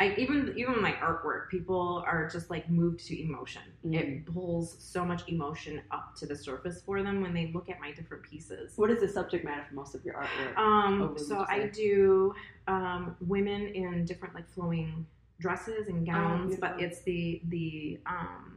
I 0.00 0.14
even 0.16 0.54
even 0.56 0.80
my 0.80 0.92
artwork, 0.92 1.50
people 1.50 2.02
are 2.06 2.26
just 2.26 2.48
like 2.48 2.70
moved 2.70 3.06
to 3.08 3.22
emotion. 3.22 3.60
Mm. 3.86 3.94
It 3.94 4.26
pulls 4.26 4.76
so 4.78 5.04
much 5.04 5.28
emotion 5.28 5.82
up 5.90 6.16
to 6.16 6.26
the 6.26 6.34
surface 6.34 6.80
for 6.80 7.02
them 7.02 7.20
when 7.20 7.34
they 7.34 7.52
look 7.52 7.68
at 7.68 7.78
my 7.80 7.92
different 7.92 8.22
pieces. 8.22 8.72
what 8.76 8.90
is 8.90 9.00
the 9.00 9.08
subject 9.08 9.44
matter 9.44 9.62
for 9.68 9.74
most 9.74 9.94
of 9.94 10.02
your 10.02 10.14
artwork? 10.14 10.56
Um, 10.56 11.02
Oh, 11.02 11.16
so 11.18 11.44
I 11.48 11.66
do 11.66 12.34
um, 12.66 13.14
women 13.20 13.68
in 13.74 14.06
different 14.06 14.34
like 14.34 14.48
flowing 14.48 15.06
dresses 15.38 15.88
and 15.88 16.06
gowns, 16.06 16.56
but 16.56 16.76
Oh, 16.76 16.82
it's 16.82 17.02
the 17.02 17.42
the 17.48 17.98
um, 18.06 18.56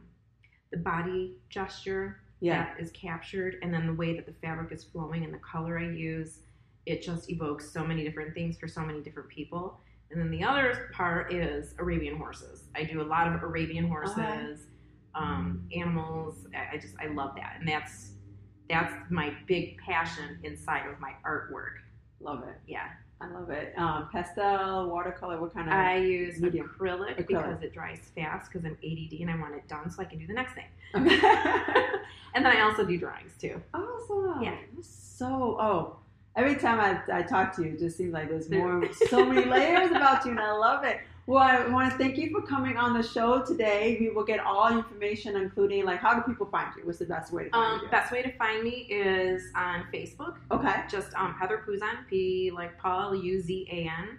the 0.70 0.78
body 0.78 1.36
gesture 1.50 2.22
yeah. 2.40 2.64
that 2.64 2.80
is 2.80 2.90
captured, 2.92 3.56
and 3.62 3.72
then 3.72 3.86
the 3.86 3.94
way 3.94 4.16
that 4.16 4.24
the 4.24 4.32
fabric 4.40 4.72
is 4.72 4.82
flowing 4.82 5.24
and 5.24 5.34
the 5.34 5.38
color 5.38 5.78
I 5.78 5.90
use, 5.90 6.38
it 6.86 7.02
just 7.02 7.30
evokes 7.30 7.70
so 7.70 7.84
many 7.84 8.02
different 8.02 8.32
things 8.32 8.56
for 8.56 8.66
so 8.66 8.80
many 8.80 9.02
different 9.02 9.28
people. 9.28 9.78
And 10.10 10.20
then 10.20 10.30
the 10.30 10.44
other 10.44 10.90
part 10.92 11.32
is 11.32 11.74
Arabian 11.78 12.16
horses. 12.16 12.64
I 12.76 12.84
do 12.84 13.00
a 13.00 13.04
lot 13.04 13.26
of 13.32 13.42
Arabian 13.42 13.88
horses, 13.88 14.16
Okay. 14.16 14.60
um, 15.14 15.66
animals. 15.74 16.46
I, 16.54 16.76
I 16.76 16.78
just 16.78 16.94
I 17.00 17.06
love 17.08 17.34
that, 17.36 17.56
and 17.58 17.68
that's 17.68 18.10
that's 18.70 18.92
my 19.10 19.32
big 19.46 19.76
passion 19.78 20.38
inside 20.44 20.86
of 20.88 20.98
my 21.00 21.12
artwork. 21.26 21.74
Love 22.20 22.44
it. 22.44 22.56
Yeah, 22.66 22.88
I 23.20 23.28
love 23.28 23.50
it. 23.50 23.74
Um, 23.76 24.08
pastel, 24.12 24.88
watercolor, 24.88 25.40
what 25.40 25.52
kind 25.52 25.68
of? 25.68 25.74
I 25.74 25.96
use 25.96 26.40
medium. 26.40 26.68
acrylic, 26.68 27.16
Acrylic. 27.18 27.26
because 27.26 27.62
it 27.62 27.74
dries 27.74 28.10
fast 28.14 28.50
because 28.52 28.64
I'm 28.64 28.78
ADD 28.84 29.20
and 29.20 29.30
I 29.30 29.36
want 29.40 29.54
it 29.54 29.66
done 29.68 29.90
so 29.90 30.00
I 30.02 30.04
can 30.04 30.18
do 30.18 30.26
the 30.26 30.32
next 30.34 30.54
thing. 30.54 30.66
Okay. 30.94 31.20
And 32.36 32.44
then 32.44 32.56
I 32.56 32.62
also 32.62 32.84
do 32.84 32.98
drawings 32.98 33.30
too. 33.40 33.62
awesome. 33.72 34.42
Yeah. 34.42 34.56
So, 34.82 35.56
oh, 35.60 35.96
every 36.36 36.56
time 36.56 36.80
I, 36.80 37.18
I 37.18 37.22
talk 37.22 37.54
to 37.56 37.62
you, 37.62 37.72
it 37.72 37.78
just 37.78 37.96
seems 37.96 38.12
like 38.12 38.28
there's 38.28 38.50
more, 38.50 38.86
so 39.08 39.24
many 39.24 39.44
layers 39.46 39.90
about 39.90 40.24
you, 40.24 40.32
and 40.32 40.40
I 40.40 40.52
love 40.52 40.84
it. 40.84 41.00
Well, 41.26 41.42
I 41.42 41.66
want 41.68 41.90
to 41.90 41.96
thank 41.96 42.18
you 42.18 42.30
for 42.30 42.42
coming 42.42 42.76
on 42.76 42.92
the 42.92 43.02
show 43.02 43.42
today. 43.42 43.96
We 43.98 44.10
will 44.10 44.24
get 44.24 44.40
all 44.40 44.68
information, 44.68 45.36
including 45.36 45.86
like 45.86 45.98
how 46.00 46.12
do 46.14 46.20
people 46.20 46.44
find 46.44 46.68
you? 46.76 46.84
What's 46.84 46.98
the 46.98 47.06
best 47.06 47.32
way 47.32 47.44
to 47.44 47.50
find 47.50 47.72
Um, 47.76 47.80
you? 47.82 47.88
best 47.90 48.12
way 48.12 48.20
to 48.22 48.30
find 48.36 48.62
me 48.62 48.86
is 48.90 49.42
on 49.56 49.84
Facebook. 49.90 50.36
Okay. 50.50 50.82
Just 50.90 51.14
um, 51.14 51.32
Heather 51.40 51.64
Puzan, 51.66 52.06
P 52.10 52.50
like 52.54 52.76
Paul, 52.78 53.14
U 53.14 53.40
Z 53.40 53.66
A 53.72 53.88
N. 53.88 54.18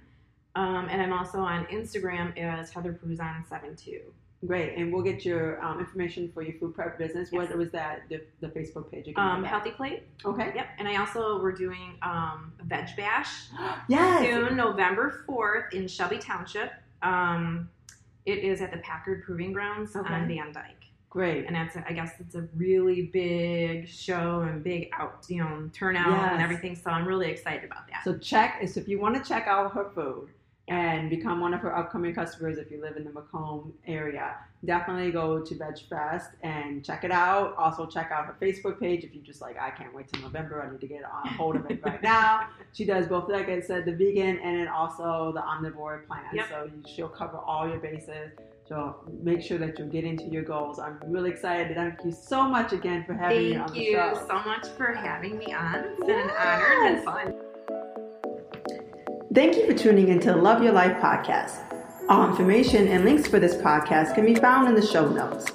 Um, 0.56 0.88
and 0.90 1.00
I'm 1.00 1.14
also 1.14 1.38
on 1.40 1.66
Instagram 1.68 2.36
as 2.40 2.72
Heather 2.72 2.94
Puzan 2.94 3.48
seven 3.48 3.76
two. 3.76 4.02
Great, 4.46 4.78
and 4.78 4.92
we'll 4.94 5.02
get 5.04 5.26
your 5.26 5.64
um, 5.64 5.80
information 5.80 6.30
for 6.34 6.42
your 6.42 6.54
food 6.60 6.76
prep 6.76 6.98
business. 6.98 7.30
Yes. 7.32 7.50
What 7.50 7.58
was 7.58 7.72
that? 7.72 8.02
The, 8.10 8.22
the 8.42 8.48
Facebook 8.48 8.92
page 8.92 9.08
again? 9.08 9.24
Um. 9.26 9.44
Healthy 9.44 9.72
Plate. 9.72 10.04
Okay. 10.26 10.52
Yep. 10.56 10.68
And 10.80 10.88
I 10.88 10.98
also 10.98 11.42
we're 11.42 11.52
doing 11.52 11.98
um, 12.02 12.54
veg 12.66 12.88
bash 12.98 13.30
Yes. 13.90 14.22
soon, 14.26 14.56
November 14.58 15.24
fourth 15.26 15.74
in 15.74 15.88
Shelby 15.88 16.18
Township. 16.18 16.72
Um, 17.02 17.70
it 18.26 18.40
is 18.40 18.62
at 18.62 18.72
the 18.72 18.78
Packard 18.80 19.24
Proving 19.24 19.54
Grounds 19.54 19.96
Okay. 19.96 20.14
on 20.14 20.28
Van 20.28 20.52
Dyke. 20.52 20.72
Great. 21.10 21.46
and 21.46 21.56
that's 21.56 21.78
a, 21.78 21.86
I 21.88 21.94
guess 21.94 22.12
it's 22.20 22.36
a 22.36 22.46
really 22.58 23.04
big 23.04 23.88
show 23.88 24.42
and 24.42 24.62
big 24.62 24.90
out 25.00 25.26
you 25.30 25.42
know 25.42 25.70
turnout 25.74 26.10
Yes. 26.10 26.30
and 26.34 26.42
everything. 26.42 26.76
So 26.76 26.90
I'm 26.92 27.08
really 27.08 27.30
excited 27.32 27.64
about 27.64 27.88
that. 27.88 28.04
So 28.04 28.18
check 28.18 28.62
so 28.68 28.80
if 28.82 28.88
you 28.90 29.00
want 29.00 29.16
to 29.16 29.28
check 29.28 29.48
out 29.48 29.72
her 29.74 29.90
food 29.96 30.28
and 30.68 31.10
become 31.10 31.40
one 31.40 31.54
of 31.54 31.62
her 31.62 31.76
upcoming 31.76 32.14
customers 32.14 32.58
if 32.58 32.72
you 32.72 32.82
live 32.82 32.98
in 32.98 33.04
the 33.04 33.12
Macomb 33.12 33.72
area, 33.86 34.36
definitely 34.66 35.12
go 35.12 35.40
to 35.40 35.56
Veg 35.56 35.78
Fest 35.88 36.32
and 36.42 36.84
check 36.84 37.04
it 37.04 37.12
out. 37.12 37.56
Also 37.56 37.86
check 37.86 38.10
out 38.12 38.26
her 38.26 38.36
Facebook 38.42 38.80
page 38.80 39.04
if 39.04 39.14
you 39.14 39.22
just 39.22 39.42
like 39.42 39.58
I 39.60 39.70
can't 39.70 39.94
wait 39.94 40.12
till 40.12 40.24
November. 40.24 40.64
I 40.64 40.72
need 40.72 40.82
to 40.82 40.88
get 40.88 41.04
on 41.04 41.28
hold 41.36 41.56
of 41.56 41.70
it 41.70 41.82
right 41.84 42.02
now. 42.04 42.48
She 42.74 42.84
does 42.84 43.06
both 43.08 43.30
like 43.30 43.48
I 43.48 43.60
said, 43.60 43.86
the 43.86 43.92
vegan 43.92 44.40
and 44.40 44.60
then 44.60 44.68
also 44.68 45.32
the 45.34 45.42
omnivore 45.42 46.08
plan. 46.08 46.24
Yep. 46.34 46.50
So 46.50 46.72
she'll 46.88 47.10
cover 47.10 47.38
all 47.38 47.70
your 47.70 47.80
bases. 47.80 48.32
So 48.68 48.96
make 49.22 49.44
sure 49.44 49.60
that 49.60 49.78
you're 49.78 49.88
getting 49.88 50.18
to 50.18 50.26
your 50.26 50.42
goals. 50.42 50.80
I'm 50.80 51.00
really 51.06 51.30
excited. 51.30 51.76
Thank 51.76 52.04
you 52.04 52.12
so 52.12 52.50
much 52.50 52.74
again 52.74 53.06
for 53.06 53.14
having 53.14 53.52
me 53.52 53.56
on 53.56 53.68
the 53.72 53.92
show. 53.92 54.14
Thank 54.14 54.16
you 54.16 54.28
so 54.28 54.40
much 54.40 54.68
for 54.70 54.94
having 54.94 55.38
me 55.38 55.54
on. 55.54 55.76
It's 55.76 56.04
been 56.04 56.20
an 56.20 56.32
honor 56.32 56.88
and 56.88 57.04
fun. 57.04 57.45
Thank 59.36 59.56
you 59.58 59.68
for 59.68 59.74
tuning 59.74 60.08
into 60.08 60.32
the 60.32 60.38
Love 60.38 60.64
Your 60.64 60.72
Life 60.72 60.96
podcast. 61.02 61.60
All 62.08 62.30
information 62.30 62.88
and 62.88 63.04
links 63.04 63.28
for 63.28 63.38
this 63.38 63.56
podcast 63.56 64.16
can 64.16 64.26
be 64.26 64.36
found 64.36 64.70
in 64.70 64.76
the 64.76 64.82
show 64.82 65.10
notes. 65.10 65.52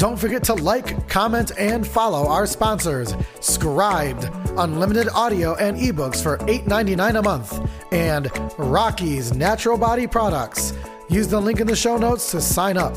Don't 0.00 0.16
forget 0.16 0.42
to 0.44 0.54
like, 0.54 1.06
comment, 1.10 1.52
and 1.58 1.86
follow 1.86 2.26
our 2.26 2.46
sponsors 2.46 3.12
Scribd, 3.40 4.56
unlimited 4.56 5.10
audio 5.10 5.54
and 5.56 5.76
ebooks 5.76 6.22
for 6.22 6.38
$8.99 6.38 7.18
a 7.18 7.22
month, 7.22 7.70
and 7.92 8.30
Rocky's 8.56 9.34
Natural 9.34 9.76
Body 9.76 10.06
Products. 10.06 10.72
Use 11.10 11.28
the 11.28 11.38
link 11.38 11.60
in 11.60 11.66
the 11.66 11.76
show 11.76 11.98
notes 11.98 12.30
to 12.30 12.40
sign 12.40 12.78
up. 12.78 12.96